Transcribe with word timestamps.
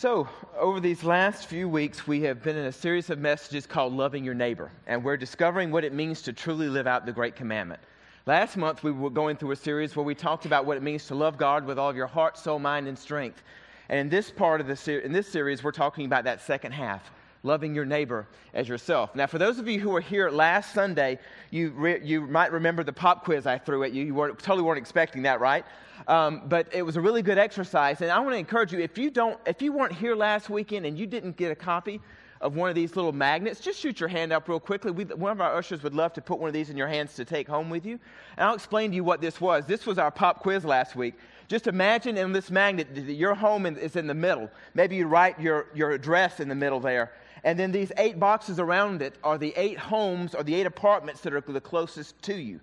So, 0.00 0.28
over 0.56 0.78
these 0.78 1.02
last 1.02 1.46
few 1.46 1.68
weeks, 1.68 2.06
we 2.06 2.20
have 2.20 2.40
been 2.40 2.54
in 2.54 2.66
a 2.66 2.72
series 2.72 3.10
of 3.10 3.18
messages 3.18 3.66
called 3.66 3.92
Loving 3.92 4.22
Your 4.22 4.32
Neighbor, 4.32 4.70
and 4.86 5.02
we're 5.02 5.16
discovering 5.16 5.72
what 5.72 5.82
it 5.82 5.92
means 5.92 6.22
to 6.22 6.32
truly 6.32 6.68
live 6.68 6.86
out 6.86 7.04
the 7.04 7.10
Great 7.10 7.34
Commandment. 7.34 7.80
Last 8.24 8.56
month, 8.56 8.84
we 8.84 8.92
were 8.92 9.10
going 9.10 9.36
through 9.36 9.50
a 9.50 9.56
series 9.56 9.96
where 9.96 10.04
we 10.04 10.14
talked 10.14 10.46
about 10.46 10.66
what 10.66 10.76
it 10.76 10.84
means 10.84 11.08
to 11.08 11.16
love 11.16 11.36
God 11.36 11.66
with 11.66 11.80
all 11.80 11.90
of 11.90 11.96
your 11.96 12.06
heart, 12.06 12.38
soul, 12.38 12.60
mind, 12.60 12.86
and 12.86 12.96
strength. 12.96 13.42
And 13.88 13.98
in 13.98 14.08
this 14.08 14.30
part 14.30 14.60
of 14.60 14.68
the 14.68 14.76
ser- 14.76 15.00
in 15.00 15.10
this 15.10 15.26
series, 15.26 15.64
we're 15.64 15.72
talking 15.72 16.06
about 16.06 16.22
that 16.22 16.42
second 16.42 16.70
half, 16.70 17.10
loving 17.42 17.74
your 17.74 17.84
neighbor 17.84 18.26
as 18.54 18.68
yourself. 18.68 19.14
Now, 19.14 19.26
for 19.26 19.38
those 19.38 19.58
of 19.58 19.68
you 19.68 19.80
who 19.80 19.90
were 19.90 20.00
here 20.00 20.30
last 20.30 20.74
Sunday, 20.74 21.18
you, 21.50 21.70
re- 21.70 22.00
you 22.02 22.22
might 22.22 22.52
remember 22.52 22.82
the 22.82 22.92
pop 22.92 23.24
quiz 23.24 23.46
I 23.46 23.58
threw 23.58 23.84
at 23.84 23.92
you. 23.92 24.04
You 24.04 24.14
weren't, 24.14 24.38
totally 24.38 24.62
weren't 24.62 24.78
expecting 24.78 25.22
that, 25.22 25.40
right? 25.40 25.64
Um, 26.06 26.42
but 26.46 26.68
it 26.72 26.82
was 26.82 26.96
a 26.96 27.00
really 27.00 27.22
good 27.22 27.38
exercise. 27.38 28.00
And 28.00 28.10
I 28.10 28.18
want 28.20 28.32
to 28.32 28.38
encourage 28.38 28.72
you 28.72 28.80
if 28.80 28.98
you, 28.98 29.10
don't, 29.10 29.38
if 29.46 29.62
you 29.62 29.72
weren't 29.72 29.92
here 29.92 30.14
last 30.14 30.50
weekend 30.50 30.86
and 30.86 30.98
you 30.98 31.06
didn't 31.06 31.36
get 31.36 31.50
a 31.50 31.56
copy 31.56 32.00
of 32.40 32.54
one 32.54 32.68
of 32.68 32.76
these 32.76 32.94
little 32.94 33.12
magnets, 33.12 33.58
just 33.58 33.80
shoot 33.80 33.98
your 33.98 34.08
hand 34.08 34.32
up 34.32 34.48
real 34.48 34.60
quickly. 34.60 34.92
We, 34.92 35.04
one 35.04 35.32
of 35.32 35.40
our 35.40 35.56
ushers 35.56 35.82
would 35.82 35.94
love 35.94 36.12
to 36.14 36.20
put 36.20 36.38
one 36.38 36.48
of 36.48 36.54
these 36.54 36.70
in 36.70 36.76
your 36.76 36.86
hands 36.86 37.14
to 37.14 37.24
take 37.24 37.48
home 37.48 37.68
with 37.68 37.84
you. 37.84 37.98
And 38.36 38.46
I'll 38.46 38.54
explain 38.54 38.90
to 38.90 38.96
you 38.96 39.02
what 39.02 39.20
this 39.20 39.40
was. 39.40 39.66
This 39.66 39.86
was 39.86 39.98
our 39.98 40.10
pop 40.10 40.40
quiz 40.40 40.64
last 40.64 40.94
week. 40.94 41.14
Just 41.48 41.66
imagine 41.66 42.16
in 42.16 42.32
this 42.32 42.50
magnet 42.50 42.94
that 42.94 43.12
your 43.12 43.34
home 43.34 43.66
is 43.66 43.96
in 43.96 44.06
the 44.06 44.14
middle. 44.14 44.50
Maybe 44.74 44.96
you 44.96 45.06
write 45.06 45.40
your, 45.40 45.66
your 45.74 45.90
address 45.92 46.40
in 46.40 46.48
the 46.48 46.54
middle 46.54 46.78
there. 46.78 47.10
And 47.44 47.58
then 47.58 47.72
these 47.72 47.92
eight 47.96 48.18
boxes 48.18 48.58
around 48.58 49.02
it 49.02 49.16
are 49.22 49.38
the 49.38 49.54
eight 49.56 49.78
homes 49.78 50.34
or 50.34 50.42
the 50.42 50.54
eight 50.54 50.66
apartments 50.66 51.20
that 51.22 51.32
are 51.32 51.40
the 51.40 51.60
closest 51.60 52.20
to 52.22 52.34
you. 52.34 52.60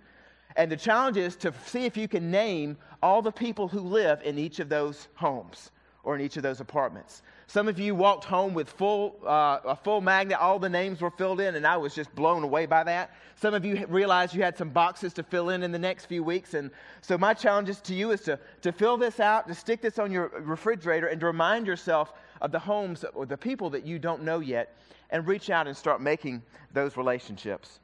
And 0.56 0.72
the 0.72 0.78
challenge 0.78 1.18
is 1.18 1.36
to 1.38 1.54
see 1.66 1.86
if 1.86 1.98
you 1.98 2.08
can 2.08 2.32
name 2.32 2.78
all 3.04 3.22
the 3.22 3.32
people 3.32 3.68
who 3.68 3.82
live 3.82 4.22
in 4.24 4.38
each 4.38 4.60
of 4.60 4.70
those 4.70 5.08
homes 5.16 5.72
or 6.04 6.16
in 6.16 6.22
each 6.22 6.38
of 6.38 6.44
those 6.44 6.62
apartments. 6.62 7.24
Some 7.48 7.68
of 7.68 7.78
you 7.80 7.94
walked 7.94 8.26
home 8.26 8.54
with 8.54 8.70
full, 8.70 9.18
uh, 9.26 9.60
a 9.64 9.76
full 9.76 10.02
magnet, 10.02 10.40
all 10.40 10.58
the 10.58 10.70
names 10.70 11.02
were 11.02 11.12
filled 11.12 11.40
in, 11.40 11.56
and 11.56 11.66
I 11.66 11.78
was 11.78 11.94
just 11.94 12.14
blown 12.16 12.44
away 12.44 12.66
by 12.66 12.84
that. 12.84 13.12
Some 13.36 13.54
of 13.54 13.64
you 13.64 13.86
realized 13.88 14.34
you 14.34 14.42
had 14.42 14.58
some 14.58 14.70
boxes 14.70 15.14
to 15.14 15.24
fill 15.24 15.50
in 15.50 15.62
in 15.62 15.72
the 15.72 15.80
next 15.80 16.06
few 16.06 16.24
weeks. 16.24 16.56
And 16.56 16.72
so, 17.02 17.18
my 17.18 17.34
challenge 17.34 17.70
is 17.70 17.80
to 17.82 17.94
you 17.94 18.12
is 18.12 18.22
to, 18.22 18.40
to 18.62 18.72
fill 18.72 18.98
this 18.98 19.20
out, 19.20 19.48
to 19.48 19.54
stick 19.54 19.82
this 19.82 20.00
on 20.00 20.12
your 20.12 20.30
refrigerator, 20.40 21.08
and 21.08 21.20
to 21.20 21.28
remind 21.28 21.68
yourself 21.68 22.14
of 22.42 22.52
the 22.52 22.60
homes 22.60 23.06
or 23.14 23.26
the 23.26 23.38
people 23.38 23.70
that 23.70 23.86
you 23.86 24.00
don't 24.00 24.24
know 24.24 24.40
yet, 24.40 24.76
and 25.12 25.28
reach 25.28 25.50
out 25.52 25.68
and 25.68 25.78
start 25.78 26.02
making 26.02 26.42
those 26.74 26.98
relationships. 26.98 27.80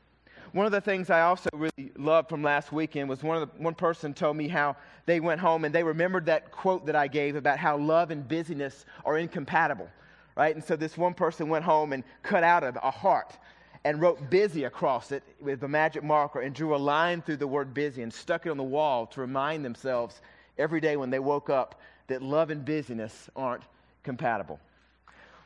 One 0.53 0.65
of 0.65 0.73
the 0.73 0.81
things 0.81 1.09
I 1.09 1.21
also 1.21 1.49
really 1.53 1.93
loved 1.95 2.27
from 2.27 2.43
last 2.43 2.73
weekend 2.73 3.07
was 3.07 3.23
one, 3.23 3.41
of 3.41 3.49
the, 3.49 3.63
one 3.63 3.73
person 3.73 4.13
told 4.13 4.35
me 4.35 4.49
how 4.49 4.75
they 5.05 5.21
went 5.21 5.39
home 5.39 5.63
and 5.63 5.73
they 5.73 5.83
remembered 5.83 6.25
that 6.25 6.51
quote 6.51 6.85
that 6.87 6.95
I 6.95 7.07
gave 7.07 7.37
about 7.37 7.57
how 7.57 7.77
love 7.77 8.11
and 8.11 8.27
busyness 8.27 8.85
are 9.05 9.17
incompatible, 9.17 9.89
right? 10.35 10.53
And 10.53 10.63
so 10.63 10.75
this 10.75 10.97
one 10.97 11.13
person 11.13 11.47
went 11.47 11.63
home 11.63 11.93
and 11.93 12.03
cut 12.21 12.43
out 12.43 12.65
a, 12.65 12.73
a 12.85 12.91
heart 12.91 13.37
and 13.85 14.01
wrote 14.01 14.29
busy 14.29 14.65
across 14.65 15.13
it 15.13 15.23
with 15.39 15.63
a 15.63 15.69
magic 15.69 16.03
marker 16.03 16.41
and 16.41 16.53
drew 16.53 16.75
a 16.75 16.77
line 16.77 17.21
through 17.21 17.37
the 17.37 17.47
word 17.47 17.73
busy 17.73 18.01
and 18.01 18.13
stuck 18.13 18.45
it 18.45 18.49
on 18.49 18.57
the 18.57 18.63
wall 18.63 19.07
to 19.07 19.21
remind 19.21 19.63
themselves 19.63 20.21
every 20.57 20.81
day 20.81 20.97
when 20.97 21.09
they 21.09 21.19
woke 21.19 21.49
up 21.49 21.79
that 22.07 22.21
love 22.21 22.49
and 22.49 22.65
busyness 22.65 23.29
aren't 23.37 23.63
compatible. 24.03 24.59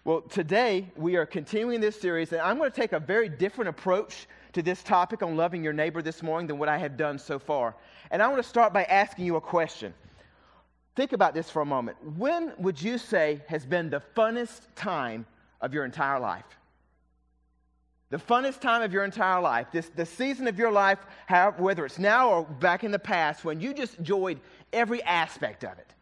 Well, 0.03 0.21
today 0.21 0.87
we 0.95 1.15
are 1.15 1.25
continuing 1.25 1.81
this 1.81 1.99
series, 1.99 2.31
and 2.31 2.41
I'm 2.41 2.57
going 2.57 2.71
to 2.71 2.75
take 2.75 2.93
a 2.93 2.99
very 2.99 3.29
different 3.29 3.69
approach 3.69 4.27
to 4.55 4.61
this 4.61 4.81
topic 4.81 5.21
on 5.21 5.35
loving 5.35 5.63
your 5.63 5.73
neighbor 5.73 6.01
this 6.01 6.23
morning 6.23 6.47
than 6.47 6.57
what 6.57 6.69
I 6.69 6.77
have 6.77 6.95
done 6.95 7.19
so 7.19 7.37
far. 7.37 7.75
And 8.09 8.23
I 8.23 8.27
want 8.27 8.41
to 8.41 8.47
start 8.47 8.71
by 8.71 8.85
asking 8.85 9.25
you 9.25 9.35
a 9.35 9.41
question. 9.41 9.93
Think 10.95 11.11
about 11.11 11.33
this 11.33 11.49
for 11.49 11.61
a 11.61 11.65
moment. 11.65 11.97
When 12.17 12.53
would 12.57 12.81
you 12.81 12.97
say 12.97 13.41
has 13.47 13.65
been 13.65 13.89
the 13.89 14.01
funnest 14.15 14.61
time 14.73 15.25
of 15.59 15.73
your 15.73 15.83
entire 15.83 16.21
life? 16.21 16.45
The 18.11 18.17
funnest 18.17 18.61
time 18.61 18.81
of 18.81 18.93
your 18.93 19.03
entire 19.03 19.41
life, 19.41 19.67
this, 19.73 19.89
the 19.89 20.05
season 20.05 20.47
of 20.47 20.57
your 20.57 20.71
life, 20.71 20.99
however, 21.25 21.61
whether 21.61 21.85
it's 21.85 21.99
now 21.99 22.29
or 22.29 22.43
back 22.43 22.85
in 22.85 22.91
the 22.91 22.99
past, 22.99 23.43
when 23.43 23.59
you 23.59 23.73
just 23.73 23.97
enjoyed 23.97 24.39
every 24.71 25.03
aspect 25.03 25.65
of 25.65 25.77
it. 25.77 25.93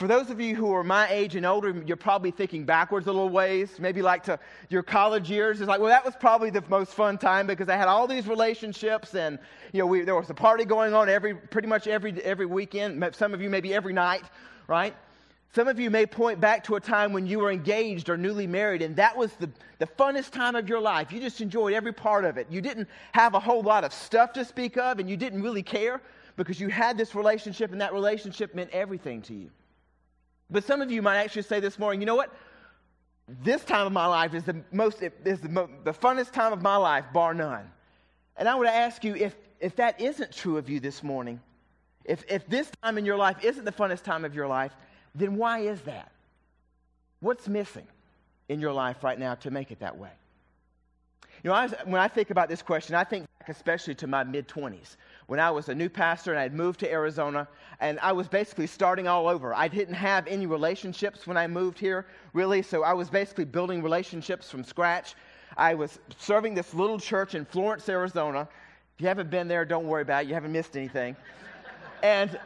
For 0.00 0.06
those 0.06 0.30
of 0.30 0.40
you 0.40 0.56
who 0.56 0.72
are 0.72 0.82
my 0.82 1.06
age 1.10 1.36
and 1.36 1.44
older, 1.44 1.74
you're 1.84 1.94
probably 1.94 2.30
thinking 2.30 2.64
backwards 2.64 3.06
a 3.06 3.12
little 3.12 3.28
ways, 3.28 3.78
maybe 3.78 4.00
like 4.00 4.22
to 4.22 4.38
your 4.70 4.82
college 4.82 5.28
years. 5.28 5.60
It's 5.60 5.68
like, 5.68 5.78
well, 5.78 5.90
that 5.90 6.02
was 6.02 6.14
probably 6.18 6.48
the 6.48 6.64
most 6.70 6.94
fun 6.94 7.18
time 7.18 7.46
because 7.46 7.68
I 7.68 7.76
had 7.76 7.86
all 7.86 8.06
these 8.06 8.26
relationships 8.26 9.14
and, 9.14 9.38
you 9.74 9.80
know, 9.80 9.84
we, 9.84 10.00
there 10.00 10.14
was 10.14 10.30
a 10.30 10.34
party 10.34 10.64
going 10.64 10.94
on 10.94 11.10
every, 11.10 11.34
pretty 11.34 11.68
much 11.68 11.86
every, 11.86 12.14
every 12.22 12.46
weekend. 12.46 13.14
Some 13.14 13.34
of 13.34 13.42
you 13.42 13.50
maybe 13.50 13.74
every 13.74 13.92
night, 13.92 14.22
right? 14.68 14.96
Some 15.54 15.68
of 15.68 15.78
you 15.78 15.90
may 15.90 16.06
point 16.06 16.40
back 16.40 16.64
to 16.64 16.76
a 16.76 16.80
time 16.80 17.12
when 17.12 17.26
you 17.26 17.38
were 17.38 17.50
engaged 17.50 18.08
or 18.08 18.16
newly 18.16 18.46
married, 18.46 18.80
and 18.80 18.96
that 18.96 19.14
was 19.14 19.34
the, 19.34 19.50
the 19.80 19.86
funnest 19.86 20.30
time 20.30 20.56
of 20.56 20.66
your 20.66 20.80
life. 20.80 21.12
You 21.12 21.20
just 21.20 21.42
enjoyed 21.42 21.74
every 21.74 21.92
part 21.92 22.24
of 22.24 22.38
it. 22.38 22.46
You 22.48 22.62
didn't 22.62 22.88
have 23.12 23.34
a 23.34 23.40
whole 23.40 23.60
lot 23.60 23.84
of 23.84 23.92
stuff 23.92 24.32
to 24.32 24.46
speak 24.46 24.78
of, 24.78 24.98
and 24.98 25.10
you 25.10 25.18
didn't 25.18 25.42
really 25.42 25.62
care 25.62 26.00
because 26.38 26.58
you 26.58 26.68
had 26.68 26.96
this 26.96 27.14
relationship, 27.14 27.72
and 27.72 27.82
that 27.82 27.92
relationship 27.92 28.54
meant 28.54 28.70
everything 28.70 29.20
to 29.20 29.34
you. 29.34 29.50
But 30.50 30.64
some 30.64 30.82
of 30.82 30.90
you 30.90 31.02
might 31.02 31.18
actually 31.18 31.42
say 31.42 31.60
this 31.60 31.78
morning, 31.78 32.00
you 32.00 32.06
know 32.06 32.16
what? 32.16 32.32
This 33.28 33.64
time 33.64 33.86
of 33.86 33.92
my 33.92 34.06
life 34.06 34.34
is 34.34 34.42
the 34.44 34.62
most 34.72 35.02
is 35.02 35.40
the, 35.40 35.48
mo- 35.48 35.70
the 35.84 35.92
funnest 35.92 36.32
time 36.32 36.52
of 36.52 36.62
my 36.62 36.76
life, 36.76 37.04
bar 37.12 37.32
none. 37.32 37.70
And 38.36 38.48
I 38.48 38.54
would 38.56 38.66
ask 38.66 39.04
you 39.04 39.14
if, 39.14 39.36
if 39.60 39.76
that 39.76 40.00
isn't 40.00 40.32
true 40.32 40.56
of 40.56 40.68
you 40.68 40.80
this 40.80 41.02
morning, 41.02 41.40
if, 42.04 42.24
if 42.28 42.46
this 42.48 42.70
time 42.82 42.98
in 42.98 43.04
your 43.04 43.16
life 43.16 43.36
isn't 43.44 43.64
the 43.64 43.72
funnest 43.72 44.02
time 44.02 44.24
of 44.24 44.34
your 44.34 44.48
life, 44.48 44.72
then 45.14 45.36
why 45.36 45.60
is 45.60 45.80
that? 45.82 46.10
What's 47.20 47.46
missing 47.48 47.86
in 48.48 48.60
your 48.60 48.72
life 48.72 49.04
right 49.04 49.18
now 49.18 49.34
to 49.36 49.50
make 49.50 49.70
it 49.70 49.80
that 49.80 49.96
way? 49.96 50.10
You 51.42 51.50
know, 51.50 51.54
I 51.54 51.64
was, 51.64 51.74
when 51.84 52.00
I 52.00 52.08
think 52.08 52.30
about 52.30 52.48
this 52.48 52.62
question, 52.62 52.94
I 52.94 53.04
think 53.04 53.26
back 53.38 53.48
especially 53.48 53.94
to 53.96 54.06
my 54.06 54.24
mid 54.24 54.48
20s 54.48 54.96
when 55.30 55.38
I 55.38 55.48
was 55.48 55.68
a 55.68 55.74
new 55.76 55.88
pastor 55.88 56.32
and 56.32 56.40
I 56.40 56.42
had 56.42 56.54
moved 56.54 56.80
to 56.80 56.90
Arizona, 56.90 57.46
and 57.78 58.00
I 58.00 58.10
was 58.10 58.26
basically 58.26 58.66
starting 58.66 59.06
all 59.06 59.28
over. 59.28 59.54
I 59.54 59.68
didn't 59.68 59.94
have 59.94 60.26
any 60.26 60.44
relationships 60.44 61.24
when 61.24 61.36
I 61.36 61.46
moved 61.46 61.78
here, 61.78 62.06
really, 62.32 62.62
so 62.62 62.82
I 62.82 62.94
was 62.94 63.08
basically 63.08 63.44
building 63.44 63.80
relationships 63.80 64.50
from 64.50 64.64
scratch. 64.64 65.14
I 65.56 65.74
was 65.74 66.00
serving 66.18 66.54
this 66.54 66.74
little 66.74 66.98
church 66.98 67.36
in 67.36 67.44
Florence, 67.44 67.88
Arizona. 67.88 68.48
If 68.96 69.02
you 69.02 69.06
haven't 69.06 69.30
been 69.30 69.46
there, 69.46 69.64
don't 69.64 69.86
worry 69.86 70.02
about 70.02 70.24
it. 70.24 70.26
You 70.26 70.34
haven't 70.34 70.50
missed 70.50 70.76
anything. 70.76 71.14
and 72.02 72.36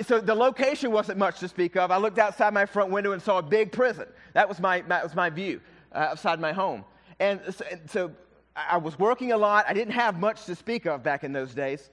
so 0.00 0.18
the 0.18 0.34
location 0.34 0.90
wasn't 0.90 1.18
much 1.18 1.38
to 1.40 1.48
speak 1.48 1.76
of. 1.76 1.90
I 1.90 1.98
looked 1.98 2.18
outside 2.18 2.54
my 2.54 2.64
front 2.64 2.90
window 2.90 3.12
and 3.12 3.20
saw 3.20 3.40
a 3.40 3.42
big 3.42 3.72
prison. 3.72 4.06
That 4.32 4.48
was 4.48 4.58
my, 4.58 4.80
that 4.88 5.04
was 5.04 5.14
my 5.14 5.28
view 5.28 5.60
uh, 5.94 5.98
outside 5.98 6.40
my 6.40 6.54
home. 6.54 6.86
And 7.20 7.42
so, 7.50 7.64
and 7.70 7.90
so 7.90 8.10
I 8.56 8.78
was 8.78 8.98
working 8.98 9.32
a 9.32 9.36
lot. 9.36 9.66
I 9.68 9.74
didn't 9.74 9.92
have 9.92 10.18
much 10.18 10.46
to 10.46 10.54
speak 10.54 10.86
of 10.86 11.02
back 11.02 11.24
in 11.24 11.34
those 11.34 11.52
days. 11.52 11.90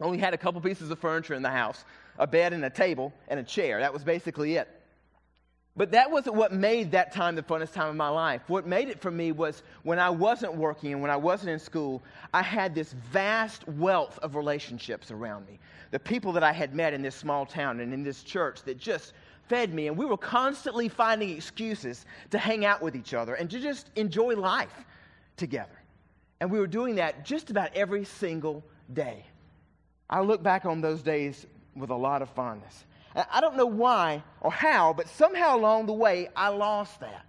Only 0.00 0.18
had 0.18 0.34
a 0.34 0.38
couple 0.38 0.60
pieces 0.60 0.90
of 0.90 0.98
furniture 0.98 1.34
in 1.34 1.42
the 1.42 1.50
house 1.50 1.84
a 2.18 2.26
bed 2.26 2.52
and 2.52 2.64
a 2.64 2.70
table 2.70 3.12
and 3.28 3.38
a 3.38 3.44
chair. 3.44 3.80
That 3.80 3.92
was 3.92 4.02
basically 4.02 4.56
it. 4.56 4.68
But 5.76 5.92
that 5.92 6.10
wasn't 6.10 6.34
what 6.34 6.52
made 6.52 6.90
that 6.90 7.12
time 7.12 7.36
the 7.36 7.42
funnest 7.42 7.72
time 7.72 7.88
of 7.88 7.94
my 7.94 8.08
life. 8.08 8.42
What 8.48 8.66
made 8.66 8.88
it 8.88 9.00
for 9.00 9.12
me 9.12 9.30
was 9.30 9.62
when 9.84 10.00
I 10.00 10.10
wasn't 10.10 10.56
working 10.56 10.92
and 10.92 11.00
when 11.00 11.12
I 11.12 11.16
wasn't 11.16 11.50
in 11.50 11.60
school, 11.60 12.02
I 12.34 12.42
had 12.42 12.74
this 12.74 12.94
vast 13.12 13.66
wealth 13.68 14.18
of 14.18 14.34
relationships 14.34 15.12
around 15.12 15.46
me. 15.46 15.60
The 15.92 16.00
people 16.00 16.32
that 16.32 16.42
I 16.42 16.52
had 16.52 16.74
met 16.74 16.94
in 16.94 17.02
this 17.02 17.14
small 17.14 17.46
town 17.46 17.78
and 17.78 17.94
in 17.94 18.02
this 18.02 18.24
church 18.24 18.64
that 18.64 18.76
just 18.76 19.12
fed 19.48 19.72
me. 19.72 19.86
And 19.86 19.96
we 19.96 20.04
were 20.04 20.16
constantly 20.16 20.88
finding 20.88 21.30
excuses 21.30 22.06
to 22.30 22.38
hang 22.38 22.64
out 22.64 22.82
with 22.82 22.96
each 22.96 23.14
other 23.14 23.34
and 23.34 23.48
to 23.48 23.60
just 23.60 23.90
enjoy 23.94 24.34
life 24.34 24.84
together. 25.36 25.78
And 26.40 26.50
we 26.50 26.58
were 26.58 26.66
doing 26.66 26.96
that 26.96 27.24
just 27.24 27.50
about 27.50 27.72
every 27.76 28.04
single 28.04 28.64
day. 28.92 29.24
I 30.10 30.20
look 30.20 30.42
back 30.42 30.64
on 30.64 30.80
those 30.80 31.02
days 31.02 31.46
with 31.76 31.90
a 31.90 31.94
lot 31.94 32.22
of 32.22 32.30
fondness. 32.30 32.84
I 33.30 33.40
don't 33.40 33.56
know 33.56 33.66
why 33.66 34.22
or 34.40 34.52
how, 34.52 34.92
but 34.92 35.08
somehow 35.08 35.56
along 35.56 35.86
the 35.86 35.92
way, 35.92 36.28
I 36.36 36.48
lost 36.48 37.00
that. 37.00 37.24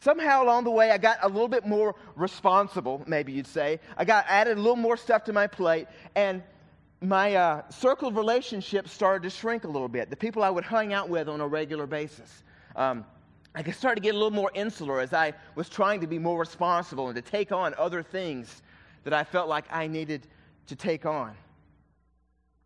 Somehow 0.00 0.42
along 0.44 0.64
the 0.64 0.70
way, 0.70 0.90
I 0.90 0.98
got 0.98 1.18
a 1.22 1.28
little 1.28 1.48
bit 1.48 1.66
more 1.66 1.94
responsible, 2.16 3.02
maybe 3.06 3.32
you'd 3.32 3.46
say. 3.46 3.80
I 3.96 4.04
got 4.04 4.24
added 4.28 4.56
a 4.56 4.60
little 4.60 4.76
more 4.76 4.96
stuff 4.96 5.24
to 5.24 5.32
my 5.32 5.46
plate, 5.46 5.88
and 6.14 6.42
my 7.02 7.34
uh, 7.34 7.68
circle 7.70 8.08
of 8.08 8.16
relationships 8.16 8.92
started 8.92 9.22
to 9.24 9.30
shrink 9.30 9.64
a 9.64 9.68
little 9.68 9.88
bit. 9.88 10.10
The 10.10 10.16
people 10.16 10.42
I 10.42 10.50
would 10.50 10.64
hang 10.64 10.92
out 10.92 11.08
with 11.08 11.28
on 11.28 11.40
a 11.40 11.46
regular 11.46 11.86
basis. 11.86 12.44
Um, 12.76 13.04
I 13.54 13.68
started 13.72 13.96
to 13.96 14.02
get 14.02 14.14
a 14.14 14.18
little 14.18 14.30
more 14.30 14.50
insular 14.54 15.00
as 15.00 15.12
I 15.12 15.34
was 15.54 15.68
trying 15.68 16.00
to 16.00 16.06
be 16.06 16.18
more 16.18 16.38
responsible 16.38 17.08
and 17.08 17.16
to 17.16 17.22
take 17.22 17.52
on 17.52 17.74
other 17.76 18.02
things 18.02 18.62
that 19.04 19.12
I 19.12 19.24
felt 19.24 19.48
like 19.48 19.64
I 19.70 19.86
needed 19.86 20.26
to 20.68 20.76
take 20.76 21.04
on. 21.04 21.34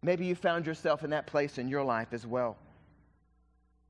Maybe 0.05 0.27
you 0.27 0.35
found 0.35 0.67
yourself 0.67 1.03
in 1.03 1.11
that 1.11 1.27
place 1.27 1.57
in 1.57 1.67
your 1.67 1.83
life 1.83 2.09
as 2.13 2.27
well. 2.27 2.59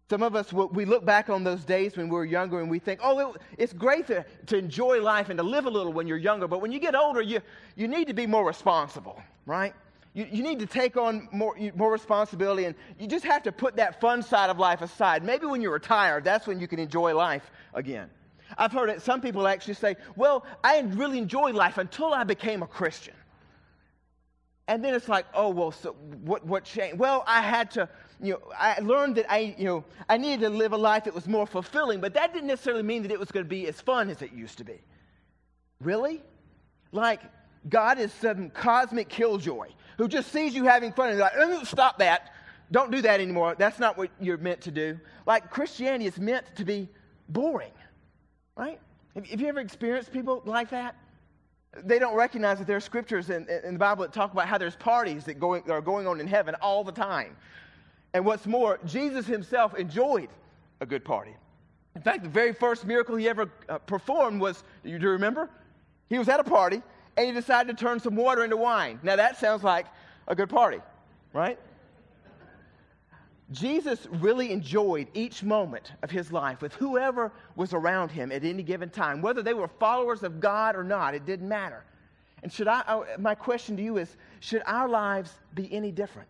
Some 0.09 0.23
of 0.23 0.37
us, 0.37 0.53
we 0.53 0.85
look 0.85 1.05
back 1.05 1.29
on 1.29 1.43
those 1.43 1.65
days 1.65 1.97
when 1.97 2.09
we 2.09 2.15
were 2.15 2.25
younger 2.25 2.61
and 2.61 2.71
we 2.71 2.79
think, 2.79 3.01
oh, 3.03 3.35
it's 3.59 3.73
great 3.73 4.07
to, 4.07 4.25
to 4.47 4.57
enjoy 4.57 5.03
life 5.03 5.29
and 5.29 5.39
to 5.39 5.43
live 5.43 5.67
a 5.67 5.71
little 5.71 5.93
when 5.93 6.07
you're 6.07 6.19
younger, 6.19 6.47
but 6.47 6.61
when 6.61 6.71
you 6.71 6.79
get 6.79 6.95
older, 6.95 7.21
you, 7.21 7.41
you 7.75 7.89
need 7.89 8.07
to 8.07 8.15
be 8.15 8.27
more 8.29 8.47
responsible, 8.47 9.21
right? 9.45 9.75
You, 10.13 10.29
you 10.31 10.43
need 10.45 10.61
to 10.61 10.67
take 10.67 10.97
on 10.97 11.29
more, 11.33 11.57
more 11.75 11.91
responsibility, 11.91 12.67
and 12.67 12.77
you 12.97 13.09
just 13.09 13.25
have 13.25 13.43
to 13.45 13.51
put 13.51 13.75
that 13.77 14.01
fun 14.01 14.23
side 14.23 14.51
of 14.51 14.59
life 14.59 14.83
aside. 14.83 15.25
Maybe 15.25 15.47
when 15.47 15.61
you're 15.61 15.73
retired, 15.73 16.23
that's 16.23 16.47
when 16.47 16.61
you 16.61 16.69
can 16.69 16.79
enjoy 16.79 17.17
life 17.17 17.51
again. 17.73 18.09
I've 18.57 18.73
heard 18.73 18.91
it, 18.91 19.03
some 19.03 19.21
people 19.21 19.49
actually 19.49 19.75
say, 19.75 19.97
Well, 20.15 20.47
I 20.63 20.79
really 20.81 21.19
enjoyed 21.19 21.57
life 21.57 21.79
until 21.79 22.15
I 22.15 22.23
became 22.23 22.63
a 22.63 22.69
Christian. 22.69 23.15
And 24.67 24.83
then 24.83 24.95
it's 24.95 25.09
like, 25.09 25.27
oh, 25.35 25.51
well, 25.51 25.71
so 25.71 25.93
what, 26.23 26.47
what 26.47 26.65
changed? 26.65 26.99
Well, 26.99 27.23
I 27.27 27.43
had 27.43 27.71
to, 27.73 27.89
you 28.21 28.33
know, 28.33 28.41
I 28.59 28.79
learned 28.81 29.17
that 29.17 29.31
I, 29.31 29.55
you 29.59 29.67
know, 29.67 29.85
I 30.09 30.17
needed 30.17 30.41
to 30.41 30.49
live 30.49 30.73
a 30.73 30.77
life 30.77 31.05
that 31.05 31.15
was 31.15 31.29
more 31.29 31.47
fulfilling, 31.47 32.01
but 32.01 32.15
that 32.15 32.33
didn't 32.33 32.49
necessarily 32.49 32.83
mean 32.83 33.03
that 33.03 33.11
it 33.11 33.19
was 33.19 33.31
going 33.31 33.45
to 33.45 33.49
be 33.49 33.67
as 33.67 33.81
fun 33.81 34.09
as 34.09 34.23
it 34.23 34.33
used 34.33 34.59
to 34.59 34.65
be. 34.65 34.81
Really? 35.81 36.23
Like, 36.93 37.21
God 37.69 37.99
is 37.99 38.13
some 38.13 38.49
cosmic 38.51 39.11
killjoy 39.11 39.69
who 39.99 40.09
just 40.09 40.33
sees 40.33 40.55
you 40.55 40.65
having 40.65 40.93
fun 40.93 41.11
and 41.11 41.19
like, 41.19 41.33
oh, 41.37 41.65
stop 41.65 41.99
that. 41.99 42.33
Don't 42.73 42.91
do 42.91 43.03
that 43.03 43.21
anymore. 43.21 43.55
That's 43.59 43.79
not 43.79 43.99
what 43.99 44.11
you're 44.19 44.39
meant 44.39 44.63
to 44.63 44.71
do. 44.71 44.99
Like, 45.27 45.51
Christianity 45.51 46.07
is 46.07 46.19
meant 46.19 46.47
to 46.57 46.65
be 46.65 46.89
boring, 47.29 47.73
right? 48.57 48.81
Have 49.15 49.41
you 49.41 49.47
ever 49.47 49.61
experienced 49.61 50.11
people 50.11 50.43
like 50.47 50.71
that? 50.71 50.97
They 51.83 51.99
don't 51.99 52.15
recognize 52.15 52.59
that 52.59 52.67
there 52.67 52.77
are 52.77 52.81
scriptures 52.81 53.31
in, 53.31 53.49
in 53.65 53.75
the 53.75 53.79
Bible 53.79 54.03
that 54.03 54.13
talk 54.13 54.33
about 54.33 54.47
how 54.47 54.59
there's 54.59 54.77
parties 54.77 55.25
that, 55.25 55.41
going, 55.41 55.63
that 55.67 55.73
are 55.73 55.81
going 55.81 56.07
on 56.07 56.21
in 56.21 56.27
heaven 56.27 56.55
all 56.63 56.85
the 56.85 56.93
time. 56.93 57.37
And 58.13 58.25
what's 58.25 58.47
more, 58.47 58.79
Jesus 58.87 59.27
himself 59.27 59.75
enjoyed 59.75 60.29
a 60.81 60.87
good 60.87 61.05
party. 61.05 61.35
In 61.97 62.03
fact, 62.03 62.23
the 62.23 62.29
very 62.29 62.53
first 62.53 62.85
miracle 62.85 63.17
he 63.17 63.29
ever 63.29 63.51
uh, 63.69 63.79
performed 63.79 64.41
was, 64.41 64.63
you 64.85 64.99
do 64.99 65.09
remember? 65.09 65.49
He 66.09 66.19
was 66.19 66.29
at 66.29 66.41
a 66.41 66.45
party 66.45 66.83
and 67.17 67.27
he 67.27 67.33
decided 67.33 67.77
to 67.77 67.85
turn 67.85 68.01
some 68.01 68.17
water 68.17 68.45
into 68.45 68.57
wine. 68.57 68.99
Now 69.03 69.17
that 69.17 69.39
sounds 69.39 69.63
like 69.63 69.87
a 70.27 70.35
good 70.35 70.49
party, 70.49 70.81
right? 71.33 71.59
Jesus 73.51 74.07
really 74.11 74.53
enjoyed 74.53 75.09
each 75.13 75.43
moment 75.43 75.93
of 76.03 76.11
his 76.11 76.33
life 76.33 76.63
with 76.63 76.75
whoever 76.75 77.31
was 77.57 77.75
around 77.75 78.11
him 78.11 78.33
at 78.33 78.43
any 78.43 78.63
given 78.63 78.89
time, 78.89 79.21
whether 79.21 79.43
they 79.43 79.55
were 79.55 79.69
followers 79.69 80.23
of 80.23 80.41
God 80.41 80.77
or 80.77 80.83
not, 80.83 81.15
it 81.15 81.27
didn't 81.27 81.49
matter. 81.49 81.85
And 82.43 82.53
should 82.53 82.69
I, 82.69 82.81
uh, 82.81 83.05
my 83.19 83.35
question 83.35 83.77
to 83.77 83.83
you 83.83 83.99
is 83.99 84.17
should 84.41 84.63
our 84.67 84.89
lives 84.89 85.33
be 85.55 85.73
any 85.73 85.91
different? 85.91 86.29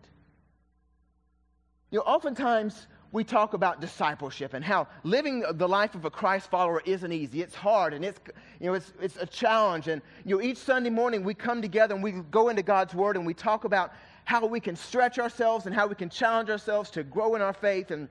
You 1.91 1.99
know, 1.99 2.03
oftentimes 2.03 2.87
we 3.11 3.23
talk 3.23 3.53
about 3.53 3.79
discipleship 3.79 4.53
and 4.53 4.63
how 4.63 4.87
living 5.03 5.45
the 5.53 5.67
life 5.67 5.95
of 5.95 6.03
a 6.03 6.11
Christ 6.11 6.49
follower 6.49 6.81
isn't 6.85 7.11
easy. 7.13 7.41
It's 7.41 7.55
hard 7.55 7.93
and 7.93 8.03
it's, 8.03 8.19
you 8.59 8.67
know, 8.67 8.73
it's, 8.73 8.91
it's 9.01 9.15
a 9.15 9.25
challenge. 9.25 9.87
And 9.87 10.01
you 10.25 10.35
know, 10.35 10.41
each 10.41 10.57
Sunday 10.57 10.89
morning 10.89 11.23
we 11.23 11.33
come 11.33 11.61
together 11.61 11.95
and 11.95 12.03
we 12.03 12.11
go 12.11 12.49
into 12.49 12.61
God's 12.61 12.93
Word 12.93 13.15
and 13.15 13.25
we 13.25 13.33
talk 13.33 13.63
about 13.63 13.93
how 14.25 14.45
we 14.45 14.59
can 14.59 14.75
stretch 14.75 15.17
ourselves 15.19 15.65
and 15.65 15.73
how 15.73 15.87
we 15.87 15.95
can 15.95 16.09
challenge 16.09 16.49
ourselves 16.49 16.89
to 16.91 17.03
grow 17.03 17.35
in 17.35 17.41
our 17.41 17.53
faith. 17.53 17.91
And 17.91 18.09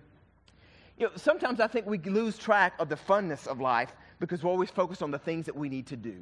you 0.96 1.06
know, 1.06 1.12
sometimes 1.16 1.60
I 1.60 1.66
think 1.66 1.86
we 1.86 1.98
lose 1.98 2.38
track 2.38 2.74
of 2.78 2.88
the 2.88 2.96
funness 2.96 3.46
of 3.46 3.60
life 3.60 3.92
because 4.20 4.42
we're 4.42 4.50
always 4.50 4.70
focused 4.70 5.02
on 5.02 5.10
the 5.10 5.18
things 5.18 5.44
that 5.46 5.56
we 5.56 5.68
need 5.68 5.86
to 5.88 5.96
do, 5.96 6.16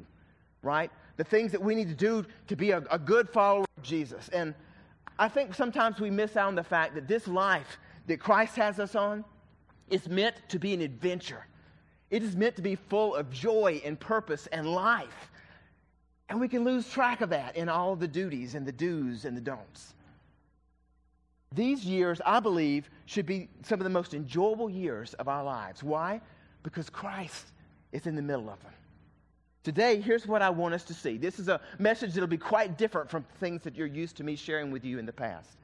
right? 0.63 0.91
The 1.17 1.23
things 1.23 1.51
that 1.51 1.61
we 1.61 1.75
need 1.75 1.89
to 1.89 1.95
do 1.95 2.25
to 2.47 2.55
be 2.55 2.71
a, 2.71 2.79
a 2.89 2.97
good 2.97 3.29
follower 3.29 3.65
of 3.77 3.83
Jesus. 3.83 4.29
And 4.29 4.55
I 5.19 5.27
think 5.27 5.53
sometimes 5.53 5.99
we 5.99 6.09
miss 6.09 6.35
out 6.35 6.47
on 6.47 6.55
the 6.55 6.63
fact 6.63 6.95
that 6.95 7.07
this 7.07 7.27
life 7.27 7.77
that 8.07 8.19
Christ 8.19 8.55
has 8.55 8.79
us 8.79 8.95
on 8.95 9.23
is 9.89 10.09
meant 10.09 10.35
to 10.49 10.57
be 10.57 10.73
an 10.73 10.81
adventure. 10.81 11.45
It 12.09 12.23
is 12.23 12.35
meant 12.35 12.55
to 12.55 12.61
be 12.63 12.75
full 12.75 13.15
of 13.15 13.29
joy 13.29 13.81
and 13.85 13.99
purpose 13.99 14.47
and 14.47 14.67
life. 14.67 15.31
And 16.29 16.39
we 16.39 16.47
can 16.47 16.63
lose 16.63 16.89
track 16.89 17.21
of 17.21 17.29
that 17.29 17.55
in 17.55 17.69
all 17.69 17.95
the 17.95 18.07
duties 18.07 18.55
and 18.55 18.65
the 18.65 18.71
do's 18.71 19.25
and 19.25 19.35
the 19.35 19.41
don'ts. 19.41 19.93
These 21.53 21.85
years, 21.85 22.19
I 22.25 22.39
believe, 22.39 22.89
should 23.05 23.25
be 23.25 23.49
some 23.63 23.79
of 23.79 23.83
the 23.83 23.89
most 23.89 24.13
enjoyable 24.13 24.69
years 24.69 25.13
of 25.15 25.27
our 25.27 25.43
lives. 25.43 25.83
Why? 25.83 26.21
Because 26.63 26.89
Christ 26.89 27.51
is 27.91 28.07
in 28.07 28.15
the 28.15 28.21
middle 28.21 28.49
of 28.49 28.61
them. 28.63 28.71
Today, 29.63 30.01
here's 30.01 30.25
what 30.25 30.41
I 30.41 30.49
want 30.49 30.73
us 30.73 30.83
to 30.85 30.93
see. 30.93 31.17
This 31.17 31.39
is 31.39 31.47
a 31.47 31.61
message 31.77 32.13
that'll 32.13 32.27
be 32.27 32.37
quite 32.37 32.77
different 32.77 33.09
from 33.09 33.23
things 33.39 33.61
that 33.63 33.75
you're 33.75 33.87
used 33.87 34.17
to 34.17 34.23
me 34.23 34.35
sharing 34.35 34.71
with 34.71 34.83
you 34.83 34.97
in 34.97 35.05
the 35.05 35.13
past. 35.13 35.57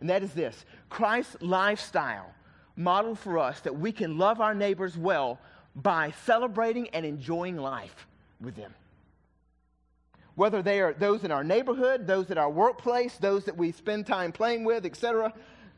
And 0.00 0.08
that 0.08 0.22
is 0.22 0.32
this 0.32 0.64
Christ's 0.88 1.36
lifestyle 1.40 2.32
modeled 2.76 3.18
for 3.18 3.38
us 3.38 3.60
that 3.60 3.76
we 3.76 3.92
can 3.92 4.16
love 4.16 4.40
our 4.40 4.54
neighbors 4.54 4.96
well 4.96 5.38
by 5.74 6.12
celebrating 6.24 6.88
and 6.90 7.04
enjoying 7.04 7.56
life 7.56 8.06
with 8.40 8.54
them 8.54 8.72
whether 10.34 10.62
they 10.62 10.80
are 10.80 10.92
those 10.94 11.24
in 11.24 11.30
our 11.30 11.44
neighborhood, 11.44 12.06
those 12.06 12.30
at 12.30 12.38
our 12.38 12.50
workplace, 12.50 13.16
those 13.18 13.44
that 13.44 13.56
we 13.56 13.72
spend 13.72 14.06
time 14.06 14.32
playing 14.32 14.64
with, 14.64 14.86
etc. 14.86 15.32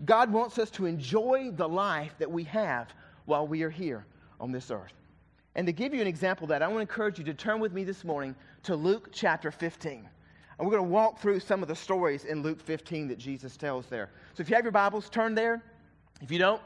God 0.05 0.33
wants 0.33 0.59
us 0.59 0.71
to 0.73 0.87
enjoy 0.87 1.51
the 1.53 1.69
life 1.69 2.15
that 2.19 2.31
we 2.31 2.45
have 2.45 2.89
while 3.25 3.47
we 3.47 3.63
are 3.63 3.71
here 3.71 4.07
on 4.41 4.53
this 4.53 4.71
earth. 4.71 4.93
And 5.57 5.67
to 5.67 5.73
give 5.73 5.95
you 5.95 6.01
an 6.01 6.07
example 6.07 6.45
of 6.45 6.49
that, 6.51 6.63
I 6.63 6.67
want 6.67 6.79
to 6.79 6.81
encourage 6.83 7.19
you 7.19 7.25
to 7.25 7.35
turn 7.35 7.61
with 7.61 7.73
me 7.73 7.85
this 7.85 8.05
morning 8.05 8.35
to 8.65 8.75
Luke 8.75 9.11
chapter 9.13 9.51
15. 9.51 10.09
And 10.59 10.67
we're 10.67 10.77
going 10.77 10.89
to 10.89 10.93
walk 10.93 11.21
through 11.21 11.41
some 11.41 11.63
of 11.63 11.69
the 11.69 11.77
stories 11.77 12.25
in 12.25 12.43
Luke 12.43 12.61
15 12.61 13.09
that 13.09 13.19
Jesus 13.19 13.57
tells 13.57 13.87
there. 13.87 14.11
So 14.35 14.41
if 14.41 14.49
you 14.49 14.57
have 14.57 14.65
your 14.65 14.73
Bibles, 14.73 15.09
turn 15.09 15.35
there. 15.35 15.63
If 16.21 16.31
you 16.31 16.39
don't, 16.39 16.61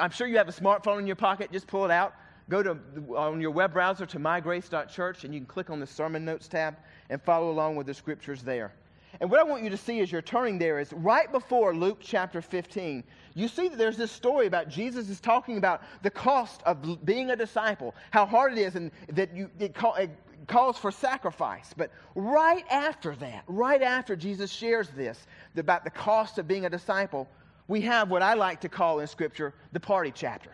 I'm 0.00 0.10
sure 0.10 0.26
you 0.26 0.36
have 0.36 0.48
a 0.48 0.52
smartphone 0.52 1.00
in 1.00 1.06
your 1.06 1.16
pocket. 1.16 1.50
Just 1.52 1.66
pull 1.66 1.84
it 1.84 1.90
out 1.90 2.14
go 2.48 2.62
to 2.62 2.78
on 3.16 3.40
your 3.40 3.50
web 3.50 3.72
browser 3.72 4.06
to 4.06 4.18
mygrace.church 4.18 5.24
and 5.24 5.32
you 5.32 5.40
can 5.40 5.46
click 5.46 5.70
on 5.70 5.80
the 5.80 5.86
sermon 5.86 6.24
notes 6.24 6.48
tab 6.48 6.76
and 7.10 7.22
follow 7.22 7.50
along 7.50 7.76
with 7.76 7.86
the 7.86 7.94
scriptures 7.94 8.42
there. 8.42 8.72
And 9.20 9.30
what 9.30 9.38
I 9.38 9.44
want 9.44 9.62
you 9.62 9.70
to 9.70 9.76
see 9.76 10.00
as 10.00 10.10
you're 10.10 10.22
turning 10.22 10.58
there 10.58 10.80
is 10.80 10.92
right 10.92 11.30
before 11.30 11.74
Luke 11.74 11.98
chapter 12.00 12.42
15, 12.42 13.04
you 13.34 13.48
see 13.48 13.68
that 13.68 13.78
there's 13.78 13.96
this 13.96 14.10
story 14.10 14.46
about 14.46 14.68
Jesus 14.68 15.08
is 15.08 15.20
talking 15.20 15.56
about 15.56 15.82
the 16.02 16.10
cost 16.10 16.62
of 16.64 17.04
being 17.04 17.30
a 17.30 17.36
disciple, 17.36 17.94
how 18.10 18.26
hard 18.26 18.52
it 18.52 18.58
is, 18.58 18.74
and 18.74 18.90
that 19.12 19.34
you, 19.34 19.50
it, 19.60 19.72
call, 19.72 19.94
it 19.94 20.10
calls 20.48 20.78
for 20.78 20.90
sacrifice. 20.90 21.72
But 21.76 21.92
right 22.16 22.64
after 22.70 23.14
that, 23.16 23.44
right 23.46 23.82
after 23.82 24.16
Jesus 24.16 24.50
shares 24.50 24.88
this 24.90 25.26
about 25.56 25.84
the 25.84 25.90
cost 25.90 26.38
of 26.38 26.48
being 26.48 26.66
a 26.66 26.70
disciple, 26.70 27.28
we 27.68 27.80
have 27.82 28.10
what 28.10 28.22
I 28.22 28.34
like 28.34 28.60
to 28.62 28.68
call 28.68 28.98
in 28.98 29.06
Scripture 29.06 29.54
the 29.72 29.80
party 29.80 30.12
chapter. 30.14 30.50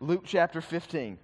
Luke 0.00 0.24
chapter 0.24 0.60
15. 0.60 1.18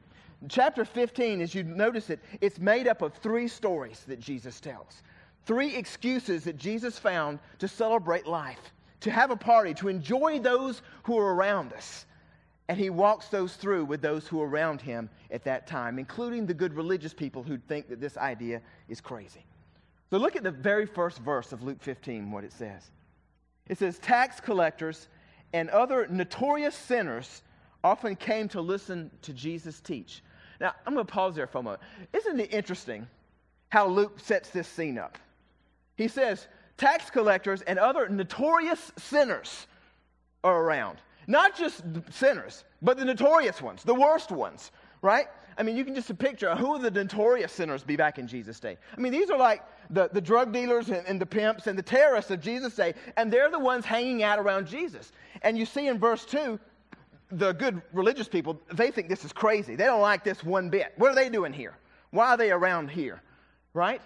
Chapter 0.49 0.85
15, 0.85 1.43
as 1.43 1.55
you 1.55 1.63
notice 1.65 2.09
it, 2.09 2.21
it's 2.41 2.59
made 2.59 2.89
up 2.89 3.03
of 3.03 3.15
three 3.15 3.47
stories 3.47 4.05
that 4.07 4.21
Jesus 4.21 4.59
tells. 4.59 5.03
Three 5.45 5.77
excuses 5.77 6.45
that 6.45 6.57
Jesus 6.57 6.99
found 6.99 7.39
to 7.59 7.69
celebrate 7.69 8.27
life, 8.27 8.73
to 9.01 9.11
have 9.11 9.31
a 9.31 9.37
party, 9.37 9.75
to 9.75 9.89
enjoy 9.89 10.39
those 10.39 10.81
who 11.03 11.19
are 11.19 11.35
around 11.35 11.73
us. 11.73 12.07
And 12.69 12.79
he 12.79 12.89
walks 12.89 13.29
those 13.29 13.57
through 13.57 13.85
with 13.85 14.01
those 14.01 14.27
who 14.27 14.41
are 14.41 14.49
around 14.49 14.81
him 14.81 15.11
at 15.31 15.45
that 15.45 15.67
time, 15.67 15.99
including 15.99 16.47
the 16.47 16.55
good 16.55 16.73
religious 16.73 17.13
people 17.13 17.43
who 17.43 17.59
think 17.59 17.89
that 17.89 18.01
this 18.01 18.17
idea 18.17 18.63
is 18.89 19.01
crazy. 19.01 19.45
So 20.09 20.19
look 20.19 20.37
at 20.37 20.43
the 20.43 20.51
very 20.51 20.87
first 20.87 21.19
verse 21.19 21.53
of 21.53 21.63
Luke 21.63 21.81
15, 21.81 22.31
what 22.31 22.45
it 22.45 22.53
says. 22.53 22.91
It 23.69 23.79
says, 23.79 23.99
Tax 23.99 24.41
collectors 24.41 25.09
and 25.53 25.69
other 25.71 26.07
notorious 26.09 26.75
sinners 26.75 27.43
often 27.83 28.17
came 28.17 28.49
to 28.49 28.61
listen 28.61 29.11
to 29.23 29.33
Jesus 29.33 29.81
teach. 29.81 30.23
Now, 30.61 30.75
I'm 30.87 30.95
going 30.95 31.07
to 31.07 31.13
pause 31.13 31.35
there 31.35 31.47
for 31.47 31.59
a 31.59 31.63
moment. 31.63 31.83
Isn't 32.13 32.39
it 32.39 32.53
interesting 32.53 33.07
how 33.71 33.87
Luke 33.87 34.21
sets 34.21 34.51
this 34.51 34.69
scene 34.69 34.99
up? 34.99 35.19
He 35.97 36.09
says, 36.09 36.47
tax 36.77 37.11
collectors 37.11 37.63
and 37.63 37.79
other 37.79 38.09
notorious 38.09 38.93
sinners 38.99 39.67
are 40.45 40.63
around. 40.63 40.99
Not 41.27 41.57
just 41.57 41.83
sinners, 42.11 42.65
but 42.83 42.97
the 42.97 43.05
notorious 43.05 43.63
ones, 43.63 43.85
the 43.85 43.95
worst 43.95 44.31
ones, 44.31 44.73
right? 45.03 45.27
I 45.57 45.63
mean, 45.63 45.77
you 45.77 45.85
can 45.85 45.95
just 45.95 46.17
picture 46.19 46.55
who 46.57 46.71
would 46.71 46.83
the 46.83 46.91
notorious 46.91 47.53
sinners 47.53 47.83
be 47.83 47.97
back 47.97 48.19
in 48.19 48.27
Jesus' 48.27 48.59
day? 48.59 48.79
I 48.97 49.01
mean, 49.01 49.13
these 49.13 49.31
are 49.31 49.39
like 49.39 49.63
the, 49.91 50.09
the 50.13 50.21
drug 50.21 50.53
dealers 50.53 50.89
and, 50.89 51.07
and 51.07 51.21
the 51.21 51.27
pimps 51.27 51.67
and 51.67 51.79
the 51.79 51.83
terrorists 51.83 52.31
of 52.31 52.41
Jesus' 52.41 52.75
day, 52.75 52.95
and 53.17 53.31
they're 53.31 53.51
the 53.51 53.59
ones 53.59 53.85
hanging 53.85 54.23
out 54.23 54.39
around 54.39 54.67
Jesus. 54.67 55.13
And 55.43 55.59
you 55.59 55.67
see 55.67 55.89
in 55.89 55.99
verse 55.99 56.25
2, 56.25 56.59
the 57.33 57.53
good 57.53 57.81
religious 57.93 58.29
people, 58.29 58.61
they 58.73 58.91
think 58.91 59.09
this 59.09 59.25
is 59.25 59.33
crazy. 59.33 59.77
They 59.77 59.85
don't 59.85 60.01
like 60.01 60.25
this 60.25 60.43
one 60.43 60.71
bit. 60.71 60.93
What 60.97 61.11
are 61.11 61.15
they 61.15 61.29
doing 61.29 61.53
here? 61.53 61.77
Why 62.11 62.31
are 62.31 62.37
they 62.37 62.51
around 62.51 62.91
here? 62.91 63.23
Right? 63.73 64.03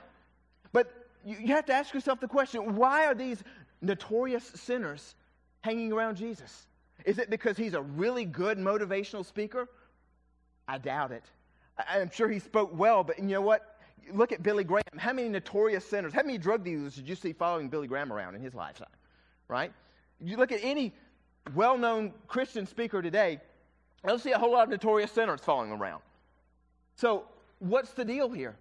But 0.72 0.92
you, 1.24 1.36
you 1.40 1.54
have 1.54 1.66
to 1.66 1.72
ask 1.72 1.94
yourself 1.94 2.20
the 2.20 2.28
question 2.28 2.76
why 2.76 3.06
are 3.06 3.14
these 3.14 3.42
notorious 3.80 4.44
sinners 4.44 5.14
hanging 5.62 5.92
around 5.92 6.16
Jesus? 6.16 6.66
Is 7.04 7.18
it 7.18 7.30
because 7.30 7.56
he's 7.56 7.74
a 7.74 7.82
really 7.82 8.24
good 8.24 8.58
motivational 8.58 9.24
speaker? 9.24 9.68
I 10.68 10.78
doubt 10.78 11.12
it. 11.12 11.24
I, 11.78 12.00
I'm 12.00 12.10
sure 12.10 12.28
he 12.28 12.38
spoke 12.38 12.70
well, 12.76 13.02
but 13.04 13.18
you 13.18 13.24
know 13.24 13.40
what? 13.40 13.78
Look 14.12 14.32
at 14.32 14.42
Billy 14.42 14.64
Graham. 14.64 14.84
How 14.98 15.14
many 15.14 15.30
notorious 15.30 15.84
sinners, 15.86 16.12
how 16.12 16.22
many 16.22 16.36
drug 16.36 16.62
dealers 16.62 16.94
did 16.96 17.08
you 17.08 17.14
see 17.14 17.32
following 17.32 17.70
Billy 17.70 17.86
Graham 17.86 18.12
around 18.12 18.34
in 18.34 18.42
his 18.42 18.54
lifetime? 18.54 18.88
Right? 19.48 19.72
You 20.20 20.36
look 20.36 20.52
at 20.52 20.60
any 20.62 20.92
well 21.54 21.76
known 21.76 22.12
Christian 22.26 22.66
speaker 22.66 23.02
today, 23.02 23.40
I 24.02 24.08
don't 24.08 24.20
see 24.20 24.32
a 24.32 24.38
whole 24.38 24.52
lot 24.52 24.64
of 24.64 24.70
notorious 24.70 25.12
sinners 25.12 25.40
following 25.42 25.72
around. 25.72 26.02
So, 26.96 27.24
what's 27.58 27.92
the 27.92 28.04
deal 28.04 28.30
here? 28.30 28.56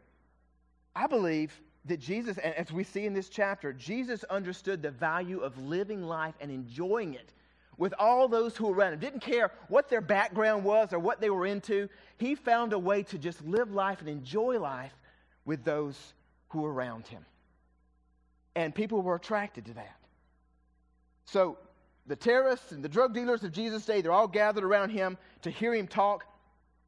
I 0.96 1.08
believe 1.08 1.60
that 1.86 2.00
Jesus, 2.00 2.38
and 2.38 2.54
as 2.56 2.72
we 2.72 2.84
see 2.84 3.06
in 3.06 3.14
this 3.14 3.30
chapter, 3.30 3.74
Jesus 3.74 4.24
understood 4.26 4.82
the 4.82 4.92
value 4.92 5.40
of 5.40 5.58
living 5.58 6.04
life 6.04 6.36
and 6.40 6.50
enjoying 6.50 7.14
it 7.14 7.34
with 7.78 7.94
all 8.00 8.28
those 8.28 8.56
who 8.56 8.68
were 8.68 8.74
around 8.74 8.94
him. 8.94 9.00
Didn't 9.00 9.22
care 9.22 9.52
what 9.68 9.90
their 9.90 10.02
background 10.02 10.64
was 10.64 10.94
or 10.94 11.00
what 11.00 11.20
they 11.20 11.30
were 11.30 11.46
into. 11.46 11.90
He 12.18 12.36
found 12.36 12.74
a 12.74 12.80
way 12.80 13.04
to 13.04 13.18
just 13.18 13.44
live 13.46 13.72
life 13.72 14.00
and 14.00 14.10
enjoy 14.10 14.60
life 14.60 14.94
with 15.46 15.64
those 15.64 16.14
who 16.50 16.62
were 16.62 16.72
around 16.72 17.08
him. 17.08 17.26
And 18.56 18.74
people 18.74 19.02
were 19.02 19.16
attracted 19.16 19.66
to 19.66 19.74
that. 19.74 19.96
So 21.26 21.58
the 22.08 22.16
terrorists 22.16 22.72
and 22.72 22.84
the 22.84 22.90
drug 22.90 23.14
dealers 23.14 23.44
of 23.44 23.52
Jesus' 23.52 23.86
day, 23.86 24.02
they're 24.02 24.12
all 24.12 24.28
gathered 24.28 24.64
around 24.64 24.90
him 24.90 25.18
to 25.42 25.50
hear 25.50 25.74
him 25.74 25.88
talk. 25.88 26.26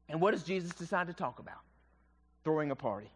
And 0.08 0.20
what 0.20 0.32
does 0.32 0.44
Jesus 0.44 0.72
decide 0.72 1.06
to 1.06 1.14
talk 1.14 1.38
about? 1.38 1.58
Throwing 2.44 2.70
a 2.70 2.76
party. 2.76 3.10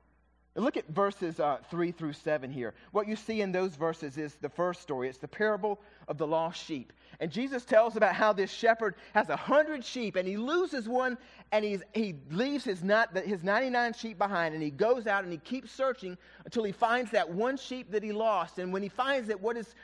Look 0.56 0.76
at 0.76 0.88
verses 0.88 1.38
uh, 1.38 1.58
3 1.70 1.92
through 1.92 2.12
7 2.12 2.50
here. 2.50 2.74
What 2.90 3.06
you 3.06 3.14
see 3.14 3.40
in 3.40 3.52
those 3.52 3.76
verses 3.76 4.18
is 4.18 4.34
the 4.34 4.48
first 4.48 4.82
story. 4.82 5.08
It's 5.08 5.18
the 5.18 5.28
parable 5.28 5.80
of 6.08 6.18
the 6.18 6.26
lost 6.26 6.64
sheep. 6.64 6.92
And 7.20 7.30
Jesus 7.30 7.64
tells 7.64 7.96
about 7.96 8.14
how 8.14 8.32
this 8.32 8.50
shepherd 8.50 8.96
has 9.14 9.28
a 9.28 9.36
hundred 9.36 9.84
sheep 9.84 10.16
and 10.16 10.26
he 10.26 10.36
loses 10.36 10.88
one 10.88 11.18
and 11.52 11.64
he's, 11.64 11.82
he 11.94 12.16
leaves 12.30 12.64
his, 12.64 12.82
not, 12.82 13.16
his 13.16 13.44
99 13.44 13.92
sheep 13.92 14.18
behind 14.18 14.54
and 14.54 14.62
he 14.62 14.70
goes 14.70 15.06
out 15.06 15.22
and 15.22 15.32
he 15.32 15.38
keeps 15.38 15.70
searching 15.70 16.18
until 16.44 16.64
he 16.64 16.72
finds 16.72 17.12
that 17.12 17.30
one 17.30 17.56
sheep 17.56 17.92
that 17.92 18.02
he 18.02 18.10
lost. 18.10 18.58
And 18.58 18.72
when 18.72 18.82
he 18.82 18.88
finds 18.88 19.28
it, 19.28 19.40
what 19.40 19.54
does 19.54 19.74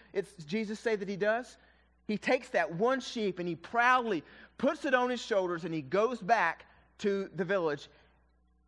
Jesus 0.47 0.81
say 0.81 0.97
that 0.97 1.09
he 1.09 1.17
does? 1.17 1.59
He 2.07 2.17
takes 2.17 2.49
that 2.51 2.73
one 2.73 3.01
sheep 3.01 3.39
and 3.39 3.49
he 3.49 3.57
proudly 3.57 4.23
puts 4.59 4.85
it 4.85 4.95
on 4.95 5.11
his 5.11 5.21
shoulders 5.21 5.65
and 5.65 5.75
he 5.75 5.83
goes 5.83 6.21
back 6.21 6.67
to 6.99 7.29
the 7.35 7.45
village 7.45 7.89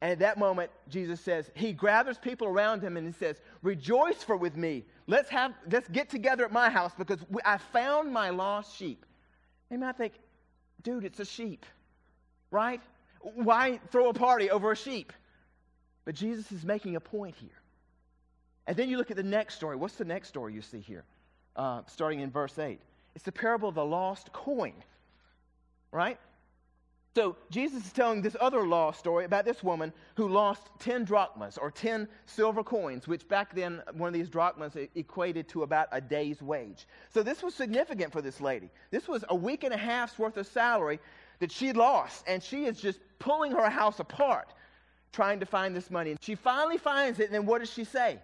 and 0.01 0.13
at 0.13 0.19
that 0.21 0.39
moment, 0.39 0.71
Jesus 0.89 1.21
says, 1.21 1.51
He 1.55 1.73
gathers 1.73 2.19
people 2.19 2.47
around 2.47 2.83
him 2.83 2.97
and 2.97 3.07
he 3.07 3.13
says, 3.13 3.41
Rejoice 3.63 4.23
for 4.23 4.37
with 4.37 4.57
me. 4.57 4.85
Let's, 5.07 5.29
have, 5.31 5.55
let's 5.71 5.89
get 5.89 6.09
together 6.09 6.45
at 6.45 6.53
my 6.53 6.71
house 6.71 6.93
because 6.97 7.19
I 7.45 7.59
found 7.59 8.13
my 8.13 8.31
lost 8.31 8.77
sheep. 8.77 9.05
And 9.71 9.85
I 9.85 9.93
think, 9.93 10.15
dude, 10.83 11.05
it's 11.05 11.19
a 11.19 11.25
sheep, 11.25 11.67
right? 12.51 12.81
Why 13.21 13.81
throw 13.91 14.09
a 14.09 14.15
party 14.15 14.51
over 14.51 14.71
a 14.71 14.77
sheep? 14.77 15.13
But 16.05 16.15
Jesus 16.15 16.53
is 16.53 16.65
making 16.65 16.95
a 16.95 17.01
point 17.01 17.35
here. 17.35 17.51
And 18.69 18.77
then 18.77 18.89
you 18.89 18.99
look 18.99 19.11
at 19.11 19.17
the 19.17 19.23
next 19.23 19.57
story. 19.57 19.77
What's 19.77 19.97
the 19.97 20.05
next 20.05 20.29
story 20.29 20.55
you 20.55 20.63
see 20.63 20.81
here? 20.81 21.05
Uh, 21.57 21.83
starting 21.87 22.21
in 22.21 22.31
verse 22.31 22.57
8. 22.57 22.81
It's 23.19 23.25
the 23.25 23.33
parable 23.33 23.69
of 23.69 23.75
the 23.75 23.85
lost 23.85 24.33
coin, 24.33 24.75
right? 25.91 26.21
So 27.17 27.35
Jesus 27.51 27.85
is 27.85 27.93
telling 27.93 28.23
this 28.23 28.37
other 28.41 28.65
law 28.65 28.93
story 28.93 29.25
about 29.25 29.45
this 29.45 29.61
woman 29.61 29.93
who 30.15 30.29
lost 30.29 30.69
10 30.79 31.03
drachmas 31.03 31.59
or 31.59 31.73
10 31.73 32.07
silver 32.27 32.63
coins, 32.63 33.09
which 33.09 33.27
back 33.27 33.57
then 33.57 33.83
one 33.95 34.07
of 34.07 34.15
these 34.15 34.29
drachmas 34.29 34.77
equated 34.95 35.49
to 35.49 35.65
about 35.65 35.89
a 35.91 36.01
day's 36.01 36.41
wage. 36.41 36.87
So 37.13 37.25
this 37.25 37.43
was 37.43 37.57
significant 37.57 38.13
for 38.13 38.23
this 38.23 38.41
lady. 38.41 38.71
This 38.93 39.09
was 39.09 39.25
a 39.31 39.35
week 39.35 39.65
and 39.65 39.75
a 39.75 39.77
half's 39.77 40.17
worth 40.17 40.37
of 40.37 40.47
salary 40.47 41.01
that 41.41 41.51
she 41.51 41.73
lost, 41.73 42.23
and 42.29 42.41
she 42.41 42.67
is 42.67 42.81
just 42.81 43.01
pulling 43.19 43.51
her 43.51 43.69
house 43.69 43.99
apart 43.99 44.55
trying 45.11 45.41
to 45.41 45.47
find 45.47 45.75
this 45.75 45.91
money. 45.91 46.13
And 46.13 46.23
she 46.23 46.37
finally 46.37 46.79
finds 46.79 47.19
it, 47.19 47.25
and 47.25 47.35
then 47.35 47.47
what 47.47 47.59
does 47.59 47.73
she 47.73 47.83
say? 47.83 48.21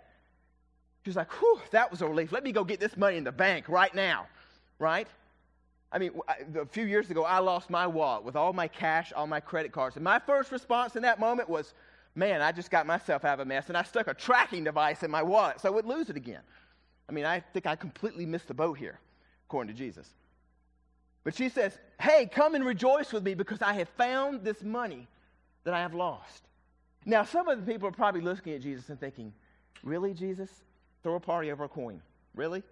She's 1.04 1.16
like, 1.16 1.32
whew, 1.32 1.60
that 1.72 1.90
was 1.90 2.00
a 2.00 2.06
relief. 2.06 2.30
Let 2.30 2.44
me 2.44 2.52
go 2.52 2.62
get 2.62 2.78
this 2.78 2.96
money 2.96 3.16
in 3.16 3.24
the 3.24 3.32
bank 3.32 3.68
right 3.68 3.92
now, 3.92 4.28
right? 4.78 5.08
I 5.92 5.98
mean, 5.98 6.10
a 6.60 6.66
few 6.66 6.86
years 6.86 7.10
ago, 7.10 7.24
I 7.24 7.38
lost 7.38 7.70
my 7.70 7.86
wallet 7.86 8.24
with 8.24 8.34
all 8.34 8.52
my 8.52 8.66
cash, 8.66 9.12
all 9.12 9.28
my 9.28 9.40
credit 9.40 9.70
cards. 9.70 9.96
And 9.96 10.04
my 10.04 10.18
first 10.18 10.50
response 10.50 10.96
in 10.96 11.02
that 11.02 11.20
moment 11.20 11.48
was, 11.48 11.72
man, 12.16 12.42
I 12.42 12.50
just 12.50 12.70
got 12.70 12.86
myself 12.86 13.24
out 13.24 13.34
of 13.34 13.40
a 13.40 13.44
mess. 13.44 13.68
And 13.68 13.76
I 13.76 13.84
stuck 13.84 14.08
a 14.08 14.14
tracking 14.14 14.64
device 14.64 15.04
in 15.04 15.10
my 15.10 15.22
wallet 15.22 15.60
so 15.60 15.68
I 15.68 15.72
wouldn't 15.72 15.96
lose 15.96 16.10
it 16.10 16.16
again. 16.16 16.40
I 17.08 17.12
mean, 17.12 17.24
I 17.24 17.40
think 17.40 17.66
I 17.66 17.76
completely 17.76 18.26
missed 18.26 18.48
the 18.48 18.54
boat 18.54 18.76
here, 18.76 18.98
according 19.46 19.72
to 19.72 19.78
Jesus. 19.78 20.08
But 21.22 21.36
she 21.36 21.48
says, 21.48 21.78
hey, 22.00 22.26
come 22.26 22.54
and 22.54 22.64
rejoice 22.64 23.12
with 23.12 23.22
me 23.22 23.34
because 23.34 23.62
I 23.62 23.74
have 23.74 23.88
found 23.90 24.42
this 24.42 24.62
money 24.62 25.06
that 25.64 25.74
I 25.74 25.80
have 25.80 25.94
lost. 25.94 26.42
Now, 27.06 27.22
some 27.24 27.48
of 27.48 27.64
the 27.64 27.72
people 27.72 27.86
are 27.88 27.92
probably 27.92 28.20
looking 28.20 28.54
at 28.54 28.62
Jesus 28.62 28.88
and 28.88 28.98
thinking, 28.98 29.32
really, 29.82 30.12
Jesus? 30.12 30.50
Throw 31.02 31.14
a 31.14 31.20
party 31.20 31.52
over 31.52 31.64
a 31.64 31.68
coin. 31.68 32.00
Really? 32.34 32.62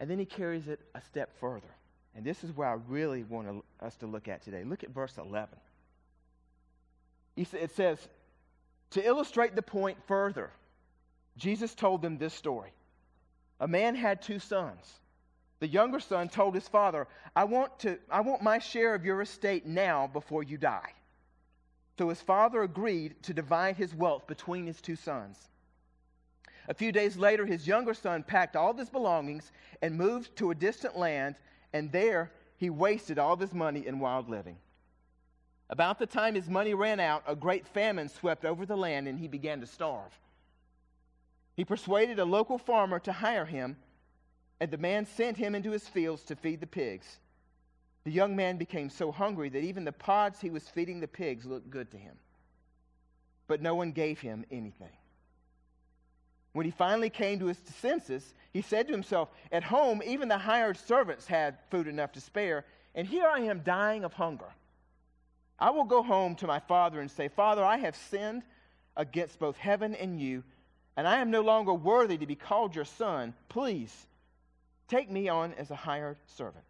And 0.00 0.10
then 0.10 0.18
he 0.18 0.24
carries 0.24 0.66
it 0.66 0.80
a 0.94 1.00
step 1.02 1.30
further. 1.38 1.72
And 2.16 2.24
this 2.24 2.42
is 2.42 2.56
where 2.56 2.66
I 2.66 2.78
really 2.88 3.22
want 3.22 3.64
us 3.80 3.94
to 3.96 4.06
look 4.06 4.26
at 4.26 4.42
today. 4.42 4.64
Look 4.64 4.82
at 4.82 4.90
verse 4.90 5.16
11. 5.18 5.48
It 7.36 7.70
says, 7.70 8.08
to 8.90 9.06
illustrate 9.06 9.54
the 9.54 9.62
point 9.62 9.98
further, 10.08 10.50
Jesus 11.36 11.74
told 11.74 12.02
them 12.02 12.18
this 12.18 12.34
story. 12.34 12.72
A 13.60 13.68
man 13.68 13.94
had 13.94 14.20
two 14.20 14.38
sons. 14.40 14.84
The 15.60 15.68
younger 15.68 16.00
son 16.00 16.28
told 16.28 16.54
his 16.54 16.66
father, 16.66 17.06
I 17.36 17.44
want, 17.44 17.78
to, 17.80 17.98
I 18.10 18.22
want 18.22 18.42
my 18.42 18.58
share 18.58 18.94
of 18.94 19.04
your 19.04 19.20
estate 19.20 19.66
now 19.66 20.06
before 20.06 20.42
you 20.42 20.56
die. 20.56 20.92
So 21.98 22.08
his 22.08 22.20
father 22.20 22.62
agreed 22.62 23.22
to 23.24 23.34
divide 23.34 23.76
his 23.76 23.94
wealth 23.94 24.26
between 24.26 24.66
his 24.66 24.80
two 24.80 24.96
sons. 24.96 25.38
A 26.70 26.74
few 26.74 26.92
days 26.92 27.16
later, 27.16 27.44
his 27.46 27.66
younger 27.66 27.94
son 27.94 28.22
packed 28.22 28.54
all 28.54 28.70
of 28.70 28.78
his 28.78 28.90
belongings 28.90 29.50
and 29.82 29.98
moved 29.98 30.36
to 30.36 30.52
a 30.52 30.54
distant 30.54 30.96
land 30.96 31.34
and 31.72 31.90
there 31.90 32.30
he 32.58 32.70
wasted 32.70 33.18
all 33.18 33.32
of 33.32 33.40
his 33.40 33.52
money 33.52 33.88
in 33.88 33.98
wild 33.98 34.28
living. 34.30 34.56
About 35.68 35.98
the 35.98 36.06
time 36.06 36.36
his 36.36 36.48
money 36.48 36.72
ran 36.72 37.00
out, 37.00 37.24
a 37.26 37.34
great 37.34 37.66
famine 37.66 38.08
swept 38.08 38.44
over 38.44 38.64
the 38.64 38.76
land 38.76 39.08
and 39.08 39.18
he 39.18 39.26
began 39.26 39.60
to 39.60 39.66
starve. 39.66 40.12
He 41.56 41.64
persuaded 41.64 42.20
a 42.20 42.24
local 42.24 42.56
farmer 42.56 43.00
to 43.00 43.12
hire 43.12 43.46
him, 43.46 43.76
and 44.60 44.70
the 44.70 44.78
man 44.78 45.06
sent 45.06 45.36
him 45.36 45.56
into 45.56 45.72
his 45.72 45.88
fields 45.88 46.22
to 46.24 46.36
feed 46.36 46.60
the 46.60 46.68
pigs. 46.68 47.18
The 48.04 48.12
young 48.12 48.36
man 48.36 48.58
became 48.58 48.90
so 48.90 49.10
hungry 49.10 49.48
that 49.48 49.64
even 49.64 49.84
the 49.84 49.90
pods 49.90 50.40
he 50.40 50.50
was 50.50 50.68
feeding 50.68 51.00
the 51.00 51.08
pigs 51.08 51.46
looked 51.46 51.68
good 51.68 51.90
to 51.90 51.98
him. 51.98 52.14
But 53.48 53.60
no 53.60 53.74
one 53.74 53.90
gave 53.90 54.20
him 54.20 54.44
anything. 54.52 54.92
When 56.52 56.66
he 56.66 56.72
finally 56.72 57.10
came 57.10 57.38
to 57.38 57.46
his 57.46 57.58
senses, 57.80 58.34
he 58.52 58.62
said 58.62 58.88
to 58.88 58.92
himself, 58.92 59.28
At 59.52 59.62
home, 59.62 60.02
even 60.04 60.28
the 60.28 60.38
hired 60.38 60.76
servants 60.76 61.26
had 61.26 61.58
food 61.70 61.86
enough 61.86 62.12
to 62.12 62.20
spare, 62.20 62.64
and 62.94 63.06
here 63.06 63.26
I 63.26 63.40
am 63.40 63.60
dying 63.60 64.04
of 64.04 64.14
hunger. 64.14 64.52
I 65.58 65.70
will 65.70 65.84
go 65.84 66.02
home 66.02 66.34
to 66.36 66.46
my 66.46 66.58
father 66.58 67.00
and 67.00 67.10
say, 67.10 67.28
Father, 67.28 67.62
I 67.64 67.76
have 67.76 67.94
sinned 67.94 68.42
against 68.96 69.38
both 69.38 69.56
heaven 69.56 69.94
and 69.94 70.20
you, 70.20 70.42
and 70.96 71.06
I 71.06 71.18
am 71.18 71.30
no 71.30 71.42
longer 71.42 71.72
worthy 71.72 72.18
to 72.18 72.26
be 72.26 72.34
called 72.34 72.74
your 72.74 72.84
son. 72.84 73.34
Please 73.48 74.06
take 74.88 75.10
me 75.10 75.28
on 75.28 75.54
as 75.54 75.70
a 75.70 75.76
hired 75.76 76.18
servant. 76.26 76.64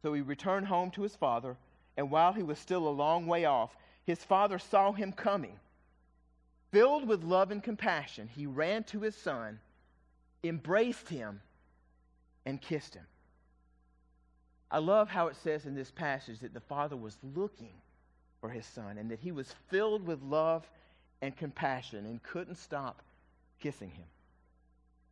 So 0.00 0.14
he 0.14 0.22
returned 0.22 0.68
home 0.68 0.90
to 0.92 1.02
his 1.02 1.16
father, 1.16 1.56
and 1.96 2.10
while 2.10 2.32
he 2.32 2.42
was 2.42 2.58
still 2.58 2.88
a 2.88 2.90
long 2.90 3.26
way 3.26 3.44
off, 3.44 3.76
his 4.04 4.22
father 4.24 4.58
saw 4.58 4.92
him 4.92 5.12
coming 5.12 5.58
Filled 6.74 7.06
with 7.06 7.22
love 7.22 7.52
and 7.52 7.62
compassion, 7.62 8.28
he 8.34 8.46
ran 8.46 8.82
to 8.82 8.98
his 8.98 9.14
son, 9.14 9.60
embraced 10.42 11.08
him, 11.08 11.40
and 12.44 12.60
kissed 12.60 12.94
him. 12.94 13.06
I 14.72 14.78
love 14.78 15.08
how 15.08 15.28
it 15.28 15.36
says 15.36 15.66
in 15.66 15.76
this 15.76 15.92
passage 15.92 16.40
that 16.40 16.52
the 16.52 16.58
father 16.58 16.96
was 16.96 17.16
looking 17.36 17.74
for 18.40 18.50
his 18.50 18.66
son 18.66 18.98
and 18.98 19.08
that 19.12 19.20
he 19.20 19.30
was 19.30 19.54
filled 19.68 20.04
with 20.04 20.20
love 20.22 20.68
and 21.22 21.36
compassion 21.36 22.06
and 22.06 22.20
couldn't 22.24 22.56
stop 22.56 23.02
kissing 23.60 23.90
him. 23.90 24.06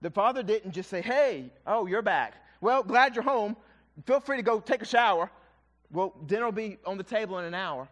The 0.00 0.11
father 0.11 0.42
didn't 0.42 0.73
just 0.73 0.90
say, 0.90 1.00
Hey, 1.00 1.52
oh, 1.64 1.87
you're 1.87 2.02
back. 2.02 2.42
Well, 2.61 2.83
glad 2.83 3.14
you're 3.14 3.23
home. 3.23 3.57
Feel 4.04 4.19
free 4.19 4.38
to 4.38 4.42
go 4.42 4.59
take 4.59 4.83
a 4.83 4.85
shower. 4.85 5.31
Well, 5.92 6.12
dinner 6.26 6.47
will 6.47 6.50
be 6.50 6.78
on 6.85 6.99
the 6.99 7.04
table 7.04 7.38
in 7.38 7.45
an 7.45 7.54
hour. 7.54 7.87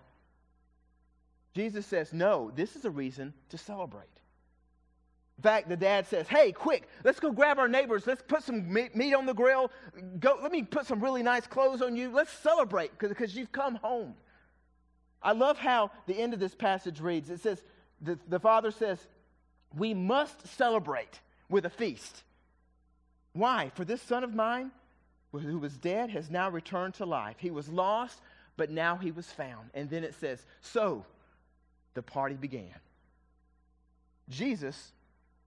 Jesus 1.55 1.87
says, 1.87 2.13
no, 2.13 2.53
this 2.55 2.77
is 2.77 2.85
a 2.85 2.91
reason 2.91 3.35
to 3.49 3.59
celebrate. 3.59 4.05
In 5.39 5.43
fact, 5.43 5.69
the 5.69 5.77
dad 5.77 6.07
says, 6.07 6.29
hey, 6.29 6.53
quick, 6.53 6.87
let's 7.03 7.19
go 7.19 7.33
grab 7.33 7.59
our 7.59 7.67
neighbors. 7.67 8.07
Let's 8.07 8.23
put 8.23 8.43
some 8.43 8.71
meat 8.73 9.15
on 9.15 9.25
the 9.25 9.33
grill. 9.33 9.71
Go, 10.21 10.39
let 10.43 10.53
me 10.53 10.63
put 10.63 10.87
some 10.87 11.01
really 11.01 11.23
nice 11.23 11.47
clothes 11.47 11.81
on 11.81 11.97
you. 11.97 12.11
Let's 12.11 12.31
celebrate 12.31 12.99
because 12.99 13.35
you've 13.35 13.51
come 13.51 13.77
home. 13.77 14.15
I 15.23 15.33
love 15.33 15.59
how 15.59 15.91
the 16.07 16.19
end 16.19 16.35
of 16.35 16.41
this 16.41 16.55
passage 16.55 17.01
reads. 17.01 17.31
It 17.31 17.41
says, 17.41 17.63
the, 18.03 18.19
the 18.29 18.39
father 18.39 18.71
says, 18.71 18.99
we 19.75 19.95
must 19.95 20.47
celebrate 20.57 21.21
with 21.49 21.65
a 21.65 21.71
feast. 21.71 22.23
Why? 23.33 23.71
For 23.75 23.85
this 23.85 24.03
son 24.03 24.25
of 24.25 24.35
mine, 24.35 24.71
who 25.33 25.59
was 25.59 25.77
dead, 25.79 26.11
has 26.11 26.31
now 26.31 26.51
returned 26.51 26.95
to 26.95 27.07
life. 27.07 27.37
He 27.39 27.51
was 27.51 27.69
lost, 27.69 28.21
but 28.57 28.71
now 28.71 28.97
he 28.97 29.11
was 29.11 29.27
found. 29.27 29.71
And 29.75 29.89
then 29.89 30.05
it 30.05 30.15
says, 30.15 30.45
so 30.61 31.07
the 31.95 32.03
party 32.03 32.35
began. 32.35 32.75
Jesus 34.29 34.93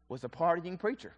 was 0.09 0.23
a 0.23 0.29
partying 0.29 0.77
preacher. 0.77 1.13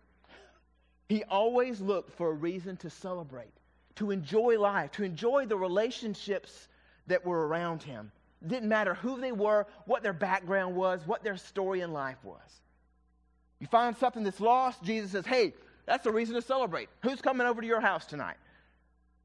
He 1.10 1.24
always 1.24 1.82
looked 1.82 2.12
for 2.18 2.30
a 2.30 2.34
reason 2.34 2.78
to 2.78 2.90
celebrate, 2.90 3.54
to 3.96 4.12
enjoy 4.12 4.60
life, 4.60 4.92
to 4.94 5.04
enjoy 5.04 5.46
the 5.46 5.58
relationships 5.58 6.68
that 7.08 7.26
were 7.26 7.48
around 7.48 7.84
him. 7.84 8.12
It 8.42 8.50
didn't 8.50 8.70
matter 8.70 8.94
who 8.94 9.20
they 9.20 9.32
were, 9.32 9.68
what 9.86 10.04
their 10.04 10.14
background 10.14 10.76
was, 10.76 11.02
what 11.06 11.24
their 11.24 11.38
story 11.38 11.82
in 11.82 11.94
life 11.94 12.18
was. 12.24 12.42
You 13.60 13.68
find 13.68 13.96
something 13.98 14.24
that's 14.24 14.42
lost, 14.42 14.84
Jesus 14.84 15.12
says, 15.12 15.26
hey, 15.26 15.54
that's 15.86 16.06
a 16.06 16.12
reason 16.12 16.36
to 16.36 16.42
celebrate. 16.42 16.90
Who's 17.02 17.22
coming 17.22 17.48
over 17.48 17.62
to 17.62 17.68
your 17.68 17.82
house 17.82 18.06
tonight? 18.06 18.38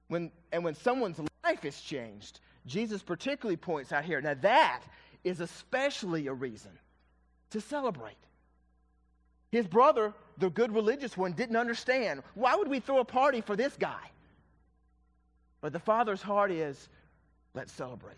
When, 0.09 0.31
and 0.53 0.65
when 0.65 0.75
someone's 0.75 1.21
life 1.45 1.65
is 1.65 1.81
changed, 1.81 2.41
Jesus 2.67 3.03
particularly 3.03 3.57
points 3.57 3.93
out 3.93 4.05
here. 4.05 4.21
Now, 4.21 4.35
that 4.43 4.83
is 5.25 5.41
especially 5.41 6.27
a 6.27 6.33
reason 6.33 6.73
to 7.51 7.61
celebrate. 7.61 8.15
His 9.51 9.67
brother, 9.67 10.15
the 10.39 10.51
good 10.51 10.73
religious 10.73 11.17
one, 11.17 11.33
didn't 11.33 11.57
understand. 11.57 12.23
Why 12.35 12.55
would 12.55 12.69
we 12.69 12.81
throw 12.81 12.99
a 12.99 13.05
party 13.05 13.41
for 13.41 13.57
this 13.57 13.77
guy? 13.77 14.11
But 15.61 15.73
the 15.73 15.79
Father's 15.79 16.23
heart 16.23 16.51
is 16.51 16.89
let's 17.55 17.73
celebrate. 17.73 18.17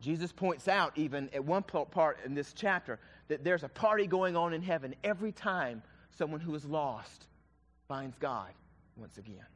Jesus 0.00 0.32
points 0.32 0.68
out, 0.68 0.92
even 0.96 1.30
at 1.32 1.42
one 1.42 1.62
part 1.62 2.18
in 2.26 2.34
this 2.34 2.52
chapter, 2.52 2.98
that 3.28 3.42
there's 3.42 3.64
a 3.64 3.68
party 3.68 4.06
going 4.06 4.36
on 4.36 4.52
in 4.52 4.60
heaven 4.60 4.94
every 5.02 5.32
time 5.32 5.82
someone 6.10 6.40
who 6.40 6.54
is 6.54 6.64
lost 6.66 7.26
finds 7.88 8.16
God 8.18 8.50
once 8.96 9.16
again. 9.16 9.46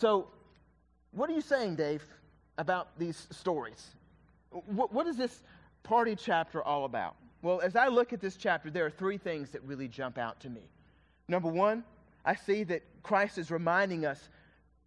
So, 0.00 0.28
what 1.12 1.30
are 1.30 1.32
you 1.32 1.40
saying, 1.40 1.76
Dave, 1.76 2.02
about 2.58 2.98
these 2.98 3.28
stories? 3.30 3.86
What, 4.66 4.92
what 4.92 5.06
is 5.06 5.16
this 5.16 5.42
party 5.82 6.16
chapter 6.16 6.62
all 6.62 6.84
about? 6.84 7.16
Well, 7.42 7.60
as 7.60 7.74
I 7.74 7.88
look 7.88 8.12
at 8.12 8.20
this 8.20 8.36
chapter, 8.36 8.70
there 8.70 8.86
are 8.86 8.90
three 8.90 9.18
things 9.18 9.50
that 9.50 9.62
really 9.64 9.88
jump 9.88 10.16
out 10.16 10.38
to 10.40 10.50
me. 10.50 10.62
Number 11.28 11.48
one, 11.48 11.84
I 12.24 12.34
see 12.34 12.62
that 12.64 12.82
Christ 13.02 13.38
is 13.38 13.50
reminding 13.50 14.06
us 14.06 14.28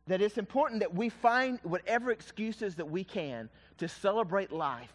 that 0.07 0.21
it's 0.21 0.37
important 0.37 0.79
that 0.79 0.93
we 0.93 1.09
find 1.09 1.59
whatever 1.63 2.11
excuses 2.11 2.75
that 2.75 2.89
we 2.89 3.03
can 3.03 3.49
to 3.77 3.87
celebrate 3.87 4.51
life 4.51 4.93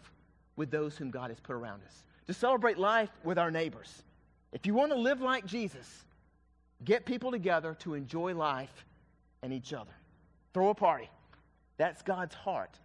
with 0.55 0.71
those 0.71 0.97
whom 0.97 1.11
God 1.11 1.29
has 1.29 1.39
put 1.39 1.53
around 1.53 1.81
us, 1.85 2.03
to 2.27 2.33
celebrate 2.33 2.77
life 2.77 3.09
with 3.23 3.37
our 3.37 3.51
neighbors. 3.51 4.03
If 4.53 4.65
you 4.65 4.73
want 4.73 4.91
to 4.91 4.97
live 4.97 5.21
like 5.21 5.45
Jesus, 5.45 6.05
get 6.83 7.05
people 7.05 7.31
together 7.31 7.75
to 7.79 7.93
enjoy 7.93 8.33
life 8.33 8.85
and 9.43 9.53
each 9.53 9.73
other. 9.73 9.91
Throw 10.53 10.69
a 10.69 10.75
party. 10.75 11.09
That's 11.77 12.01
God's 12.01 12.35
heart. 12.35 12.77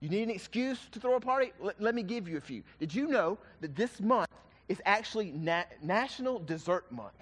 You 0.00 0.08
need 0.08 0.22
an 0.22 0.30
excuse 0.30 0.78
to 0.92 1.00
throw 1.00 1.14
a 1.16 1.20
party? 1.20 1.52
Let, 1.60 1.80
let 1.80 1.94
me 1.94 2.02
give 2.02 2.26
you 2.28 2.38
a 2.38 2.40
few. 2.40 2.62
Did 2.78 2.94
you 2.94 3.06
know 3.06 3.38
that 3.60 3.76
this 3.76 4.00
month 4.00 4.28
is 4.68 4.80
actually 4.86 5.30
Na- 5.32 5.64
National 5.82 6.38
Dessert 6.38 6.90
Month? 6.90 7.12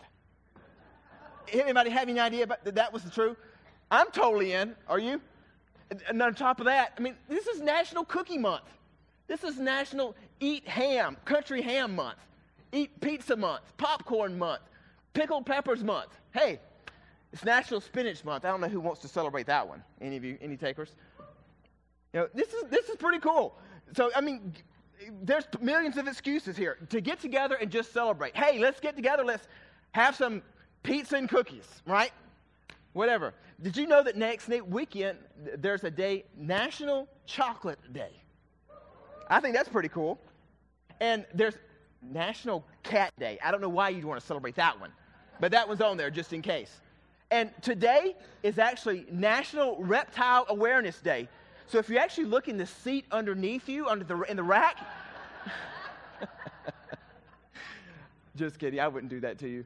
Anybody 1.52 1.90
have 1.90 2.08
any 2.08 2.20
idea 2.20 2.44
about 2.44 2.64
that, 2.64 2.76
that 2.76 2.92
was 2.92 3.02
the 3.02 3.10
truth? 3.10 3.36
I'm 3.90 4.10
totally 4.10 4.52
in. 4.52 4.76
Are 4.86 4.98
you? 4.98 5.20
And 6.08 6.22
on 6.22 6.34
top 6.34 6.60
of 6.60 6.66
that, 6.66 6.92
I 6.96 7.00
mean, 7.00 7.16
this 7.28 7.46
is 7.46 7.60
National 7.60 8.04
Cookie 8.04 8.38
Month. 8.38 8.64
This 9.26 9.42
is 9.42 9.58
National 9.58 10.14
Eat 10.40 10.66
Ham, 10.68 11.16
Country 11.24 11.62
Ham 11.62 11.94
Month, 11.96 12.18
Eat 12.72 13.00
Pizza 13.00 13.34
Month, 13.34 13.62
Popcorn 13.76 14.38
Month, 14.38 14.62
Pickled 15.14 15.46
Peppers 15.46 15.82
Month. 15.82 16.10
Hey, 16.32 16.60
it's 17.32 17.44
National 17.44 17.80
Spinach 17.80 18.24
Month. 18.24 18.44
I 18.44 18.50
don't 18.50 18.60
know 18.60 18.68
who 18.68 18.80
wants 18.80 19.00
to 19.00 19.08
celebrate 19.08 19.46
that 19.46 19.66
one. 19.66 19.82
Any 20.00 20.16
of 20.16 20.24
you? 20.24 20.38
Any 20.40 20.56
takers? 20.56 20.94
Know, 22.18 22.28
this 22.34 22.52
is 22.52 22.64
this 22.68 22.88
is 22.88 22.96
pretty 22.96 23.20
cool. 23.20 23.54
So 23.96 24.10
I 24.16 24.20
mean, 24.20 24.52
there's 25.22 25.44
millions 25.60 25.96
of 25.98 26.08
excuses 26.08 26.56
here 26.56 26.76
to 26.90 27.00
get 27.00 27.20
together 27.20 27.54
and 27.60 27.70
just 27.70 27.92
celebrate. 27.92 28.36
Hey, 28.36 28.58
let's 28.58 28.80
get 28.80 28.96
together. 28.96 29.24
Let's 29.24 29.46
have 29.92 30.16
some 30.16 30.42
pizza 30.82 31.14
and 31.14 31.28
cookies, 31.28 31.80
right? 31.86 32.10
Whatever. 32.92 33.34
Did 33.62 33.76
you 33.76 33.86
know 33.86 34.02
that 34.02 34.16
next 34.16 34.48
weekend 34.66 35.18
there's 35.58 35.84
a 35.84 35.90
day, 35.92 36.24
National 36.36 37.08
Chocolate 37.26 37.78
Day? 37.92 38.10
I 39.30 39.38
think 39.38 39.54
that's 39.54 39.68
pretty 39.68 39.88
cool. 39.88 40.18
And 41.00 41.24
there's 41.32 41.54
National 42.02 42.64
Cat 42.82 43.12
Day. 43.20 43.38
I 43.44 43.52
don't 43.52 43.60
know 43.60 43.68
why 43.68 43.90
you'd 43.90 44.04
want 44.04 44.20
to 44.20 44.26
celebrate 44.26 44.56
that 44.56 44.80
one, 44.80 44.90
but 45.38 45.52
that 45.52 45.68
one's 45.68 45.80
on 45.80 45.96
there 45.96 46.10
just 46.10 46.32
in 46.32 46.42
case. 46.42 46.80
And 47.30 47.50
today 47.62 48.16
is 48.42 48.58
actually 48.58 49.06
National 49.12 49.76
Reptile 49.80 50.46
Awareness 50.48 51.00
Day. 51.00 51.28
So 51.68 51.78
if 51.78 51.88
you 51.88 51.98
actually 51.98 52.24
look 52.24 52.48
in 52.48 52.56
the 52.56 52.66
seat 52.66 53.04
underneath 53.12 53.68
you, 53.68 53.88
under 53.88 54.04
the 54.04 54.20
in 54.22 54.36
the 54.36 54.42
rack, 54.42 54.78
just 58.36 58.58
kidding, 58.58 58.80
I 58.80 58.88
wouldn't 58.88 59.10
do 59.10 59.20
that 59.20 59.38
to 59.38 59.48
you 59.48 59.64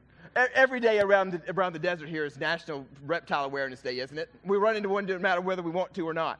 every 0.55 0.79
day 0.79 0.99
around 0.99 1.31
the, 1.31 1.41
around 1.51 1.73
the 1.73 1.79
desert 1.79 2.09
here 2.09 2.25
is 2.25 2.39
National 2.39 2.85
Reptile 3.05 3.45
Awareness 3.45 3.81
Day, 3.81 3.99
isn't 3.99 4.17
it? 4.17 4.29
We 4.45 4.57
run 4.57 4.75
into 4.75 4.89
one 4.89 5.05
no 5.05 5.19
matter 5.19 5.41
whether 5.41 5.61
we 5.61 5.71
want 5.71 5.93
to 5.93 6.07
or 6.07 6.13
not. 6.13 6.39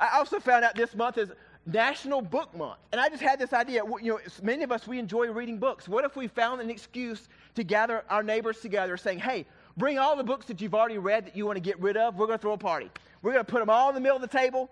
I 0.00 0.18
also 0.18 0.40
found 0.40 0.64
out 0.64 0.74
this 0.74 0.94
month 0.94 1.18
is 1.18 1.30
National 1.66 2.20
Book 2.20 2.56
Month. 2.56 2.78
And 2.90 3.00
I 3.00 3.08
just 3.08 3.22
had 3.22 3.38
this 3.38 3.52
idea. 3.52 3.82
You 4.00 4.12
know, 4.12 4.18
many 4.42 4.64
of 4.64 4.72
us, 4.72 4.86
we 4.88 4.98
enjoy 4.98 5.30
reading 5.30 5.58
books. 5.58 5.88
What 5.88 6.04
if 6.04 6.16
we 6.16 6.26
found 6.26 6.60
an 6.60 6.70
excuse 6.70 7.28
to 7.54 7.62
gather 7.62 8.04
our 8.10 8.22
neighbors 8.22 8.60
together 8.60 8.96
saying, 8.96 9.20
hey, 9.20 9.46
bring 9.76 9.98
all 9.98 10.16
the 10.16 10.24
books 10.24 10.46
that 10.46 10.60
you've 10.60 10.74
already 10.74 10.98
read 10.98 11.26
that 11.26 11.36
you 11.36 11.46
want 11.46 11.56
to 11.56 11.60
get 11.60 11.78
rid 11.80 11.96
of. 11.96 12.16
We're 12.16 12.26
going 12.26 12.38
to 12.38 12.42
throw 12.42 12.52
a 12.52 12.58
party. 12.58 12.90
We're 13.22 13.32
going 13.32 13.44
to 13.44 13.50
put 13.50 13.60
them 13.60 13.70
all 13.70 13.88
in 13.90 13.94
the 13.94 14.00
middle 14.00 14.16
of 14.16 14.22
the 14.22 14.38
table. 14.38 14.70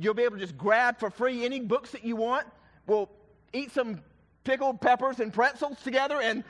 You'll 0.00 0.14
be 0.14 0.22
able 0.22 0.36
to 0.36 0.40
just 0.40 0.56
grab 0.56 0.98
for 0.98 1.10
free 1.10 1.44
any 1.44 1.60
books 1.60 1.90
that 1.92 2.04
you 2.04 2.16
want. 2.16 2.46
We'll 2.86 3.08
eat 3.52 3.72
some 3.72 4.00
pickled 4.44 4.80
peppers 4.80 5.20
and 5.20 5.32
pretzels 5.32 5.78
together 5.82 6.20
and 6.20 6.44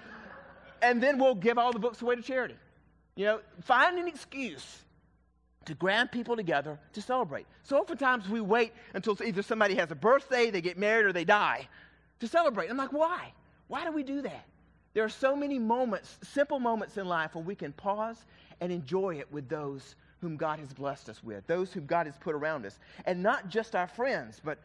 and 0.83 1.03
then 1.03 1.19
we'll 1.19 1.35
give 1.35 1.59
all 1.59 1.73
the 1.73 1.79
books 1.79 2.01
away 2.01 2.17
to 2.17 2.23
charity. 2.23 2.57
You 3.15 3.27
know, 3.27 3.41
find 3.63 3.99
an 3.99 4.09
excuse 4.09 4.79
to 5.67 5.75
grab 5.75 6.11
people 6.11 6.37
together 6.37 6.79
to 6.95 7.03
celebrate. 7.03 7.47
So 7.65 7.79
oftentimes 7.79 8.29
we 8.29 8.41
wait 8.41 8.73
until 8.95 9.17
either 9.23 9.43
somebody 9.43 9.75
has 9.75 9.91
a 9.91 9.95
birthday, 9.95 10.51
they 10.51 10.63
get 10.63 10.79
married, 10.79 11.05
or 11.05 11.13
they 11.13 11.25
die 11.25 11.69
to 12.21 12.29
celebrate. 12.29 12.71
I'm 12.71 12.77
like, 12.77 12.93
why? 12.93 13.33
Why 13.69 13.85
do 13.85 13.93
we 13.93 14.03
do 14.03 14.23
that? 14.23 14.47
There 14.95 15.05
are 15.05 15.11
so 15.11 15.37
many 15.37 15.59
moments, 15.59 16.19
simple 16.23 16.59
moments 16.59 16.97
in 16.97 17.07
life 17.07 17.35
where 17.35 17.45
we 17.45 17.55
can 17.55 17.73
pause 17.73 18.25
and 18.61 18.73
enjoy 18.73 19.17
it 19.17 19.31
with 19.31 19.49
those 19.49 19.95
whom 20.21 20.37
God 20.37 20.59
has 20.59 20.73
blessed 20.73 21.09
us 21.09 21.23
with, 21.23 21.47
those 21.47 21.73
whom 21.73 21.87
God 21.87 22.07
has 22.07 22.17
put 22.19 22.35
around 22.35 22.67
us. 22.67 22.79
And 23.07 23.23
not 23.23 23.49
just 23.49 23.75
our 23.75 23.87
friends, 23.87 24.41
but 24.43 24.59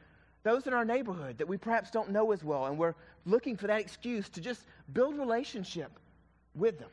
those 0.44 0.68
in 0.68 0.74
our 0.74 0.86
neighborhood 0.86 1.38
that 1.38 1.48
we 1.48 1.58
perhaps 1.58 1.90
don't 1.90 2.12
know 2.12 2.32
as 2.32 2.44
well. 2.44 2.66
And 2.66 2.78
we're 2.78 2.96
looking 3.26 3.58
for 3.58 3.68
that 3.68 3.80
excuse 3.80 4.30
to 4.30 4.42
just 4.42 4.62
build 4.94 5.18
relationship 5.18 5.92
with 6.54 6.78
them. 6.80 6.90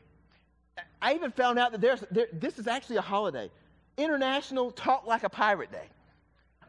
I 1.01 1.14
even 1.14 1.31
found 1.31 1.59
out 1.59 1.72
that 1.72 1.81
there's, 1.81 2.05
there, 2.11 2.29
this 2.33 2.59
is 2.59 2.66
actually 2.66 2.96
a 2.96 3.03
holiday 3.03 3.51
International 3.98 4.70
Talk 4.70 5.07
Like 5.07 5.22
a 5.22 5.29
Pirate 5.29 5.70
Day. 5.70 5.87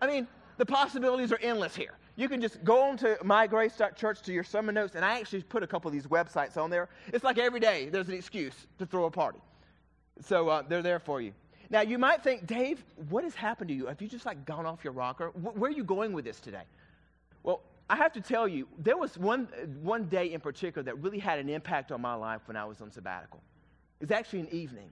I 0.01 0.08
mean, 0.08 0.27
the 0.58 0.65
possibilities 0.65 1.32
are 1.32 1.39
endless 1.41 1.75
here. 1.75 1.93
You 2.15 2.27
can 2.27 2.41
just 2.41 2.63
go 2.63 2.84
on 2.84 2.97
to 2.97 3.17
mygrace.church 3.23 4.21
to 4.23 4.34
your 4.34 4.43
sermon 4.43 4.75
notes, 4.75 4.95
and 4.95 5.03
I 5.03 5.19
actually 5.19 5.41
put 5.43 5.63
a 5.63 5.67
couple 5.67 5.88
of 5.88 5.93
these 5.93 6.06
websites 6.06 6.58
on 6.58 6.69
there. 6.69 6.89
It's 7.12 7.23
like 7.23 7.38
every 7.38 7.60
day 7.60 7.89
there's 7.89 8.10
an 8.10 8.13
excuse 8.13 8.67
to 8.77 8.86
throw 8.86 9.06
a 9.06 9.12
party. 9.12 9.39
So 10.21 10.49
uh, 10.49 10.63
they're 10.67 10.84
there 10.84 10.99
for 10.99 11.21
you. 11.21 11.34
Now, 11.69 11.82
you 11.82 11.97
might 11.97 12.23
think, 12.23 12.45
Dave, 12.45 12.84
what 13.10 13.23
has 13.23 13.36
happened 13.36 13.69
to 13.69 13.73
you? 13.73 13.88
Have 13.88 14.02
you 14.02 14.08
just 14.08 14.26
like 14.26 14.45
gone 14.45 14.65
off 14.65 14.84
your 14.84 14.93
rocker? 14.93 15.30
Where 15.30 15.69
are 15.69 15.73
you 15.73 15.84
going 15.84 16.13
with 16.13 16.26
this 16.26 16.39
today? 16.39 16.63
Well, 17.43 17.62
I 17.89 17.95
have 17.95 18.13
to 18.13 18.21
tell 18.21 18.47
you, 18.47 18.67
there 18.78 18.97
was 18.97 19.17
one, 19.17 19.47
one 19.82 20.06
day 20.06 20.32
in 20.34 20.39
particular 20.39 20.84
that 20.84 20.99
really 20.99 21.19
had 21.19 21.39
an 21.39 21.49
impact 21.49 21.91
on 21.91 22.02
my 22.02 22.15
life 22.15 22.41
when 22.45 22.58
I 22.58 22.65
was 22.65 22.82
on 22.82 22.91
sabbatical. 22.91 23.41
It 23.99 24.10
was 24.10 24.12
actually 24.12 24.41
an 24.41 24.49
evening. 24.52 24.89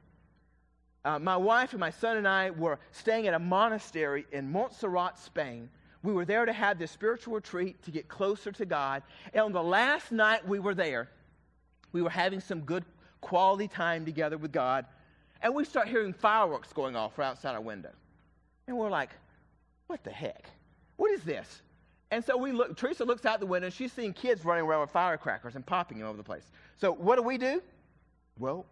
Uh, 1.04 1.18
my 1.18 1.38
wife 1.38 1.72
and 1.72 1.80
my 1.80 1.90
son 1.90 2.18
and 2.18 2.28
I 2.28 2.52
were 2.52 2.80
staying 2.92 3.28
at 3.28 3.34
a 3.34 3.40
monastery 3.40 4.26
in 4.32 4.52
Montserrat, 4.52 5.18
Spain. 5.18 5.70
We 6.04 6.14
were 6.14 6.26
there 6.26 6.46
to 6.46 6.54
have 6.54 6.78
this 6.78 6.92
spiritual 6.92 7.36
retreat 7.36 7.82
to 7.84 7.92
get 7.92 8.08
closer 8.08 8.52
to 8.52 8.66
God. 8.66 9.04
And 9.34 9.44
on 9.44 9.52
the 9.52 9.64
last 9.64 10.12
night 10.12 10.48
we 10.48 10.60
were 10.60 10.76
there, 10.76 11.10
we 11.92 12.02
were 12.02 12.10
having 12.10 12.40
some 12.40 12.62
good 12.62 12.86
quality 13.20 13.68
time 13.68 14.06
together 14.06 14.38
with 14.38 14.52
God. 14.52 14.86
And 15.42 15.56
we 15.56 15.66
start 15.66 15.88
hearing 15.88 16.14
fireworks 16.14 16.72
going 16.72 16.96
off 16.96 17.18
right 17.18 17.28
outside 17.28 17.56
our 17.56 17.62
window. 17.62 17.92
And 18.68 18.78
we're 18.78 18.90
like, 18.90 19.10
what 19.88 20.04
the 20.04 20.12
heck? 20.12 20.46
What 20.98 21.12
is 21.12 21.24
this? 21.24 21.62
And 22.12 22.24
so 22.24 22.38
we 22.38 22.52
look, 22.52 22.76
Teresa 22.78 23.06
looks 23.06 23.26
out 23.26 23.40
the 23.40 23.46
window 23.46 23.68
and 23.68 23.74
she's 23.74 23.92
seeing 23.92 24.14
kids 24.14 24.46
running 24.46 24.66
around 24.66 24.82
with 24.82 24.92
firecrackers 24.92 25.56
and 25.56 25.66
popping 25.66 26.00
them 26.00 26.08
over 26.08 26.18
the 26.18 26.24
place. 26.24 26.52
So 26.78 26.92
what 26.94 27.16
do 27.16 27.24
we 27.24 27.38
do? 27.38 27.62
Well, 28.38 28.66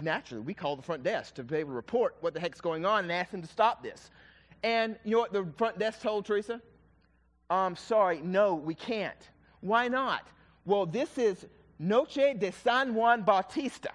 naturally, 0.00 0.42
we 0.42 0.54
call 0.54 0.76
the 0.76 0.82
front 0.82 1.02
desk 1.02 1.34
to 1.34 1.44
be 1.44 1.56
able 1.56 1.70
to 1.70 1.76
report 1.76 2.16
what 2.20 2.34
the 2.34 2.40
heck's 2.40 2.60
going 2.60 2.84
on 2.84 3.04
and 3.04 3.12
ask 3.12 3.30
them 3.30 3.42
to 3.42 3.48
stop 3.48 3.82
this. 3.82 4.10
And 4.62 4.96
you 5.04 5.12
know 5.12 5.20
what 5.20 5.32
the 5.32 5.46
front 5.56 5.78
desk 5.78 6.00
told 6.00 6.24
Teresa? 6.24 6.60
I'm 7.50 7.76
sorry, 7.76 8.20
no, 8.22 8.54
we 8.54 8.74
can't. 8.74 9.28
Why 9.60 9.88
not? 9.88 10.26
Well, 10.64 10.86
this 10.86 11.18
is 11.18 11.46
Noche 11.78 12.34
de 12.38 12.50
San 12.50 12.94
Juan 12.94 13.22
Bautista, 13.22 13.90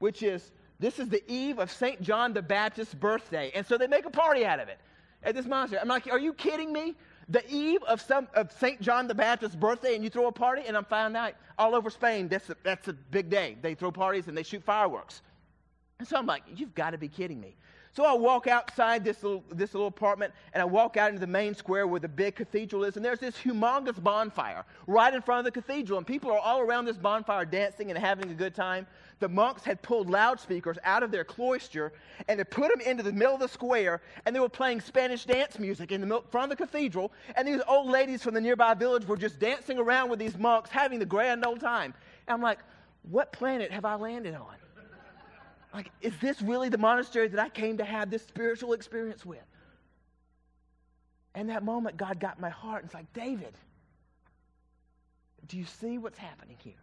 which 0.00 0.22
is 0.22 0.50
this 0.78 0.98
is 0.98 1.08
the 1.08 1.22
eve 1.32 1.58
of 1.58 1.70
St. 1.70 2.02
John 2.02 2.32
the 2.32 2.42
Baptist's 2.42 2.94
birthday. 2.94 3.52
And 3.54 3.66
so 3.66 3.78
they 3.78 3.86
make 3.86 4.04
a 4.04 4.10
party 4.10 4.44
out 4.44 4.60
of 4.60 4.68
it 4.68 4.78
at 5.22 5.34
this 5.34 5.46
monastery. 5.46 5.80
I'm 5.80 5.88
like, 5.88 6.06
are 6.10 6.18
you 6.18 6.32
kidding 6.32 6.72
me? 6.72 6.94
the 7.28 7.44
eve 7.48 7.82
of, 7.84 8.00
some, 8.00 8.28
of 8.34 8.52
St. 8.52 8.80
John 8.80 9.06
the 9.06 9.14
Baptist's 9.14 9.56
birthday 9.56 9.94
and 9.94 10.04
you 10.04 10.10
throw 10.10 10.26
a 10.26 10.32
party, 10.32 10.62
and 10.66 10.76
I'm 10.76 10.84
finding 10.84 11.16
out 11.16 11.34
all 11.58 11.74
over 11.74 11.90
Spain 11.90 12.28
that's 12.28 12.50
a, 12.50 12.56
that's 12.62 12.88
a 12.88 12.92
big 12.92 13.30
day. 13.30 13.56
They 13.60 13.74
throw 13.74 13.90
parties 13.90 14.28
and 14.28 14.36
they 14.36 14.42
shoot 14.42 14.62
fireworks. 14.62 15.22
And 15.98 16.06
so 16.06 16.16
I'm 16.16 16.26
like, 16.26 16.42
you've 16.56 16.74
got 16.74 16.90
to 16.90 16.98
be 16.98 17.08
kidding 17.08 17.40
me. 17.40 17.56
So 17.96 18.04
I 18.04 18.12
walk 18.12 18.48
outside 18.48 19.04
this 19.04 19.22
little, 19.22 19.44
this 19.50 19.72
little 19.72 19.86
apartment 19.86 20.34
and 20.52 20.60
I 20.60 20.64
walk 20.64 20.96
out 20.96 21.10
into 21.10 21.20
the 21.20 21.28
main 21.28 21.54
square 21.54 21.86
where 21.86 22.00
the 22.00 22.08
big 22.08 22.34
cathedral 22.34 22.82
is, 22.82 22.96
and 22.96 23.04
there's 23.04 23.20
this 23.20 23.36
humongous 23.36 24.02
bonfire 24.02 24.64
right 24.88 25.14
in 25.14 25.22
front 25.22 25.46
of 25.46 25.54
the 25.54 25.60
cathedral, 25.60 25.98
and 25.98 26.06
people 26.06 26.32
are 26.32 26.38
all 26.38 26.60
around 26.60 26.86
this 26.86 26.96
bonfire 26.96 27.44
dancing 27.44 27.90
and 27.90 27.98
having 27.98 28.30
a 28.32 28.34
good 28.34 28.52
time. 28.52 28.84
The 29.20 29.28
monks 29.28 29.62
had 29.62 29.80
pulled 29.80 30.10
loudspeakers 30.10 30.76
out 30.82 31.04
of 31.04 31.12
their 31.12 31.22
cloister 31.22 31.92
and 32.26 32.40
they 32.40 32.44
put 32.44 32.68
them 32.72 32.80
into 32.80 33.04
the 33.04 33.12
middle 33.12 33.34
of 33.34 33.40
the 33.40 33.48
square, 33.48 34.02
and 34.26 34.34
they 34.34 34.40
were 34.40 34.48
playing 34.48 34.80
Spanish 34.80 35.24
dance 35.24 35.60
music 35.60 35.92
in 35.92 36.00
the 36.00 36.22
front 36.30 36.50
of 36.50 36.58
the 36.58 36.66
cathedral, 36.66 37.12
and 37.36 37.46
these 37.46 37.60
old 37.68 37.88
ladies 37.88 38.24
from 38.24 38.34
the 38.34 38.40
nearby 38.40 38.74
village 38.74 39.06
were 39.06 39.16
just 39.16 39.38
dancing 39.38 39.78
around 39.78 40.10
with 40.10 40.18
these 40.18 40.36
monks, 40.36 40.68
having 40.68 40.98
the 40.98 41.06
grand 41.06 41.46
old 41.46 41.60
time. 41.60 41.94
And 42.26 42.34
I'm 42.34 42.42
like, 42.42 42.58
what 43.08 43.30
planet 43.30 43.70
have 43.70 43.84
I 43.84 43.94
landed 43.94 44.34
on? 44.34 44.56
Like, 45.74 45.90
is 46.00 46.12
this 46.20 46.40
really 46.40 46.68
the 46.68 46.78
monastery 46.78 47.26
that 47.26 47.40
I 47.40 47.48
came 47.48 47.78
to 47.78 47.84
have 47.84 48.08
this 48.08 48.24
spiritual 48.24 48.74
experience 48.74 49.26
with? 49.26 49.42
And 51.34 51.50
that 51.50 51.64
moment, 51.64 51.96
God 51.96 52.20
got 52.20 52.40
my 52.40 52.48
heart 52.48 52.82
and 52.82 52.86
it's 52.86 52.94
like, 52.94 53.12
David, 53.12 53.52
do 55.48 55.58
you 55.58 55.64
see 55.64 55.98
what's 55.98 56.16
happening 56.16 56.56
here? 56.62 56.74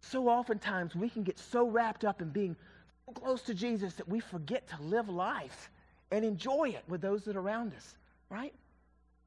So 0.00 0.28
oftentimes 0.28 0.94
we 0.96 1.10
can 1.10 1.22
get 1.22 1.38
so 1.38 1.68
wrapped 1.68 2.04
up 2.04 2.22
in 2.22 2.30
being 2.30 2.56
so 3.04 3.12
close 3.12 3.42
to 3.42 3.54
Jesus 3.54 3.92
that 3.94 4.08
we 4.08 4.20
forget 4.20 4.66
to 4.68 4.82
live 4.82 5.10
life 5.10 5.70
and 6.10 6.24
enjoy 6.24 6.70
it 6.70 6.82
with 6.88 7.02
those 7.02 7.24
that 7.24 7.36
are 7.36 7.40
around 7.40 7.74
us, 7.74 7.94
right? 8.30 8.54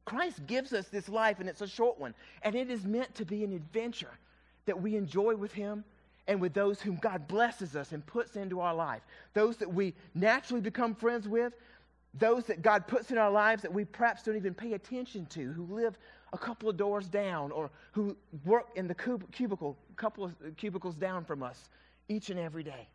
Christ 0.05 0.47
gives 0.47 0.73
us 0.73 0.87
this 0.87 1.07
life 1.07 1.39
and 1.39 1.47
it's 1.47 1.61
a 1.61 1.67
short 1.67 1.99
one, 1.99 2.15
and 2.41 2.55
it 2.55 2.71
is 2.71 2.83
meant 2.83 3.13
to 3.15 3.25
be 3.25 3.43
an 3.43 3.53
adventure 3.53 4.17
that 4.65 4.81
we 4.81 4.95
enjoy 4.95 5.35
with 5.35 5.53
Him 5.53 5.83
and 6.27 6.41
with 6.41 6.53
those 6.53 6.81
whom 6.81 6.95
God 6.97 7.27
blesses 7.27 7.75
us 7.75 7.91
and 7.91 8.05
puts 8.05 8.35
into 8.35 8.59
our 8.59 8.73
life. 8.73 9.01
Those 9.33 9.57
that 9.57 9.73
we 9.73 9.93
naturally 10.13 10.61
become 10.61 10.93
friends 10.93 11.27
with, 11.27 11.53
those 12.13 12.45
that 12.45 12.61
God 12.61 12.87
puts 12.87 13.11
in 13.11 13.17
our 13.17 13.31
lives 13.31 13.61
that 13.61 13.73
we 13.73 13.85
perhaps 13.85 14.23
don't 14.23 14.35
even 14.35 14.53
pay 14.53 14.73
attention 14.73 15.25
to, 15.27 15.51
who 15.53 15.63
live 15.73 15.97
a 16.33 16.37
couple 16.37 16.67
of 16.67 16.75
doors 16.75 17.07
down 17.07 17.51
or 17.51 17.69
who 17.91 18.15
work 18.45 18.67
in 18.75 18.87
the 18.87 18.95
cubicle, 19.31 19.77
a 19.91 19.95
couple 19.95 20.25
of 20.25 20.33
cubicles 20.57 20.95
down 20.95 21.23
from 21.23 21.43
us 21.43 21.69
each 22.09 22.29
and 22.29 22.39
every 22.39 22.63
day. 22.63 22.87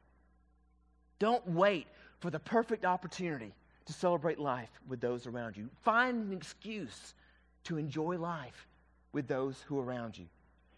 Don't 1.18 1.46
wait 1.48 1.86
for 2.20 2.30
the 2.30 2.38
perfect 2.38 2.84
opportunity 2.84 3.54
to 3.86 3.92
celebrate 3.92 4.38
life 4.38 4.70
with 4.88 5.00
those 5.00 5.26
around 5.26 5.56
you. 5.56 5.68
Find 5.82 6.30
an 6.30 6.36
excuse 6.36 7.14
to 7.64 7.78
enjoy 7.78 8.18
life 8.18 8.66
with 9.12 9.28
those 9.28 9.62
who 9.66 9.78
are 9.78 9.84
around 9.84 10.18
you. 10.18 10.26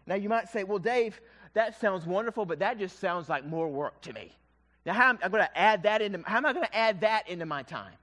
Now, 0.07 0.17
you 0.17 0.29
might 0.29 0.49
say, 0.49 0.65
well, 0.65 0.79
Dave, 0.79 1.21
that 1.55 1.81
sounds 1.81 2.07
wonderful, 2.07 2.45
but 2.45 2.59
that 2.59 2.79
just 2.79 2.99
sounds 2.99 3.29
like 3.29 3.47
more 3.47 3.69
work 3.69 4.01
to 4.03 4.13
me. 4.13 4.33
Now, 4.85 4.93
how 4.93 5.09
am 5.11 5.19
I 5.23 5.29
going 5.29 5.45
to 5.45 5.59
add 5.59 5.85
that 5.85 6.03
into, 6.03 6.23
how 6.27 6.37
am 6.37 6.47
I 6.47 6.53
going 6.53 6.67
to 6.67 6.77
add 6.77 7.01
that 7.01 7.29
into 7.29 7.47
my 7.47 7.63
time? 7.63 7.95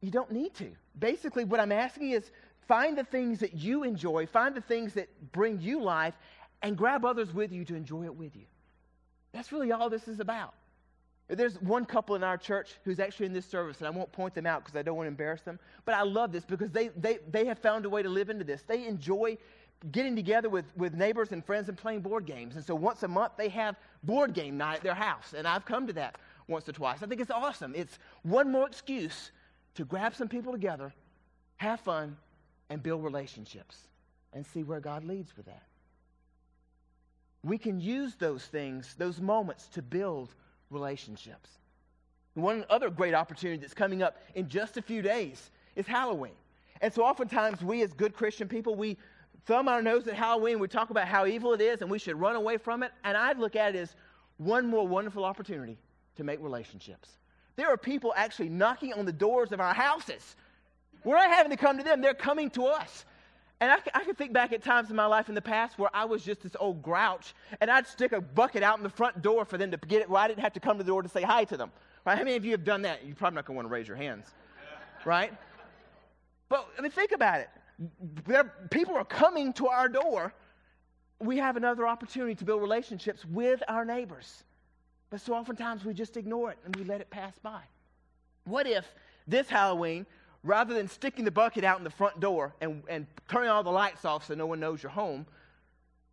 You 0.00 0.10
don't 0.10 0.32
need 0.32 0.54
to. 0.54 0.70
Basically, 0.98 1.44
what 1.44 1.60
I'm 1.60 1.72
asking 1.72 2.10
is 2.10 2.30
find 2.66 2.96
the 2.96 3.04
things 3.04 3.40
that 3.40 3.54
you 3.54 3.82
enjoy, 3.82 4.26
find 4.26 4.54
the 4.54 4.60
things 4.60 4.94
that 4.94 5.08
bring 5.32 5.60
you 5.60 5.82
life, 5.82 6.14
and 6.62 6.76
grab 6.76 7.04
others 7.04 7.32
with 7.34 7.52
you 7.52 7.64
to 7.66 7.74
enjoy 7.74 8.04
it 8.04 8.16
with 8.16 8.34
you. 8.36 8.44
That's 9.32 9.52
really 9.52 9.72
all 9.72 9.90
this 9.90 10.08
is 10.08 10.20
about. 10.20 10.54
There's 11.28 11.60
one 11.62 11.84
couple 11.84 12.14
in 12.14 12.22
our 12.22 12.36
church 12.36 12.74
who's 12.84 13.00
actually 13.00 13.26
in 13.26 13.32
this 13.32 13.46
service, 13.46 13.78
and 13.78 13.86
I 13.86 13.90
won't 13.90 14.12
point 14.12 14.34
them 14.34 14.46
out 14.46 14.64
because 14.64 14.76
I 14.76 14.82
don't 14.82 14.96
want 14.96 15.06
to 15.06 15.08
embarrass 15.08 15.42
them. 15.42 15.58
But 15.84 15.94
I 15.94 16.02
love 16.02 16.30
this 16.32 16.44
because 16.44 16.70
they, 16.70 16.88
they, 16.88 17.18
they 17.30 17.46
have 17.46 17.58
found 17.58 17.84
a 17.86 17.88
way 17.88 18.02
to 18.02 18.08
live 18.08 18.28
into 18.28 18.44
this. 18.44 18.62
They 18.62 18.86
enjoy 18.86 19.38
getting 19.90 20.14
together 20.14 20.48
with, 20.48 20.64
with 20.76 20.94
neighbors 20.94 21.32
and 21.32 21.44
friends 21.44 21.68
and 21.68 21.76
playing 21.76 22.00
board 22.00 22.26
games. 22.26 22.56
And 22.56 22.64
so 22.64 22.74
once 22.74 23.02
a 23.02 23.08
month, 23.08 23.32
they 23.36 23.48
have 23.48 23.76
board 24.02 24.34
game 24.34 24.56
night 24.56 24.76
at 24.76 24.82
their 24.82 24.94
house. 24.94 25.34
And 25.36 25.46
I've 25.46 25.64
come 25.64 25.86
to 25.86 25.92
that 25.94 26.16
once 26.46 26.68
or 26.68 26.72
twice. 26.72 27.02
I 27.02 27.06
think 27.06 27.20
it's 27.20 27.30
awesome. 27.30 27.74
It's 27.74 27.98
one 28.22 28.50
more 28.50 28.66
excuse 28.66 29.32
to 29.74 29.84
grab 29.84 30.14
some 30.14 30.28
people 30.28 30.52
together, 30.52 30.92
have 31.56 31.80
fun, 31.80 32.16
and 32.70 32.82
build 32.82 33.02
relationships 33.02 33.76
and 34.32 34.46
see 34.46 34.62
where 34.62 34.80
God 34.80 35.04
leads 35.04 35.36
with 35.36 35.46
that. 35.46 35.64
We 37.44 37.58
can 37.58 37.80
use 37.80 38.14
those 38.14 38.44
things, 38.44 38.94
those 38.98 39.20
moments, 39.20 39.66
to 39.68 39.82
build 39.82 40.34
relationships. 40.70 41.50
One 42.34 42.64
other 42.70 42.88
great 42.88 43.14
opportunity 43.14 43.60
that's 43.60 43.74
coming 43.74 44.02
up 44.02 44.16
in 44.34 44.48
just 44.48 44.76
a 44.76 44.82
few 44.82 45.02
days 45.02 45.50
is 45.76 45.86
Halloween. 45.86 46.32
And 46.80 46.92
so 46.92 47.04
oftentimes 47.04 47.62
we 47.62 47.82
as 47.82 47.92
good 47.92 48.14
Christian 48.14 48.48
people, 48.48 48.74
we 48.74 48.96
our 49.50 49.82
nose 49.82 50.06
at 50.06 50.14
Halloween, 50.14 50.58
we 50.58 50.68
talk 50.68 50.90
about 50.90 51.08
how 51.08 51.26
evil 51.26 51.52
it 51.52 51.60
is 51.60 51.82
and 51.82 51.90
we 51.90 51.98
should 51.98 52.18
run 52.18 52.36
away 52.36 52.56
from 52.56 52.82
it. 52.82 52.92
And 53.04 53.16
I'd 53.16 53.38
look 53.38 53.56
at 53.56 53.74
it 53.74 53.78
as 53.78 53.94
one 54.38 54.66
more 54.66 54.86
wonderful 54.86 55.24
opportunity 55.24 55.78
to 56.16 56.24
make 56.24 56.40
relationships. 56.42 57.08
There 57.56 57.68
are 57.68 57.76
people 57.76 58.12
actually 58.16 58.48
knocking 58.48 58.94
on 58.94 59.04
the 59.04 59.12
doors 59.12 59.52
of 59.52 59.60
our 59.60 59.74
houses. 59.74 60.36
We're 61.04 61.16
not 61.16 61.30
having 61.30 61.50
to 61.50 61.56
come 61.56 61.78
to 61.78 61.84
them, 61.84 62.00
they're 62.00 62.14
coming 62.14 62.50
to 62.50 62.66
us. 62.66 63.04
And 63.60 63.70
I, 63.70 63.76
I 63.94 64.04
can 64.04 64.14
think 64.14 64.32
back 64.32 64.52
at 64.52 64.62
times 64.62 64.90
in 64.90 64.96
my 64.96 65.06
life 65.06 65.28
in 65.28 65.36
the 65.36 65.42
past 65.42 65.78
where 65.78 65.90
I 65.94 66.04
was 66.04 66.24
just 66.24 66.42
this 66.42 66.56
old 66.58 66.82
grouch, 66.82 67.32
and 67.60 67.70
I'd 67.70 67.86
stick 67.86 68.10
a 68.10 68.20
bucket 68.20 68.64
out 68.64 68.76
in 68.76 68.82
the 68.82 68.90
front 68.90 69.22
door 69.22 69.44
for 69.44 69.56
them 69.56 69.70
to 69.70 69.76
get 69.76 70.02
it 70.02 70.10
where 70.10 70.20
I 70.20 70.26
didn't 70.26 70.42
have 70.42 70.52
to 70.54 70.60
come 70.60 70.78
to 70.78 70.84
the 70.84 70.88
door 70.88 71.02
to 71.02 71.08
say 71.08 71.22
hi 71.22 71.44
to 71.44 71.56
them. 71.56 71.70
Right? 72.04 72.18
How 72.18 72.24
many 72.24 72.36
of 72.36 72.44
you 72.44 72.50
have 72.52 72.64
done 72.64 72.82
that? 72.82 73.06
You're 73.06 73.14
probably 73.14 73.36
not 73.36 73.46
going 73.46 73.54
to 73.54 73.58
want 73.58 73.68
to 73.68 73.72
raise 73.72 73.86
your 73.86 73.96
hands. 73.96 74.26
Right? 75.04 75.32
But 76.48 76.66
I 76.76 76.82
mean, 76.82 76.90
think 76.90 77.12
about 77.12 77.40
it 77.40 77.50
there, 78.26 78.52
people 78.70 78.94
are 78.94 79.04
coming 79.04 79.52
to 79.54 79.68
our 79.68 79.88
door, 79.88 80.32
we 81.20 81.38
have 81.38 81.56
another 81.56 81.86
opportunity 81.86 82.34
to 82.34 82.44
build 82.44 82.60
relationships 82.60 83.24
with 83.24 83.62
our 83.68 83.84
neighbors. 83.84 84.44
But 85.10 85.20
so 85.20 85.34
oftentimes 85.34 85.84
we 85.84 85.94
just 85.94 86.16
ignore 86.16 86.50
it 86.50 86.58
and 86.64 86.74
we 86.76 86.84
let 86.84 87.00
it 87.00 87.10
pass 87.10 87.34
by. 87.42 87.60
What 88.44 88.66
if 88.66 88.86
this 89.28 89.48
Halloween, 89.48 90.06
rather 90.42 90.74
than 90.74 90.88
sticking 90.88 91.24
the 91.24 91.30
bucket 91.30 91.64
out 91.64 91.78
in 91.78 91.84
the 91.84 91.90
front 91.90 92.18
door 92.18 92.54
and, 92.60 92.82
and 92.88 93.06
turning 93.28 93.50
all 93.50 93.62
the 93.62 93.70
lights 93.70 94.04
off 94.04 94.26
so 94.26 94.34
no 94.34 94.46
one 94.46 94.58
knows 94.58 94.82
you're 94.82 94.90
home, 94.90 95.26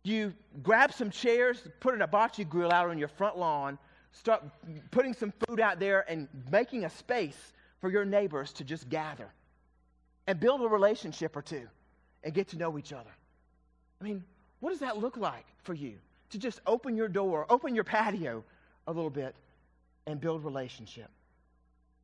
you 0.04 0.32
grab 0.62 0.92
some 0.92 1.10
chairs, 1.10 1.62
put 1.80 1.94
an 1.94 2.00
hibachi 2.00 2.44
grill 2.44 2.72
out 2.72 2.88
on 2.88 2.98
your 2.98 3.08
front 3.08 3.36
lawn, 3.36 3.78
start 4.12 4.44
putting 4.90 5.12
some 5.12 5.32
food 5.46 5.60
out 5.60 5.78
there 5.78 6.04
and 6.08 6.28
making 6.50 6.84
a 6.84 6.90
space 6.90 7.52
for 7.80 7.90
your 7.90 8.04
neighbors 8.04 8.52
to 8.52 8.64
just 8.64 8.88
gather 8.88 9.32
and 10.26 10.38
build 10.38 10.62
a 10.62 10.68
relationship 10.68 11.36
or 11.36 11.42
two 11.42 11.66
and 12.22 12.34
get 12.34 12.48
to 12.48 12.58
know 12.58 12.78
each 12.78 12.92
other. 12.92 13.10
I 14.00 14.04
mean, 14.04 14.24
what 14.60 14.70
does 14.70 14.80
that 14.80 14.98
look 14.98 15.16
like 15.16 15.46
for 15.62 15.74
you? 15.74 15.94
To 16.30 16.38
just 16.38 16.60
open 16.66 16.96
your 16.96 17.08
door, 17.08 17.46
open 17.50 17.74
your 17.74 17.84
patio 17.84 18.44
a 18.86 18.92
little 18.92 19.10
bit 19.10 19.34
and 20.06 20.20
build 20.20 20.44
relationship. 20.44 21.08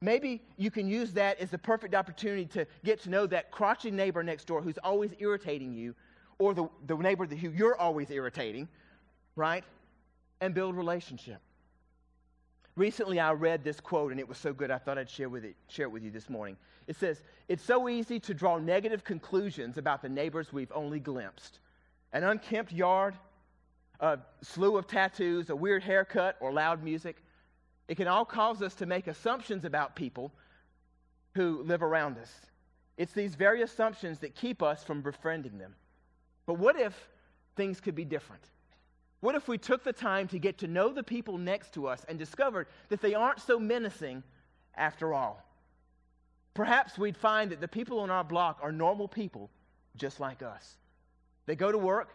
Maybe 0.01 0.43
you 0.57 0.71
can 0.71 0.89
use 0.89 1.13
that 1.15 1.41
as 1.41 1.51
the 1.51 1.59
perfect 1.59 1.95
opportunity 1.95 2.45
to 2.47 2.67
get 2.85 3.01
to 3.03 3.11
know 3.11 3.27
that 3.27 3.51
crotchety 3.51 3.91
neighbor 3.91 4.23
next 4.23 4.47
door 4.47 4.61
who's 4.61 4.79
always 4.79 5.13
irritating 5.19 5.73
you, 5.73 5.95
or 6.39 6.53
the, 6.53 6.69
the 6.87 6.97
neighbor 6.97 7.27
who 7.27 7.51
you're 7.51 7.77
always 7.77 8.11
irritating, 8.11 8.69
right? 9.37 9.65
And 10.41 10.53
build 10.53 10.77
relationship. 10.77 11.41
Recently, 12.77 13.19
I 13.19 13.33
read 13.33 13.65
this 13.65 13.81
quote, 13.81 14.11
and 14.11 14.21
it 14.21 14.29
was 14.29 14.37
so 14.37 14.53
good 14.53 14.71
I 14.71 14.77
thought 14.77 14.99
I'd 14.99 15.09
share, 15.09 15.31
with 15.31 15.45
it, 15.45 15.57
share 15.69 15.87
it 15.87 15.91
with 15.91 16.03
you 16.03 16.11
this 16.11 16.29
morning. 16.29 16.59
It 16.87 16.97
says, 16.97 17.23
It's 17.49 17.65
so 17.65 17.89
easy 17.89 18.21
to 18.21 18.35
draw 18.35 18.59
negative 18.59 19.03
conclusions 19.03 19.79
about 19.79 20.03
the 20.03 20.11
neighbors 20.11 20.53
we've 20.53 20.73
only 20.75 21.01
glimpsed. 21.01 21.61
An 22.13 22.23
unkempt 22.23 22.73
yard, 22.73 23.15
a 24.01 24.19
slew 24.43 24.77
of 24.77 24.87
tattoos, 24.87 25.49
a 25.49 25.57
weird 25.57 25.83
haircut, 25.83 26.37
or 26.41 26.53
loud 26.53 26.83
music. 26.85 27.23
It 27.89 27.97
can 27.97 28.09
all 28.09 28.27
cause 28.27 28.61
us 28.61 28.75
to 28.75 28.87
make 28.87 29.07
assumptions 29.07 29.65
about 29.65 29.97
people 29.97 30.31
who 31.35 31.63
live 31.63 31.83
around 31.83 32.19
us. 32.19 32.33
It's 32.99 33.13
these 33.13 33.37
very 33.37 33.63
assumptions 33.63 34.19
that 34.19 34.35
keep 34.35 34.63
us 34.63 34.85
from 34.85 35.01
befriending 35.01 35.59
them. 35.59 35.75
But 36.47 36.59
what 36.59 36.79
if 36.79 37.09
things 37.57 37.81
could 37.81 37.95
be 37.95 38.05
different? 38.05 38.43
What 39.21 39.35
if 39.35 39.49
we 39.49 39.59
took 39.59 39.83
the 39.83 39.93
time 39.93 40.29
to 40.29 40.39
get 40.39 40.59
to 40.59 40.67
know 40.67 40.91
the 40.91 41.03
people 41.03 41.39
next 41.39 41.73
to 41.75 41.87
us 41.87 42.05
and 42.09 42.19
discovered 42.19 42.67
that 42.89 43.01
they 43.01 43.15
aren't 43.15 43.41
so 43.41 43.59
menacing 43.59 44.23
after 44.75 45.15
all? 45.15 45.43
Perhaps 46.55 46.99
we'd 46.99 47.17
find 47.17 47.51
that 47.51 47.61
the 47.61 47.69
people 47.69 48.01
on 48.01 48.11
our 48.11 48.25
block 48.25 48.59
are 48.63 48.73
normal 48.73 49.09
people 49.09 49.51
just 49.97 50.21
like 50.21 50.43
us. 50.43 50.77
They 51.47 51.57
go 51.57 51.73
to 51.73 51.79
work, 51.79 52.11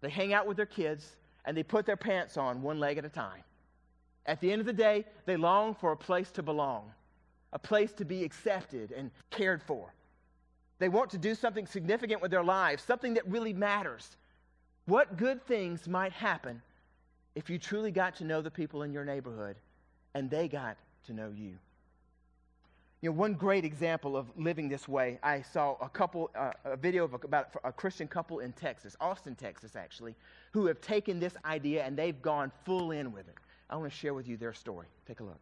they 0.00 0.10
hang 0.10 0.32
out 0.32 0.46
with 0.46 0.56
their 0.56 0.66
kids, 0.66 1.16
and 1.44 1.56
they 1.56 1.62
put 1.62 1.86
their 1.86 1.96
pants 1.96 2.36
on 2.36 2.62
one 2.62 2.78
leg 2.80 2.98
at 2.98 3.04
a 3.04 3.08
time. 3.08 3.42
At 4.26 4.40
the 4.40 4.50
end 4.50 4.60
of 4.60 4.66
the 4.66 4.72
day, 4.72 5.04
they 5.24 5.36
long 5.36 5.74
for 5.74 5.92
a 5.92 5.96
place 5.96 6.30
to 6.32 6.42
belong, 6.42 6.90
a 7.52 7.58
place 7.58 7.92
to 7.94 8.04
be 8.04 8.24
accepted 8.24 8.92
and 8.92 9.10
cared 9.30 9.62
for. 9.62 9.94
They 10.78 10.88
want 10.88 11.10
to 11.10 11.18
do 11.18 11.34
something 11.34 11.66
significant 11.66 12.20
with 12.20 12.30
their 12.30 12.44
lives, 12.44 12.82
something 12.82 13.14
that 13.14 13.26
really 13.28 13.52
matters. 13.52 14.16
What 14.86 15.16
good 15.16 15.44
things 15.46 15.88
might 15.88 16.12
happen 16.12 16.62
if 17.34 17.50
you 17.50 17.58
truly 17.58 17.90
got 17.90 18.16
to 18.16 18.24
know 18.24 18.40
the 18.40 18.50
people 18.50 18.82
in 18.82 18.92
your 18.92 19.04
neighborhood 19.04 19.56
and 20.14 20.30
they 20.30 20.48
got 20.48 20.76
to 21.06 21.12
know 21.12 21.32
you? 21.36 21.58
You 23.02 23.10
know, 23.10 23.16
one 23.16 23.34
great 23.34 23.64
example 23.64 24.16
of 24.16 24.26
living 24.36 24.68
this 24.68 24.88
way, 24.88 25.18
I 25.22 25.42
saw 25.42 25.76
a 25.80 25.88
couple, 25.88 26.30
uh, 26.34 26.52
a 26.64 26.76
video 26.76 27.04
of 27.04 27.12
a, 27.12 27.16
about 27.16 27.48
a 27.62 27.72
Christian 27.72 28.08
couple 28.08 28.38
in 28.38 28.52
Texas, 28.52 28.96
Austin, 29.00 29.34
Texas, 29.34 29.76
actually, 29.76 30.14
who 30.52 30.66
have 30.66 30.80
taken 30.80 31.20
this 31.20 31.36
idea 31.44 31.84
and 31.84 31.96
they've 31.96 32.20
gone 32.22 32.50
full 32.64 32.92
in 32.92 33.12
with 33.12 33.28
it. 33.28 33.34
I 33.68 33.76
want 33.76 33.92
to 33.92 33.96
share 33.96 34.14
with 34.14 34.28
you 34.28 34.36
their 34.36 34.54
story. 34.54 34.86
Take 35.06 35.20
a 35.20 35.24
look. 35.24 35.40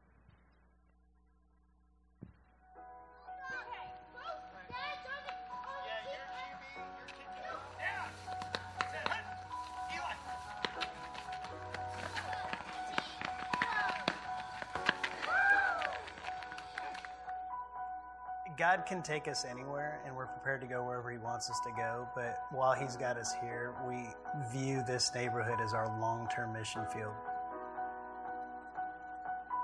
God 18.64 18.86
can 18.86 19.02
take 19.02 19.28
us 19.28 19.44
anywhere, 19.44 20.00
and 20.06 20.16
we're 20.16 20.24
prepared 20.24 20.62
to 20.62 20.66
go 20.66 20.82
wherever 20.86 21.10
He 21.10 21.18
wants 21.18 21.50
us 21.50 21.60
to 21.66 21.70
go. 21.76 22.08
But 22.14 22.46
while 22.50 22.72
He's 22.72 22.96
got 22.96 23.18
us 23.18 23.34
here, 23.42 23.74
we 23.86 24.08
view 24.50 24.82
this 24.86 25.12
neighborhood 25.14 25.60
as 25.62 25.74
our 25.74 25.86
long 26.00 26.30
term 26.34 26.54
mission 26.54 26.86
field. 26.86 27.12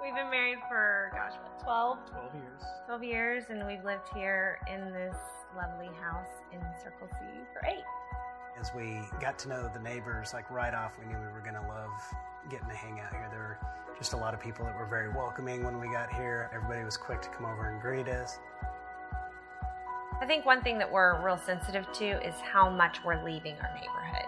We've 0.03 0.15
been 0.15 0.31
married 0.31 0.59
for, 0.69 1.11
gosh, 1.15 1.33
what, 1.43 1.63
12? 1.63 2.11
12 2.11 2.35
years. 2.35 2.63
12 2.89 3.05
years, 3.05 3.45
and 3.49 3.67
we've 3.67 3.83
lived 3.87 4.07
here 4.15 4.59
in 4.71 4.93
this 4.93 5.17
lovely 5.57 5.89
house 5.99 6.29
in 6.53 6.61
Circle 6.83 7.09
C 7.11 7.25
for 7.55 7.67
eight. 7.67 7.85
As 8.61 8.71
we 8.77 9.01
got 9.19 9.39
to 9.39 9.49
know 9.49 9.71
the 9.73 9.81
neighbors, 9.81 10.35
like 10.35 10.51
right 10.51 10.75
off, 10.75 10.99
we 11.01 11.07
knew 11.07 11.19
we 11.19 11.33
were 11.33 11.41
going 11.41 11.55
to 11.55 11.67
love 11.73 11.89
getting 12.51 12.69
to 12.69 12.77
hang 12.77 13.01
out 13.01 13.13
here. 13.13 13.29
There 13.31 13.41
were 13.41 13.97
just 13.97 14.13
a 14.13 14.19
lot 14.19 14.35
of 14.35 14.41
people 14.41 14.67
that 14.67 14.77
were 14.77 14.85
very 14.85 15.09
welcoming 15.09 15.65
when 15.65 15.81
we 15.81 15.87
got 15.91 16.13
here. 16.13 16.51
Everybody 16.55 16.85
was 16.85 16.99
quick 16.99 17.23
to 17.23 17.31
come 17.31 17.47
over 17.47 17.71
and 17.71 17.81
greet 17.81 18.07
us. 18.07 18.39
I 20.21 20.27
think 20.27 20.45
one 20.45 20.61
thing 20.61 20.77
that 20.79 20.93
we're 20.93 21.19
real 21.25 21.39
sensitive 21.39 21.91
to 21.95 22.05
is 22.27 22.35
how 22.43 22.69
much 22.69 23.03
we're 23.03 23.25
leaving 23.25 23.55
our 23.55 23.75
neighborhood. 23.75 24.27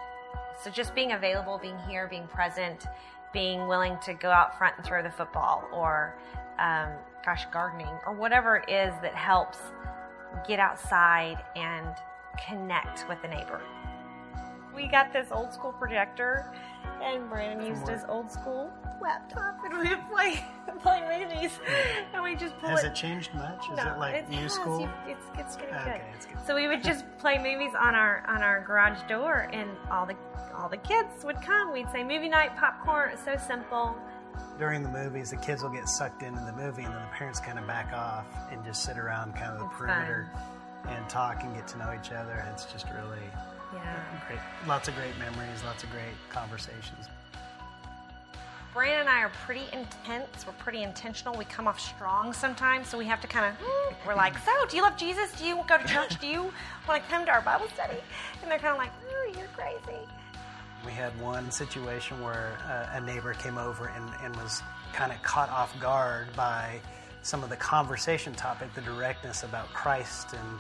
So 0.63 0.71
just 0.71 0.95
being 0.95 1.13
available, 1.13 1.59
being 1.59 1.77
here, 1.87 2.09
being 2.09 2.27
present, 2.29 2.87
being 3.33 3.69
willing 3.69 3.99
to 4.05 4.15
go 4.15 4.31
out 4.31 4.57
front 4.57 4.77
and 4.79 4.87
throw 4.87 5.03
the 5.03 5.11
football 5.11 5.69
or, 5.71 6.17
um, 6.59 6.89
gosh, 7.25 7.45
gardening 7.53 7.95
or 8.07 8.15
whatever 8.15 8.57
it 8.57 8.71
is 8.71 8.95
that 9.03 9.15
helps 9.15 9.59
get 10.49 10.59
outside 10.59 11.45
and 11.57 11.95
connect 12.49 13.07
with 13.07 13.21
the 13.21 13.29
neighbor. 13.29 13.61
We 14.75 14.87
got 14.87 15.13
this 15.13 15.29
old 15.31 15.53
school 15.53 15.73
projector, 15.73 16.51
and 17.03 17.29
Brandon 17.29 17.67
used 17.67 17.89
his 17.89 18.03
old 18.09 18.31
school 18.31 18.71
laptop, 19.01 19.57
and 19.65 19.75
we 19.79 19.89
would 19.89 20.09
play 20.11 20.45
play 20.81 21.01
movies, 21.29 21.59
hmm. 21.65 22.15
and 22.15 22.23
we 22.23 22.35
just 22.37 22.57
pull 22.59 22.71
Has 22.71 22.85
it. 22.85 22.89
it 22.89 22.95
changed 22.95 23.35
much? 23.35 23.65
Is 23.71 23.77
No, 23.77 23.93
it 23.95 23.99
like 23.99 24.15
it 24.15 24.29
new 24.31 24.37
has. 24.39 24.53
school? 24.55 24.81
You- 24.81 24.89
It's, 25.13 25.27
it's 25.39 25.57
getting 25.57 25.75
Okay, 25.75 25.99
good. 26.07 26.17
it's 26.17 26.27
good. 26.27 26.47
So 26.47 26.55
we 26.55 26.69
would 26.69 26.83
just 26.83 27.05
play 27.19 27.39
movies 27.39 27.73
on 27.79 27.95
our 27.95 28.25
on 28.29 28.43
our 28.43 28.61
garage 28.63 29.01
door, 29.09 29.49
and 29.53 29.69
all 29.91 30.07
the 30.07 30.17
all 30.55 30.69
the 30.69 30.77
kids 30.79 31.25
would 31.25 31.41
come. 31.43 31.73
We'd 31.73 31.91
say 31.91 32.05
movie 32.05 32.29
night, 32.29 32.57
popcorn. 32.57 33.11
It's 33.13 33.25
so 33.25 33.37
simple. 33.37 33.97
During 34.59 34.83
the 34.83 34.89
movies, 34.89 35.31
the 35.31 35.37
kids 35.37 35.63
will 35.63 35.71
get 35.71 35.89
sucked 35.89 36.23
into 36.23 36.41
the 36.45 36.53
movie, 36.53 36.85
and 36.85 36.95
then 36.95 37.03
the 37.03 37.09
parents 37.17 37.39
kind 37.41 37.59
of 37.59 37.67
back 37.67 37.93
off 37.93 38.27
and 38.51 38.65
just 38.65 38.83
sit 38.83 38.97
around 38.99 39.35
kind 39.35 39.53
of 39.53 39.59
the 39.59 39.65
It's 39.67 39.75
perimeter 39.77 40.31
and 40.89 41.09
talk 41.09 41.43
and 41.43 41.55
get 41.55 41.67
to 41.69 41.79
know 41.79 41.93
each 41.99 42.13
other. 42.13 42.33
And 42.33 42.49
it's 42.51 42.65
just 42.67 42.87
really 42.91 43.19
Yeah. 43.73 44.27
great. 44.29 44.41
Lots 44.67 44.89
of 44.89 44.97
great 44.97 45.17
memories, 45.19 45.63
lots 45.65 45.83
of 45.83 45.91
great 45.91 46.15
conversations. 46.31 47.09
Brandon 48.73 49.01
and 49.01 49.09
I 49.09 49.21
are 49.21 49.31
pretty 49.45 49.65
intense. 49.73 50.47
We're 50.47 50.55
pretty 50.55 50.83
intentional. 50.83 51.37
We 51.37 51.45
come 51.45 51.69
off 51.69 51.79
strong 51.79 52.33
sometimes, 52.33 52.89
so 52.89 52.97
we 52.97 53.05
have 53.05 53.21
to 53.21 53.27
kind 53.27 53.45
of. 53.45 53.67
We're 54.07 54.15
like, 54.15 54.37
so 54.39 54.53
do 54.67 54.77
you 54.77 54.83
love 54.83 54.97
Jesus? 54.97 55.31
Do 55.33 55.45
you 55.45 55.63
go 55.69 55.77
to 55.77 55.87
church? 55.87 56.19
Do 56.21 56.27
you 56.27 56.51
want 56.89 57.03
to 57.03 57.11
come 57.11 57.27
to 57.27 57.31
our 57.31 57.43
Bible 57.43 57.69
study? 57.75 57.99
And 58.41 58.51
they're 58.51 58.59
kind 58.59 58.73
of 58.73 58.79
like, 58.79 58.91
oh, 59.11 59.33
you're 59.37 59.49
crazy. 59.49 60.01
We 60.87 60.93
had 60.93 61.19
one 61.21 61.51
situation 61.51 62.23
where 62.23 62.57
uh, 62.67 62.97
a 62.97 63.01
neighbor 63.01 63.35
came 63.35 63.59
over 63.59 63.89
and, 63.89 64.11
and 64.23 64.35
was 64.37 64.63
kind 64.95 65.13
of 65.13 65.23
caught 65.23 65.51
off 65.51 65.79
guard 65.79 66.29
by 66.35 66.81
some 67.23 67.45
of 67.45 67.51
the 67.51 67.57
conversation 67.57 68.33
topic, 68.33 68.73
the 68.75 68.81
directness 68.81 69.43
about 69.43 69.69
Christ, 69.69 70.33
and 70.33 70.59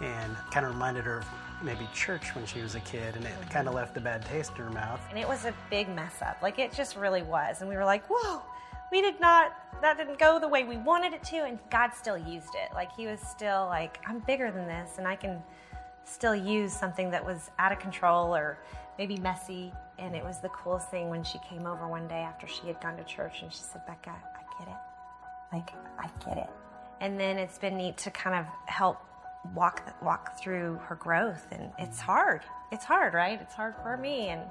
and 0.00 0.36
kind 0.50 0.66
of 0.66 0.72
reminded 0.72 1.04
her 1.04 1.18
of 1.18 1.26
maybe 1.62 1.86
church 1.94 2.34
when 2.34 2.46
she 2.46 2.60
was 2.60 2.74
a 2.74 2.80
kid, 2.80 3.16
and 3.16 3.24
it 3.24 3.32
kind 3.50 3.68
of 3.68 3.74
left 3.74 3.96
a 3.96 4.00
bad 4.00 4.24
taste 4.24 4.52
in 4.56 4.64
her 4.64 4.70
mouth. 4.70 5.00
And 5.10 5.18
it 5.18 5.28
was 5.28 5.44
a 5.44 5.54
big 5.68 5.88
mess 5.94 6.22
up. 6.22 6.38
Like 6.42 6.58
it 6.58 6.72
just 6.72 6.96
really 6.96 7.22
was. 7.22 7.60
And 7.60 7.68
we 7.68 7.76
were 7.76 7.84
like, 7.84 8.04
whoa, 8.08 8.42
we 8.90 9.00
did 9.00 9.20
not, 9.20 9.52
that 9.82 9.96
didn't 9.96 10.18
go 10.18 10.38
the 10.38 10.48
way 10.48 10.64
we 10.64 10.76
wanted 10.76 11.12
it 11.12 11.22
to. 11.24 11.44
And 11.44 11.58
God 11.70 11.90
still 11.94 12.18
used 12.18 12.54
it. 12.54 12.74
Like 12.74 12.92
he 12.92 13.06
was 13.06 13.20
still 13.20 13.66
like, 13.66 14.00
I'm 14.06 14.20
bigger 14.20 14.50
than 14.50 14.66
this 14.66 14.98
and 14.98 15.06
I 15.06 15.16
can 15.16 15.42
still 16.04 16.34
use 16.34 16.72
something 16.72 17.10
that 17.10 17.24
was 17.24 17.50
out 17.58 17.72
of 17.72 17.78
control 17.78 18.34
or 18.34 18.58
maybe 18.98 19.16
messy. 19.18 19.72
And 19.98 20.16
it 20.16 20.24
was 20.24 20.40
the 20.40 20.48
coolest 20.48 20.90
thing 20.90 21.08
when 21.08 21.22
she 21.22 21.38
came 21.48 21.66
over 21.66 21.86
one 21.86 22.08
day 22.08 22.20
after 22.20 22.46
she 22.46 22.66
had 22.66 22.80
gone 22.80 22.96
to 22.96 23.04
church 23.04 23.42
and 23.42 23.52
she 23.52 23.60
said, 23.60 23.86
Becca, 23.86 24.10
I 24.10 24.58
get 24.58 24.68
it. 24.68 24.80
Like, 25.52 25.70
I 25.98 26.08
get 26.24 26.38
it. 26.38 26.50
And 27.00 27.18
then 27.18 27.38
it's 27.38 27.58
been 27.58 27.76
neat 27.76 27.96
to 27.98 28.10
kind 28.10 28.36
of 28.36 28.46
help 28.66 28.98
walk 29.54 29.94
walk 30.02 30.38
through 30.38 30.78
her 30.84 30.94
growth 30.96 31.46
and 31.50 31.70
it's 31.78 31.98
hard 31.98 32.42
it's 32.72 32.84
hard 32.84 33.14
right 33.14 33.40
it's 33.40 33.54
hard 33.54 33.74
for 33.82 33.96
me 33.96 34.28
and 34.28 34.42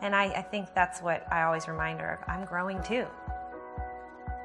and 0.00 0.16
I, 0.16 0.24
I 0.26 0.42
think 0.42 0.74
that's 0.74 1.00
what 1.02 1.26
i 1.30 1.42
always 1.42 1.68
remind 1.68 2.00
her 2.00 2.14
of 2.14 2.28
i'm 2.28 2.44
growing 2.46 2.82
too 2.82 3.06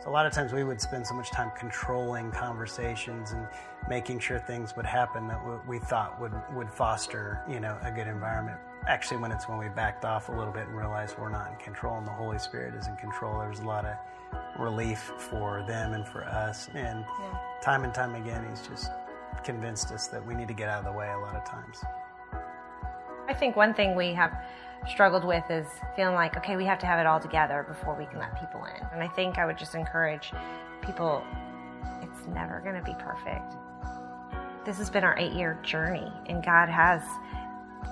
So 0.04 0.10
a 0.10 0.12
lot 0.12 0.26
of 0.26 0.34
times 0.34 0.52
we 0.54 0.64
would 0.66 0.82
spend 0.82 1.08
so 1.08 1.14
much 1.16 1.32
time 1.32 1.50
controlling 1.58 2.30
conversations 2.32 3.32
and 3.32 3.48
making 3.90 4.20
sure 4.20 4.38
things 4.38 4.76
would 4.76 4.86
happen 4.86 5.28
that 5.30 5.40
we 5.68 5.80
thought 5.80 6.20
would, 6.22 6.34
would 6.54 6.70
foster, 6.70 7.42
you 7.50 7.60
know, 7.60 7.76
a 7.84 7.90
good 7.92 8.08
environment. 8.08 8.60
Actually, 8.88 9.18
when 9.22 9.32
it's 9.32 9.48
when 9.50 9.58
we 9.58 9.68
backed 9.70 10.06
off 10.06 10.30
a 10.30 10.32
little 10.32 10.54
bit 10.54 10.68
and 10.68 10.78
realized 10.78 11.18
we're 11.18 11.30
not 11.30 11.50
in 11.52 11.58
control 11.58 11.98
and 11.98 12.06
the 12.06 12.12
Holy 12.12 12.38
Spirit 12.38 12.76
is 12.76 12.88
in 12.88 12.96
control, 12.98 13.40
there's 13.40 13.60
a 13.62 13.64
lot 13.66 13.84
of 13.86 13.96
relief 14.60 15.12
for 15.18 15.64
them 15.68 15.94
and 15.94 16.06
for 16.08 16.24
us. 16.26 16.70
And 16.76 17.00
Yeah. 17.20 17.38
time 17.64 17.84
and 17.84 17.94
time 17.94 18.14
again, 18.16 18.46
He's 18.50 18.62
just 18.68 18.92
convinced 19.44 19.92
us 19.92 20.08
that 20.08 20.26
we 20.26 20.36
need 20.36 20.48
to 20.48 20.54
get 20.54 20.70
out 20.70 20.80
of 20.80 20.86
the 20.86 20.92
way 20.92 21.12
a 21.12 21.18
lot 21.18 21.36
of 21.36 21.46
times. 21.46 21.84
i 23.28 23.34
think 23.34 23.56
one 23.56 23.74
thing 23.74 23.96
we 23.96 24.14
have 24.14 24.32
struggled 24.88 25.26
with 25.26 25.44
is 25.50 25.66
feeling 25.96 26.14
like 26.14 26.38
okay 26.38 26.56
we 26.56 26.66
have 26.66 26.80
to 26.80 26.86
have 26.86 27.00
it 27.00 27.08
all 27.08 27.20
together 27.20 27.66
before 27.68 27.96
we 27.96 28.06
can 28.06 28.20
let 28.20 28.40
people 28.40 28.64
in. 28.66 28.86
And 28.94 29.02
i 29.02 29.08
think 29.08 29.38
i 29.38 29.46
would 29.46 29.58
just 29.58 29.76
encourage 29.76 30.32
people 30.82 31.24
it's 32.02 32.28
never 32.28 32.60
going 32.62 32.76
to 32.76 32.84
be 32.84 32.96
perfect. 33.00 33.54
This 34.66 34.78
has 34.78 34.90
been 34.90 35.04
our 35.04 35.18
eight 35.18 35.34
year 35.34 35.60
journey 35.64 36.12
and 36.28 36.44
god 36.44 36.70
has 36.70 37.02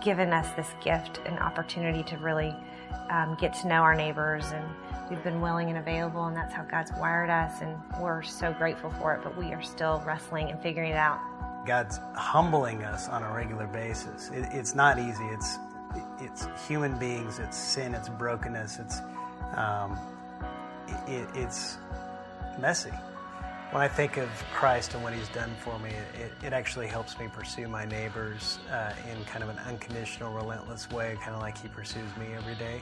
given 0.02 0.34
us 0.34 0.50
this 0.56 0.70
gift 0.84 1.22
and 1.26 1.40
opportunity 1.40 2.04
to 2.04 2.18
really 2.18 2.56
um, 3.10 3.38
get 3.40 3.54
to 3.54 3.68
know 3.68 3.82
our 3.82 3.96
neighbors 3.96 4.52
and 4.52 4.66
we've 5.10 5.24
been 5.24 5.40
willing 5.40 5.70
and 5.70 5.78
available 5.78 6.26
and 6.26 6.36
that's 6.36 6.54
how 6.54 6.64
god's 6.64 6.92
wired 6.94 7.30
us 7.30 7.62
and 7.62 7.78
we're 8.00 8.22
so 8.22 8.52
grateful 8.54 8.90
for 8.90 9.14
it 9.14 9.22
but 9.24 9.38
we 9.38 9.54
are 9.54 9.62
still 9.62 10.02
wrestling 10.06 10.50
and 10.50 10.62
figuring 10.62 10.92
it 10.92 10.98
out 10.98 11.20
God's 11.66 12.00
humbling 12.16 12.84
us 12.84 13.08
on 13.08 13.24
a 13.24 13.34
regular 13.34 13.68
basis. 13.68 14.30
It, 14.30 14.48
it's 14.52 14.76
not 14.76 15.00
easy. 15.00 15.24
It's 15.26 15.58
it's 16.20 16.48
human 16.68 16.98
beings. 16.98 17.40
It's 17.40 17.58
sin. 17.58 17.94
It's 17.94 18.10
brokenness. 18.10 18.80
It's 18.80 19.00
um, 19.56 19.98
it, 21.08 21.28
it's 21.36 21.78
messy. 22.60 22.92
When 23.72 23.82
I 23.82 23.88
think 23.88 24.18
of 24.18 24.30
Christ 24.54 24.94
and 24.94 25.04
what 25.04 25.14
He's 25.14 25.30
done 25.30 25.52
for 25.60 25.80
me, 25.80 25.90
it, 25.90 26.32
it 26.46 26.54
actually 26.54 26.88
helps 26.88 27.18
me 27.18 27.28
pursue 27.28 27.68
my 27.68 27.86
neighbors 27.86 28.60
uh, 28.72 28.94
in 29.12 29.24
kind 29.26 29.44
of 29.44 29.50
an 29.50 29.58
unconditional, 29.66 30.32
relentless 30.32 30.92
way, 30.92 31.18
kind 31.22 31.36
of 31.36 31.42
like 31.42 31.58
He 31.58 31.68
pursues 31.70 32.16
me 32.20 32.28
every 32.36 32.56
day. 32.56 32.82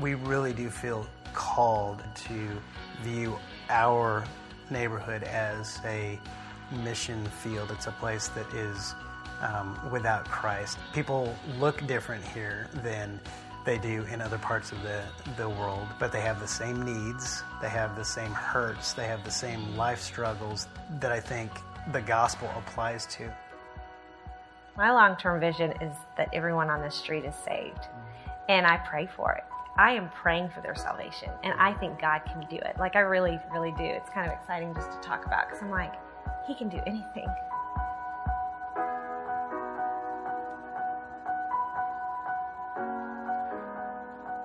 We 0.00 0.14
really 0.14 0.52
do 0.52 0.70
feel 0.70 1.06
called 1.34 2.02
to 2.14 2.48
view 3.02 3.38
our 3.68 4.24
neighborhood 4.70 5.24
as 5.24 5.78
a 5.84 6.18
mission 6.84 7.24
field. 7.26 7.70
It's 7.70 7.86
a 7.86 7.92
place 7.92 8.28
that 8.28 8.52
is 8.54 8.94
um, 9.40 9.78
without 9.90 10.24
Christ. 10.24 10.78
People 10.92 11.34
look 11.58 11.86
different 11.86 12.24
here 12.24 12.68
than 12.82 13.20
they 13.64 13.78
do 13.78 14.02
in 14.12 14.20
other 14.20 14.38
parts 14.38 14.72
of 14.72 14.82
the, 14.82 15.02
the 15.36 15.48
world, 15.48 15.86
but 15.98 16.10
they 16.10 16.20
have 16.20 16.40
the 16.40 16.48
same 16.48 16.82
needs, 16.82 17.42
they 17.60 17.68
have 17.68 17.96
the 17.96 18.04
same 18.04 18.32
hurts, 18.32 18.92
they 18.94 19.06
have 19.06 19.22
the 19.24 19.30
same 19.30 19.76
life 19.76 20.00
struggles 20.00 20.68
that 21.00 21.12
I 21.12 21.20
think 21.20 21.50
the 21.92 22.00
gospel 22.00 22.50
applies 22.56 23.04
to. 23.06 23.30
My 24.76 24.92
long 24.92 25.16
term 25.16 25.40
vision 25.40 25.72
is 25.82 25.94
that 26.16 26.28
everyone 26.32 26.70
on 26.70 26.80
the 26.80 26.90
street 26.90 27.24
is 27.24 27.34
saved. 27.34 27.88
And 28.48 28.66
I 28.66 28.78
pray 28.78 29.06
for 29.14 29.32
it. 29.32 29.44
I 29.76 29.92
am 29.92 30.08
praying 30.10 30.48
for 30.48 30.60
their 30.60 30.74
salvation. 30.74 31.30
And 31.44 31.52
I 31.54 31.72
think 31.74 32.00
God 32.00 32.22
can 32.24 32.46
do 32.48 32.56
it. 32.56 32.76
Like, 32.78 32.96
I 32.96 33.00
really, 33.00 33.38
really 33.52 33.72
do. 33.72 33.84
It's 33.84 34.08
kind 34.10 34.26
of 34.26 34.32
exciting 34.32 34.74
just 34.74 34.90
to 34.90 34.98
talk 35.06 35.26
about 35.26 35.48
because 35.48 35.62
I'm 35.62 35.70
like, 35.70 35.92
He 36.46 36.54
can 36.54 36.68
do 36.68 36.78
anything. 36.86 37.26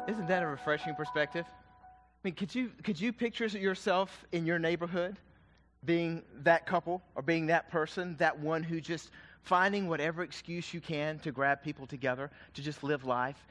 Isn't 0.07 0.27
that 0.27 0.43
a 0.43 0.47
refreshing 0.47 0.95
perspective? 0.95 1.45
I 1.49 2.27
mean, 2.27 2.35
could 2.35 2.53
you, 2.53 2.71
could 2.83 2.99
you 2.99 3.11
picture 3.11 3.47
yourself 3.47 4.25
in 4.31 4.45
your 4.45 4.59
neighborhood 4.59 5.17
being 5.85 6.23
that 6.43 6.65
couple 6.65 7.01
or 7.15 7.21
being 7.21 7.47
that 7.47 7.69
person, 7.69 8.15
that 8.17 8.37
one 8.37 8.63
who 8.63 8.79
just 8.79 9.11
finding 9.41 9.87
whatever 9.87 10.23
excuse 10.23 10.73
you 10.73 10.79
can 10.79 11.19
to 11.19 11.31
grab 11.31 11.61
people 11.61 11.85
together 11.85 12.31
to 12.53 12.61
just 12.61 12.83
live 12.83 13.05
life? 13.05 13.45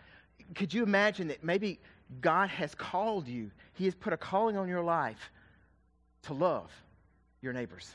Could 0.55 0.73
you 0.73 0.83
imagine 0.83 1.29
that 1.29 1.45
maybe 1.45 1.79
God 2.21 2.49
has 2.51 2.75
called 2.75 3.27
you, 3.27 3.51
He 3.75 3.85
has 3.87 3.95
put 3.95 4.13
a 4.13 4.17
calling 4.17 4.57
on 4.57 4.69
your 4.69 4.83
life 4.83 5.31
to 6.25 6.35
love 6.35 6.71
your 7.41 7.53
neighbors, 7.53 7.95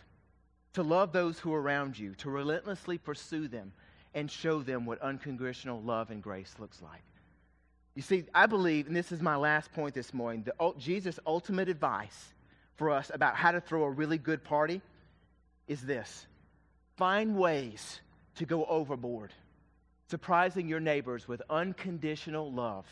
to 0.78 0.84
love 0.84 1.12
those 1.12 1.40
who 1.40 1.52
are 1.56 1.60
around 1.60 1.98
you, 1.98 2.14
to 2.14 2.30
relentlessly 2.30 3.00
pursue 3.00 3.48
them 3.48 3.74
and 4.14 4.30
show 4.30 4.62
them 4.62 4.86
what 4.86 5.02
unconditional 5.02 5.82
love 5.82 6.12
and 6.12 6.22
grace 6.22 6.54
looks 6.60 6.84
like. 6.84 7.02
You 7.96 8.04
see, 8.04 8.26
I 8.32 8.46
believe, 8.46 8.86
and 8.86 8.96
this 8.96 9.12
is 9.12 9.20
my 9.20 9.38
last 9.38 9.74
point 9.74 9.96
this 9.96 10.14
morning, 10.14 10.44
the, 10.44 10.74
Jesus' 10.78 11.20
ultimate 11.26 11.68
advice 11.68 12.32
for 12.76 12.92
us 12.92 13.10
about 13.12 13.36
how 13.36 13.54
to 13.54 13.60
throw 13.60 13.86
a 13.86 13.90
really 13.90 14.20
good 14.20 14.44
party 14.44 14.84
is 15.68 15.82
this 15.82 16.28
find 16.96 17.36
ways 17.36 18.00
to 18.36 18.46
go 18.46 18.64
overboard, 18.66 19.34
surprising 20.12 20.68
your 20.68 20.80
neighbors 20.80 21.28
with 21.28 21.42
unconditional 21.50 22.54
love 22.54 22.86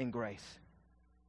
and 0.00 0.12
grace. 0.12 0.58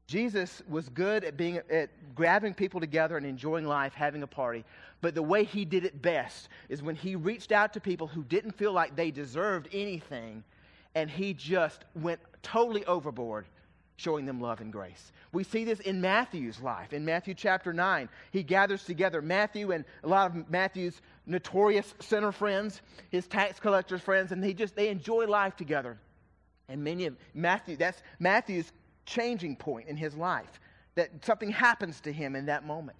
Jesus 0.07 0.63
was 0.69 0.87
good 0.87 1.25
at 1.25 1.35
being 1.35 1.59
at 1.69 1.89
grabbing 2.15 2.53
people 2.53 2.79
together 2.79 3.17
and 3.17 3.25
enjoying 3.25 3.65
life, 3.65 3.93
having 3.93 4.23
a 4.23 4.27
party. 4.27 4.63
But 5.01 5.15
the 5.15 5.21
way 5.21 5.43
he 5.43 5.65
did 5.65 5.83
it 5.83 6.01
best 6.01 6.47
is 6.69 6.81
when 6.81 6.95
he 6.95 7.17
reached 7.17 7.51
out 7.51 7.73
to 7.73 7.81
people 7.81 8.07
who 8.07 8.23
didn't 8.23 8.53
feel 8.53 8.71
like 8.71 8.95
they 8.95 9.11
deserved 9.11 9.67
anything, 9.73 10.45
and 10.95 11.09
he 11.09 11.33
just 11.33 11.83
went 11.93 12.21
totally 12.41 12.85
overboard, 12.85 13.47
showing 13.97 14.25
them 14.25 14.39
love 14.39 14.61
and 14.61 14.71
grace. 14.71 15.11
We 15.33 15.43
see 15.43 15.65
this 15.65 15.81
in 15.81 15.99
Matthew's 15.99 16.61
life. 16.61 16.93
In 16.93 17.03
Matthew 17.03 17.33
chapter 17.33 17.73
9, 17.73 18.07
he 18.31 18.43
gathers 18.43 18.85
together 18.85 19.21
Matthew 19.21 19.73
and 19.73 19.83
a 20.05 20.07
lot 20.07 20.31
of 20.31 20.49
Matthew's 20.49 21.01
notorious 21.25 21.93
sinner 21.99 22.31
friends, 22.31 22.81
his 23.09 23.27
tax 23.27 23.59
collectors 23.59 24.01
friends, 24.01 24.31
and 24.31 24.41
they 24.41 24.53
just 24.53 24.73
they 24.73 24.87
enjoy 24.87 25.27
life 25.27 25.57
together. 25.57 25.97
And 26.69 26.83
many 26.83 27.05
of 27.05 27.15
Matthew, 27.33 27.77
that's 27.77 28.01
Matthew's 28.19 28.71
changing 29.07 29.55
point 29.55 29.87
in 29.87 29.97
his 29.97 30.15
life. 30.15 30.59
That 30.93 31.09
something 31.25 31.49
happens 31.49 31.99
to 32.01 32.13
him 32.13 32.35
in 32.35 32.45
that 32.45 32.65
moment. 32.65 32.97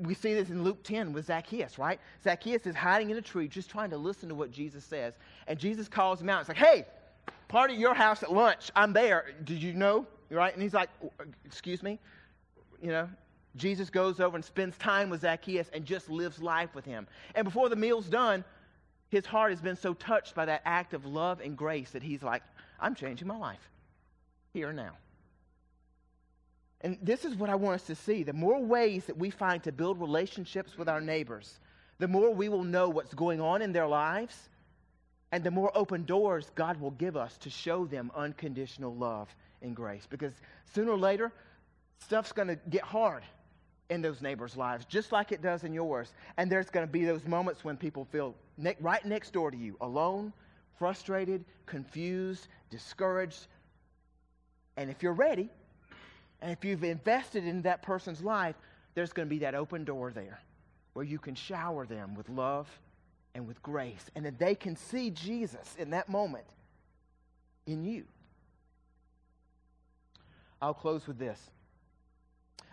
We 0.00 0.14
see 0.14 0.34
this 0.34 0.50
in 0.50 0.64
Luke 0.64 0.82
10 0.82 1.12
with 1.12 1.26
Zacchaeus, 1.26 1.78
right? 1.78 2.00
Zacchaeus 2.22 2.66
is 2.66 2.74
hiding 2.74 3.10
in 3.10 3.16
a 3.16 3.22
tree 3.22 3.46
just 3.46 3.70
trying 3.70 3.90
to 3.90 3.96
listen 3.96 4.28
to 4.28 4.34
what 4.34 4.50
Jesus 4.50 4.84
says. 4.84 5.14
And 5.46 5.58
Jesus 5.58 5.88
calls 5.88 6.20
him 6.20 6.28
out. 6.28 6.40
It's 6.40 6.48
like, 6.48 6.58
hey, 6.58 6.84
party 7.46 7.74
at 7.74 7.80
your 7.80 7.94
house 7.94 8.24
at 8.24 8.32
lunch. 8.32 8.70
I'm 8.74 8.92
there. 8.92 9.34
Did 9.44 9.62
you 9.62 9.72
know? 9.72 10.06
Right? 10.30 10.52
And 10.52 10.60
he's 10.60 10.74
like, 10.74 10.90
excuse 11.44 11.84
me? 11.84 12.00
You 12.82 12.88
know, 12.88 13.08
Jesus 13.54 13.88
goes 13.88 14.18
over 14.18 14.34
and 14.36 14.44
spends 14.44 14.76
time 14.76 15.08
with 15.08 15.20
Zacchaeus 15.20 15.70
and 15.72 15.84
just 15.84 16.10
lives 16.10 16.42
life 16.42 16.74
with 16.74 16.84
him. 16.84 17.06
And 17.36 17.44
before 17.44 17.68
the 17.68 17.76
meal's 17.76 18.06
done, 18.06 18.44
his 19.08 19.24
heart 19.24 19.52
has 19.52 19.60
been 19.60 19.76
so 19.76 19.94
touched 19.94 20.34
by 20.34 20.44
that 20.46 20.62
act 20.64 20.92
of 20.92 21.06
love 21.06 21.40
and 21.40 21.56
grace 21.56 21.90
that 21.92 22.02
he's 22.02 22.24
like, 22.24 22.42
I'm 22.80 22.96
changing 22.96 23.28
my 23.28 23.36
life 23.36 23.70
here 24.52 24.68
and 24.68 24.76
now. 24.76 24.92
And 26.86 26.98
this 27.02 27.24
is 27.24 27.34
what 27.34 27.50
I 27.50 27.56
want 27.56 27.80
us 27.80 27.86
to 27.88 27.96
see. 27.96 28.22
The 28.22 28.32
more 28.32 28.62
ways 28.62 29.06
that 29.06 29.18
we 29.18 29.28
find 29.30 29.60
to 29.64 29.72
build 29.72 30.00
relationships 30.00 30.78
with 30.78 30.88
our 30.88 31.00
neighbors, 31.00 31.58
the 31.98 32.06
more 32.06 32.32
we 32.32 32.48
will 32.48 32.62
know 32.62 32.88
what's 32.88 33.12
going 33.12 33.40
on 33.40 33.60
in 33.60 33.72
their 33.72 33.88
lives, 33.88 34.48
and 35.32 35.42
the 35.42 35.50
more 35.50 35.76
open 35.76 36.04
doors 36.04 36.52
God 36.54 36.80
will 36.80 36.92
give 36.92 37.16
us 37.16 37.38
to 37.38 37.50
show 37.50 37.86
them 37.86 38.12
unconditional 38.14 38.94
love 38.94 39.28
and 39.62 39.74
grace. 39.74 40.06
Because 40.08 40.32
sooner 40.72 40.92
or 40.92 40.96
later, 40.96 41.32
stuff's 41.98 42.30
going 42.30 42.46
to 42.46 42.58
get 42.70 42.82
hard 42.82 43.24
in 43.90 44.00
those 44.00 44.22
neighbors' 44.22 44.56
lives, 44.56 44.84
just 44.84 45.10
like 45.10 45.32
it 45.32 45.42
does 45.42 45.64
in 45.64 45.74
yours. 45.74 46.14
And 46.36 46.48
there's 46.48 46.70
going 46.70 46.86
to 46.86 46.92
be 46.92 47.04
those 47.04 47.26
moments 47.26 47.64
when 47.64 47.76
people 47.76 48.04
feel 48.12 48.32
ne- 48.58 48.76
right 48.78 49.04
next 49.04 49.32
door 49.32 49.50
to 49.50 49.56
you, 49.56 49.76
alone, 49.80 50.32
frustrated, 50.78 51.44
confused, 51.66 52.46
discouraged. 52.70 53.48
And 54.76 54.88
if 54.88 55.02
you're 55.02 55.14
ready, 55.14 55.50
and 56.40 56.52
if 56.52 56.64
you've 56.64 56.84
invested 56.84 57.44
in 57.44 57.62
that 57.62 57.82
person's 57.82 58.22
life, 58.22 58.56
there's 58.94 59.12
going 59.12 59.28
to 59.28 59.30
be 59.30 59.40
that 59.40 59.54
open 59.54 59.84
door 59.84 60.12
there 60.12 60.40
where 60.92 61.04
you 61.04 61.18
can 61.18 61.34
shower 61.34 61.84
them 61.86 62.14
with 62.14 62.28
love 62.28 62.68
and 63.34 63.46
with 63.46 63.62
grace, 63.62 64.06
and 64.14 64.24
that 64.24 64.38
they 64.38 64.54
can 64.54 64.74
see 64.74 65.10
Jesus 65.10 65.76
in 65.78 65.90
that 65.90 66.08
moment 66.08 66.46
in 67.66 67.84
you. 67.84 68.04
I'll 70.62 70.72
close 70.72 71.06
with 71.06 71.18
this. 71.18 71.38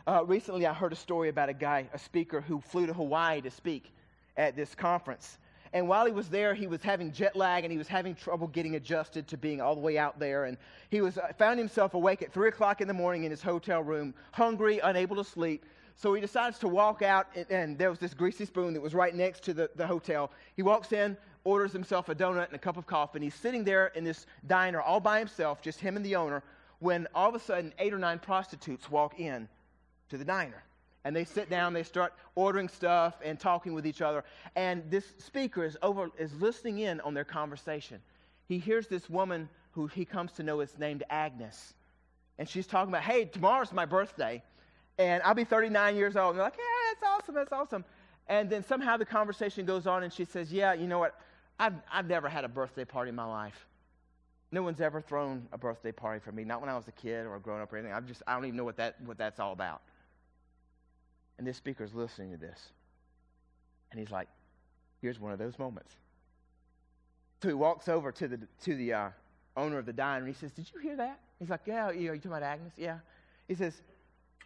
Uh, 0.08 0.23
recently, 0.26 0.65
I 0.65 0.73
heard 0.73 0.93
a 0.93 0.95
story 0.95 1.28
about 1.28 1.49
a 1.49 1.54
guy, 1.54 1.89
a 1.93 1.99
speaker, 1.99 2.39
who 2.39 2.62
flew 2.62 2.86
to 2.86 2.93
Hawaii 2.93 3.41
to 3.41 3.52
speak 3.52 3.93
at 4.38 4.56
this 4.56 4.73
conference. 4.73 5.38
And 5.74 5.88
while 5.88 6.06
he 6.06 6.12
was 6.12 6.30
there, 6.30 6.54
he 6.54 6.68
was 6.68 6.84
having 6.84 7.12
jet 7.12 7.36
lag 7.36 7.66
and 7.66 7.72
he 7.72 7.80
was 7.80 7.88
having 7.88 8.14
trouble 8.14 8.48
getting 8.48 8.76
adjusted 8.76 9.28
to 9.30 9.38
being 9.38 9.60
all 9.60 9.74
the 9.74 9.82
way 9.82 9.98
out 9.98 10.20
there. 10.20 10.46
And 10.46 10.58
he 10.92 11.02
was, 11.02 11.18
uh, 11.18 11.34
found 11.40 11.58
himself 11.58 11.96
awake 11.96 12.22
at 12.22 12.32
3 12.32 12.50
o'clock 12.50 12.80
in 12.80 12.88
the 12.88 12.94
morning 12.94 13.24
in 13.24 13.32
his 13.32 13.42
hotel 13.42 13.82
room, 13.82 14.14
hungry, 14.32 14.80
unable 14.80 15.16
to 15.16 15.24
sleep. 15.24 15.66
So 15.96 16.14
he 16.14 16.22
decides 16.22 16.60
to 16.60 16.68
walk 16.68 17.02
out, 17.02 17.28
and, 17.36 17.46
and 17.50 17.78
there 17.78 17.90
was 17.90 17.98
this 17.98 18.14
greasy 18.14 18.46
spoon 18.46 18.74
that 18.76 18.82
was 18.82 18.94
right 18.94 19.14
next 19.16 19.44
to 19.44 19.54
the, 19.54 19.70
the 19.76 19.86
hotel. 19.86 20.32
He 20.56 20.62
walks 20.62 20.92
in, 20.92 21.18
orders 21.44 21.74
himself 21.74 22.08
a 22.08 22.16
donut 22.16 22.48
and 22.48 22.56
a 22.56 22.60
cup 22.60 22.78
of 22.78 22.86
coffee, 22.86 23.18
and 23.18 23.24
he's 23.24 23.36
sitting 23.36 23.64
there 23.64 23.88
in 23.88 24.04
this 24.04 24.28
diner 24.46 24.80
all 24.80 25.00
by 25.00 25.20
himself, 25.20 25.62
just 25.62 25.80
him 25.80 25.98
and 25.98 26.06
the 26.06 26.16
owner, 26.16 26.44
when 26.80 27.08
all 27.16 27.30
of 27.30 27.36
a 27.36 27.40
sudden 27.40 27.74
eight 27.80 27.94
or 27.94 28.00
nine 28.00 28.20
prostitutes 28.20 28.92
walk 28.92 29.20
in 29.20 29.48
to 30.10 30.18
the 30.18 30.26
diner 30.26 30.64
and 31.06 31.16
they 31.16 31.26
sit 31.26 31.50
down, 31.50 31.74
they 31.74 31.84
start 31.84 32.13
ordering 32.36 32.70
stuff 32.70 33.16
and 33.24 33.39
talking 33.39 33.74
with 33.74 33.86
each 33.86 34.02
other. 34.02 34.24
And 34.56 34.84
this 34.89 35.06
speaker 35.18 35.63
is 35.66 35.78
over 35.82 36.10
is 36.18 36.34
listening 36.39 36.80
in 36.80 37.02
on 37.02 37.13
their 37.13 37.26
conversation. 37.26 38.00
He 38.48 38.60
hears 38.60 38.88
this 38.88 39.10
woman 39.10 39.50
who 39.72 39.88
he 39.88 40.06
comes 40.06 40.32
to 40.34 40.44
know 40.44 40.62
is 40.62 40.78
named 40.78 41.04
Agnes. 41.10 41.74
And 42.38 42.48
she's 42.48 42.68
talking 42.68 42.89
about, 42.89 43.04
hey, 43.04 43.26
tomorrow's 43.26 43.72
my 43.72 43.86
birthday, 43.86 44.42
and 44.98 45.22
I'll 45.24 45.34
be 45.34 45.44
39 45.44 45.96
years 45.96 46.16
old. 46.16 46.32
And 46.32 46.39
they're 46.39 46.46
like, 46.46 46.58
yeah, 46.58 46.94
that's 46.94 47.13
awesome, 47.13 47.36
that's 47.36 47.54
awesome. 47.54 47.86
And 48.28 48.50
then 48.50 48.63
somehow 48.63 48.98
the 48.98 49.06
conversation 49.06 49.66
goes 49.66 49.86
on, 49.86 50.04
and 50.04 50.12
she 50.12 50.26
says, 50.26 50.52
yeah, 50.52 50.74
you 50.74 50.88
know 50.88 51.00
what? 51.00 51.20
I've, 51.60 51.74
I've 51.92 52.08
never 52.08 52.30
had 52.30 52.46
a 52.46 52.48
birthday 52.48 52.86
party 52.86 53.10
in 53.10 53.16
my 53.16 53.26
life. 53.26 53.68
No 54.52 54.62
one's 54.62 54.82
ever 54.82 55.02
thrown 55.02 55.48
a 55.52 55.58
birthday 55.58 55.92
party 55.92 56.20
for 56.20 56.32
me, 56.32 56.44
not 56.44 56.62
when 56.62 56.70
I 56.70 56.76
was 56.76 56.88
a 56.88 56.92
kid 56.92 57.26
or 57.26 57.39
grown 57.39 57.62
up 57.62 57.74
or 57.74 57.78
anything. 57.78 57.94
i 57.94 58.00
just, 58.02 58.22
I 58.28 58.36
don't 58.36 58.46
even 58.46 58.58
know 58.58 58.63
what, 58.63 58.78
that, 58.78 59.02
what 59.02 59.18
that's 59.18 59.39
all 59.39 59.52
about. 59.52 59.82
And 61.38 61.48
this 61.48 61.58
speaker 61.58 61.84
is 61.84 61.93
listening 61.93 62.32
to 62.32 62.38
this. 62.38 62.60
And 63.91 64.00
he's 64.00 64.12
like, 64.12 64.28
here's 65.02 65.19
one 65.19 65.32
of 65.32 65.39
those 65.39 65.58
moments. 65.60 65.93
So 67.41 67.50
he 67.50 67.54
walks 67.54 67.89
over 67.89 68.12
to 68.12 68.28
the, 68.28 68.39
to 68.63 68.76
the 68.76 68.93
uh, 68.93 69.10
owner 69.58 69.78
of 69.78 69.86
the 69.86 69.93
diner 69.93 70.26
and 70.26 70.34
he 70.34 70.39
says, 70.39 70.52
Did 70.52 70.69
you 70.74 70.80
hear 70.80 70.96
that? 70.96 71.19
He's 71.39 71.50
like, 71.50 71.62
Yeah, 71.65 71.89
are 71.89 71.93
you 71.93 72.08
talking 72.08 72.32
about 72.32 72.43
Agnes? 72.43 72.74
Yeah. 72.78 73.00
He 73.48 73.56
says, 73.56 73.82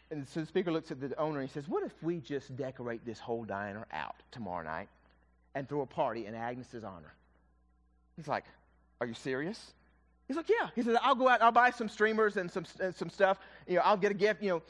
and 0.10 0.28
so 0.28 0.39
the 0.39 0.45
speaker 0.45 0.71
looks 0.71 0.89
at 0.89 1.00
the 1.02 1.17
owner 1.19 1.39
and 1.39 1.50
he 1.50 1.54
says, 1.54 1.67
What 1.67 1.84
if 1.84 1.91
we 2.02 2.19
just 2.19 2.56
decorate 2.56 3.06
this 3.06 3.19
whole 3.19 3.43
diner 3.43 3.86
out 3.91 4.15
tomorrow 4.32 4.63
night 4.63 4.89
and 5.56 5.67
throw 5.67 5.82
a 5.82 5.86
party 5.86 6.26
in 6.26 6.36
Agnes's 6.36 6.84
honor? 6.84 7.13
He's 8.15 8.28
like, 8.28 8.45
Are 9.00 9.08
you 9.08 9.13
serious? 9.13 9.73
He's 10.28 10.38
like, 10.38 10.50
Yeah. 10.50 10.69
He 10.76 10.82
says, 10.82 10.97
I'll 11.02 11.15
go 11.15 11.28
out, 11.28 11.41
I'll 11.41 11.52
buy 11.52 11.71
some 11.71 11.89
streamers 11.89 12.38
and 12.38 12.50
some, 12.52 12.65
and 12.80 12.95
some 12.95 13.10
stuff. 13.10 13.38
You 13.67 13.76
know, 13.76 13.82
I'll 13.84 13.97
get 13.97 14.12
a 14.12 14.15
gift. 14.15 14.41
You 14.41 14.50
know, 14.50 14.62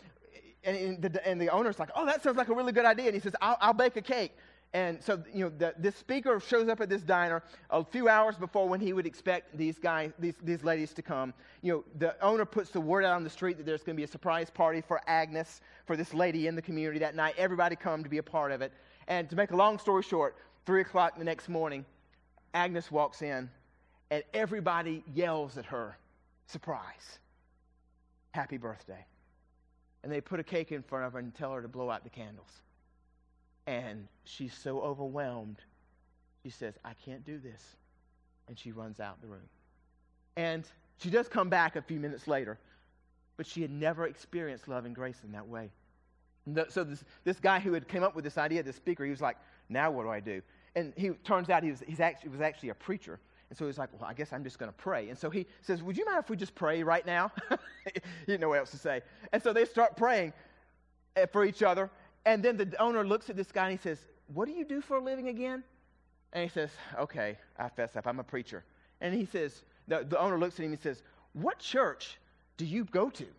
and, 0.67 1.01
the, 1.01 1.27
and 1.27 1.39
the 1.39 1.49
owner's 1.49 1.79
like, 1.79 1.89
oh, 1.95 2.05
that 2.05 2.21
sounds 2.21 2.37
like 2.37 2.49
a 2.49 2.53
really 2.53 2.73
good 2.73 2.85
idea. 2.85 3.05
And 3.05 3.15
he 3.15 3.21
says, 3.21 3.33
I'll, 3.41 3.57
I'll 3.61 3.73
bake 3.73 3.95
a 3.95 4.01
cake. 4.01 4.33
And 4.73 5.01
so, 5.01 5.23
you 5.33 5.45
know, 5.45 5.51
the, 5.57 5.73
this 5.77 5.95
speaker 5.95 6.41
shows 6.41 6.67
up 6.67 6.81
at 6.81 6.89
this 6.89 7.01
diner 7.01 7.41
a 7.69 7.85
few 7.85 8.09
hours 8.09 8.35
before 8.35 8.67
when 8.67 8.81
he 8.81 8.91
would 8.91 9.05
expect 9.05 9.57
these 9.57 9.79
guys, 9.79 10.11
these, 10.19 10.35
these 10.43 10.63
ladies 10.63 10.93
to 10.95 11.01
come. 11.01 11.33
You 11.61 11.73
know, 11.73 11.83
the 11.99 12.21
owner 12.21 12.43
puts 12.43 12.69
the 12.69 12.81
word 12.81 13.05
out 13.05 13.15
on 13.15 13.23
the 13.23 13.29
street 13.29 13.57
that 13.57 13.65
there's 13.65 13.81
going 13.81 13.95
to 13.95 13.97
be 13.97 14.03
a 14.03 14.07
surprise 14.07 14.49
party 14.49 14.81
for 14.81 15.01
Agnes, 15.07 15.61
for 15.85 15.95
this 15.95 16.13
lady 16.13 16.47
in 16.47 16.55
the 16.55 16.61
community 16.61 16.99
that 16.99 17.15
night. 17.15 17.35
Everybody 17.37 17.77
come 17.77 18.03
to 18.03 18.09
be 18.09 18.17
a 18.17 18.23
part 18.23 18.51
of 18.51 18.61
it. 18.61 18.73
And 19.07 19.29
to 19.29 19.37
make 19.37 19.51
a 19.51 19.55
long 19.55 19.79
story 19.79 20.03
short, 20.03 20.35
3 20.65 20.81
o'clock 20.81 21.17
the 21.17 21.23
next 21.23 21.47
morning, 21.47 21.85
Agnes 22.53 22.91
walks 22.91 23.21
in, 23.21 23.49
and 24.11 24.21
everybody 24.33 25.01
yells 25.13 25.57
at 25.57 25.65
her, 25.65 25.97
surprise, 26.45 27.19
happy 28.33 28.57
birthday 28.57 29.05
and 30.03 30.11
they 30.11 30.21
put 30.21 30.39
a 30.39 30.43
cake 30.43 30.71
in 30.71 30.81
front 30.83 31.05
of 31.05 31.13
her 31.13 31.19
and 31.19 31.33
tell 31.33 31.53
her 31.53 31.61
to 31.61 31.67
blow 31.67 31.89
out 31.89 32.03
the 32.03 32.09
candles. 32.09 32.51
And 33.65 34.07
she's 34.23 34.53
so 34.53 34.79
overwhelmed, 34.81 35.57
she 36.43 36.49
says, 36.49 36.75
I 36.85 36.93
can't 37.05 37.25
do 37.25 37.37
this. 37.39 37.61
And 38.47 38.57
she 38.57 38.71
runs 38.71 38.99
out 38.99 39.21
the 39.21 39.27
room. 39.27 39.49
And 40.37 40.63
she 40.99 41.09
does 41.09 41.27
come 41.27 41.49
back 41.49 41.75
a 41.75 41.81
few 41.81 41.99
minutes 41.99 42.27
later, 42.27 42.57
but 43.35 43.45
she 43.45 43.61
had 43.61 43.71
never 43.71 44.07
experienced 44.07 44.67
love 44.67 44.85
and 44.85 44.95
grace 44.95 45.17
in 45.23 45.31
that 45.33 45.47
way. 45.47 45.69
So 46.69 46.85
this, 46.85 47.03
this 47.25 47.39
guy 47.39 47.59
who 47.59 47.73
had 47.73 47.87
came 47.89 48.03
up 48.03 48.15
with 48.15 48.23
this 48.23 48.37
idea, 48.37 48.63
this 48.63 48.77
speaker, 48.77 49.03
he 49.03 49.11
was 49.11 49.19
like, 49.19 49.35
now 49.67 49.91
what 49.91 50.03
do 50.03 50.09
I 50.09 50.21
do? 50.21 50.41
And 50.75 50.93
he 50.95 51.09
turns 51.09 51.49
out 51.49 51.63
he 51.63 51.71
was, 51.71 51.83
he's 51.85 51.99
actually, 51.99 52.29
was 52.29 52.39
actually 52.39 52.69
a 52.69 52.75
preacher. 52.75 53.19
And 53.49 53.57
so 53.57 53.65
he's 53.65 53.77
like, 53.77 53.89
well, 53.93 54.09
I 54.09 54.13
guess 54.13 54.33
I'm 54.33 54.43
just 54.43 54.59
going 54.59 54.71
to 54.71 54.77
pray. 54.77 55.09
And 55.09 55.17
so 55.17 55.29
he 55.29 55.45
says, 55.61 55.81
would 55.81 55.97
you 55.97 56.05
mind 56.05 56.19
if 56.19 56.29
we 56.29 56.35
just 56.35 56.53
pray 56.53 56.83
right 56.83 57.05
now? 57.05 57.31
he 57.85 58.01
didn't 58.25 58.41
know 58.41 58.49
what 58.49 58.59
else 58.59 58.71
to 58.71 58.77
say. 58.77 59.01
And 59.31 59.41
so 59.41 59.53
they 59.53 59.63
start 59.65 59.95
praying 59.95 60.33
eh, 61.15 61.27
for 61.31 61.45
each 61.45 61.63
other. 61.63 61.89
And 62.25 62.43
then 62.43 62.57
the 62.57 62.75
owner 62.81 63.07
looks 63.07 63.29
at 63.29 63.37
this 63.37 63.51
guy 63.51 63.69
and 63.69 63.79
he 63.79 63.81
says, 63.81 63.99
what 64.33 64.47
do 64.47 64.53
you 64.53 64.65
do 64.65 64.81
for 64.81 64.97
a 64.97 65.03
living 65.03 65.29
again? 65.29 65.63
And 66.33 66.43
he 66.43 66.49
says, 66.49 66.71
okay, 66.99 67.37
I 67.57 67.69
fess 67.69 67.95
up. 67.95 68.05
I'm 68.05 68.19
a 68.19 68.23
preacher. 68.23 68.65
And 68.99 69.13
he 69.13 69.25
says, 69.25 69.63
the, 69.87 70.05
the 70.07 70.19
owner 70.19 70.37
looks 70.37 70.59
at 70.59 70.65
him 70.65 70.73
and 70.73 70.81
says, 70.81 71.01
what 71.31 71.59
church 71.59 72.17
do 72.57 72.65
you 72.65 72.83
go 72.85 73.09
to? 73.09 73.25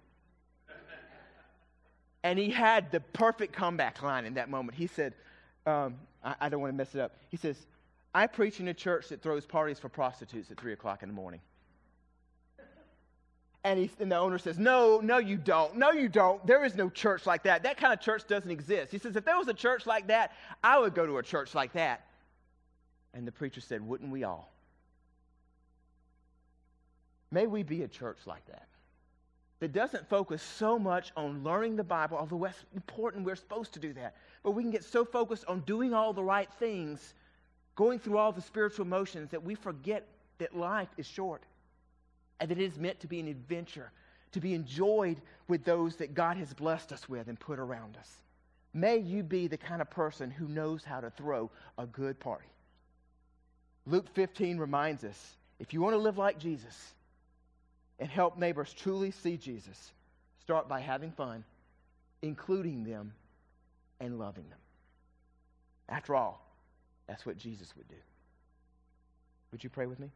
And 2.25 2.37
he 2.37 2.51
had 2.51 2.91
the 2.91 2.99
perfect 2.99 3.53
comeback 3.53 4.03
line 4.03 4.25
in 4.25 4.35
that 4.35 4.51
moment. 4.51 4.77
He 4.77 4.89
said, 4.89 5.15
um, 5.67 5.95
I, 6.25 6.35
I 6.41 6.49
don't 6.49 6.61
want 6.61 6.73
to 6.73 6.77
mess 6.77 6.95
it 6.95 7.01
up. 7.01 7.13
He 7.29 7.37
says, 7.37 7.57
I 8.15 8.27
preach 8.27 8.61
in 8.61 8.69
a 8.69 8.75
church 8.75 9.09
that 9.09 9.23
throws 9.23 9.45
parties 9.45 9.79
for 9.79 9.89
prostitutes 9.89 10.51
at 10.51 10.61
3 10.61 10.73
o'clock 10.73 11.03
in 11.03 11.09
the 11.09 11.15
morning. 11.15 11.41
And, 13.65 13.79
he, 13.79 13.91
and 14.01 14.11
the 14.11 14.17
owner 14.17 14.39
says, 14.39 14.59
No, 14.59 15.01
no, 15.01 15.19
you 15.19 15.37
don't. 15.37 15.77
No, 15.77 15.91
you 15.91 16.09
don't. 16.09 16.45
There 16.47 16.65
is 16.65 16.75
no 16.75 16.89
church 16.89 17.27
like 17.27 17.43
that. 17.43 17.65
That 17.65 17.77
kind 17.77 17.93
of 17.93 18.01
church 18.01 18.27
doesn't 18.27 18.51
exist. 18.51 18.93
He 18.93 18.99
says, 18.99 19.17
If 19.17 19.25
there 19.25 19.37
was 19.37 19.49
a 19.49 19.55
church 19.55 19.85
like 19.85 20.07
that, 20.07 20.33
I 20.63 20.79
would 20.79 20.95
go 20.95 21.05
to 21.05 21.19
a 21.19 21.23
church 21.23 21.55
like 21.55 21.73
that. 21.73 22.07
And 23.15 23.27
the 23.27 23.33
preacher 23.33 23.61
said, 23.61 23.87
Wouldn't 23.87 24.11
we 24.11 24.25
all? 24.25 24.51
May 27.31 27.47
we 27.47 27.63
be 27.63 27.83
a 27.83 27.89
church 27.89 28.19
like 28.27 28.47
that 28.47 28.69
that 29.61 29.73
doesn't 29.73 30.09
focus 30.09 30.43
so 30.43 30.79
much 30.79 31.13
on 31.17 31.43
learning 31.43 31.77
the 31.77 31.85
Bible, 31.85 32.17
although 32.17 32.39
that's 32.45 32.65
important, 32.75 33.25
we're 33.25 33.35
supposed 33.35 33.73
to 33.73 33.81
do 33.81 33.93
that. 33.95 34.15
But 34.43 34.53
we 34.53 34.63
can 34.63 34.71
get 34.71 34.85
so 34.85 35.05
focused 35.05 35.45
on 35.47 35.61
doing 35.61 35.93
all 35.93 36.13
the 36.13 36.23
right 36.23 36.49
things, 36.55 37.15
going 37.79 38.01
through 38.01 38.19
all 38.19 38.33
the 38.33 38.43
spiritual 38.43 38.85
motions, 38.85 39.31
that 39.31 39.45
we 39.45 39.55
forget 39.55 40.05
that 40.39 40.57
life 40.57 40.89
is 40.97 41.07
short 41.07 41.45
and 42.41 42.51
that 42.51 42.59
it 42.59 42.65
is 42.65 42.77
meant 42.77 42.99
to 42.99 43.07
be 43.07 43.21
an 43.21 43.29
adventure, 43.29 43.93
to 44.33 44.41
be 44.41 44.53
enjoyed 44.53 45.21
with 45.47 45.65
those 45.65 45.95
that 45.95 46.13
God 46.13 46.37
has 46.39 46.53
blessed 46.53 46.93
us 46.93 47.09
with 47.09 47.29
and 47.29 47.39
put 47.39 47.61
around 47.61 47.97
us. 47.97 48.11
May 48.75 48.97
you 48.97 49.23
be 49.23 49.47
the 49.47 49.57
kind 49.57 49.81
of 49.81 49.89
person 49.91 50.29
who 50.29 50.49
knows 50.49 50.83
how 50.83 50.99
to 50.99 51.11
throw 51.11 51.53
a 51.79 51.87
good 51.87 52.19
party. 52.19 52.49
Luke 53.87 54.09
15 54.13 54.59
reminds 54.59 55.05
us 55.05 55.35
if 55.61 55.73
you 55.73 55.81
want 55.81 55.95
to 55.95 55.99
live 55.99 56.19
like 56.19 56.41
Jesus, 56.41 56.95
and 58.01 58.09
help 58.09 58.37
neighbors 58.37 58.73
truly 58.73 59.13
see 59.13 59.37
Jesus, 59.37 59.93
start 60.41 60.69
by 60.69 60.81
having 60.81 61.13
fun, 61.13 61.45
including 62.23 62.83
them, 62.83 63.13
and 64.01 64.19
loving 64.19 64.49
them. 64.49 64.59
After 65.89 66.17
all, 66.17 66.48
that's 67.09 67.27
what 67.27 67.39
Jesus 67.39 67.73
would 67.77 67.89
do. 67.89 67.97
Would 69.51 69.65
you 69.65 69.71
pray 69.71 69.87
with 69.87 69.99
me? 69.99 70.11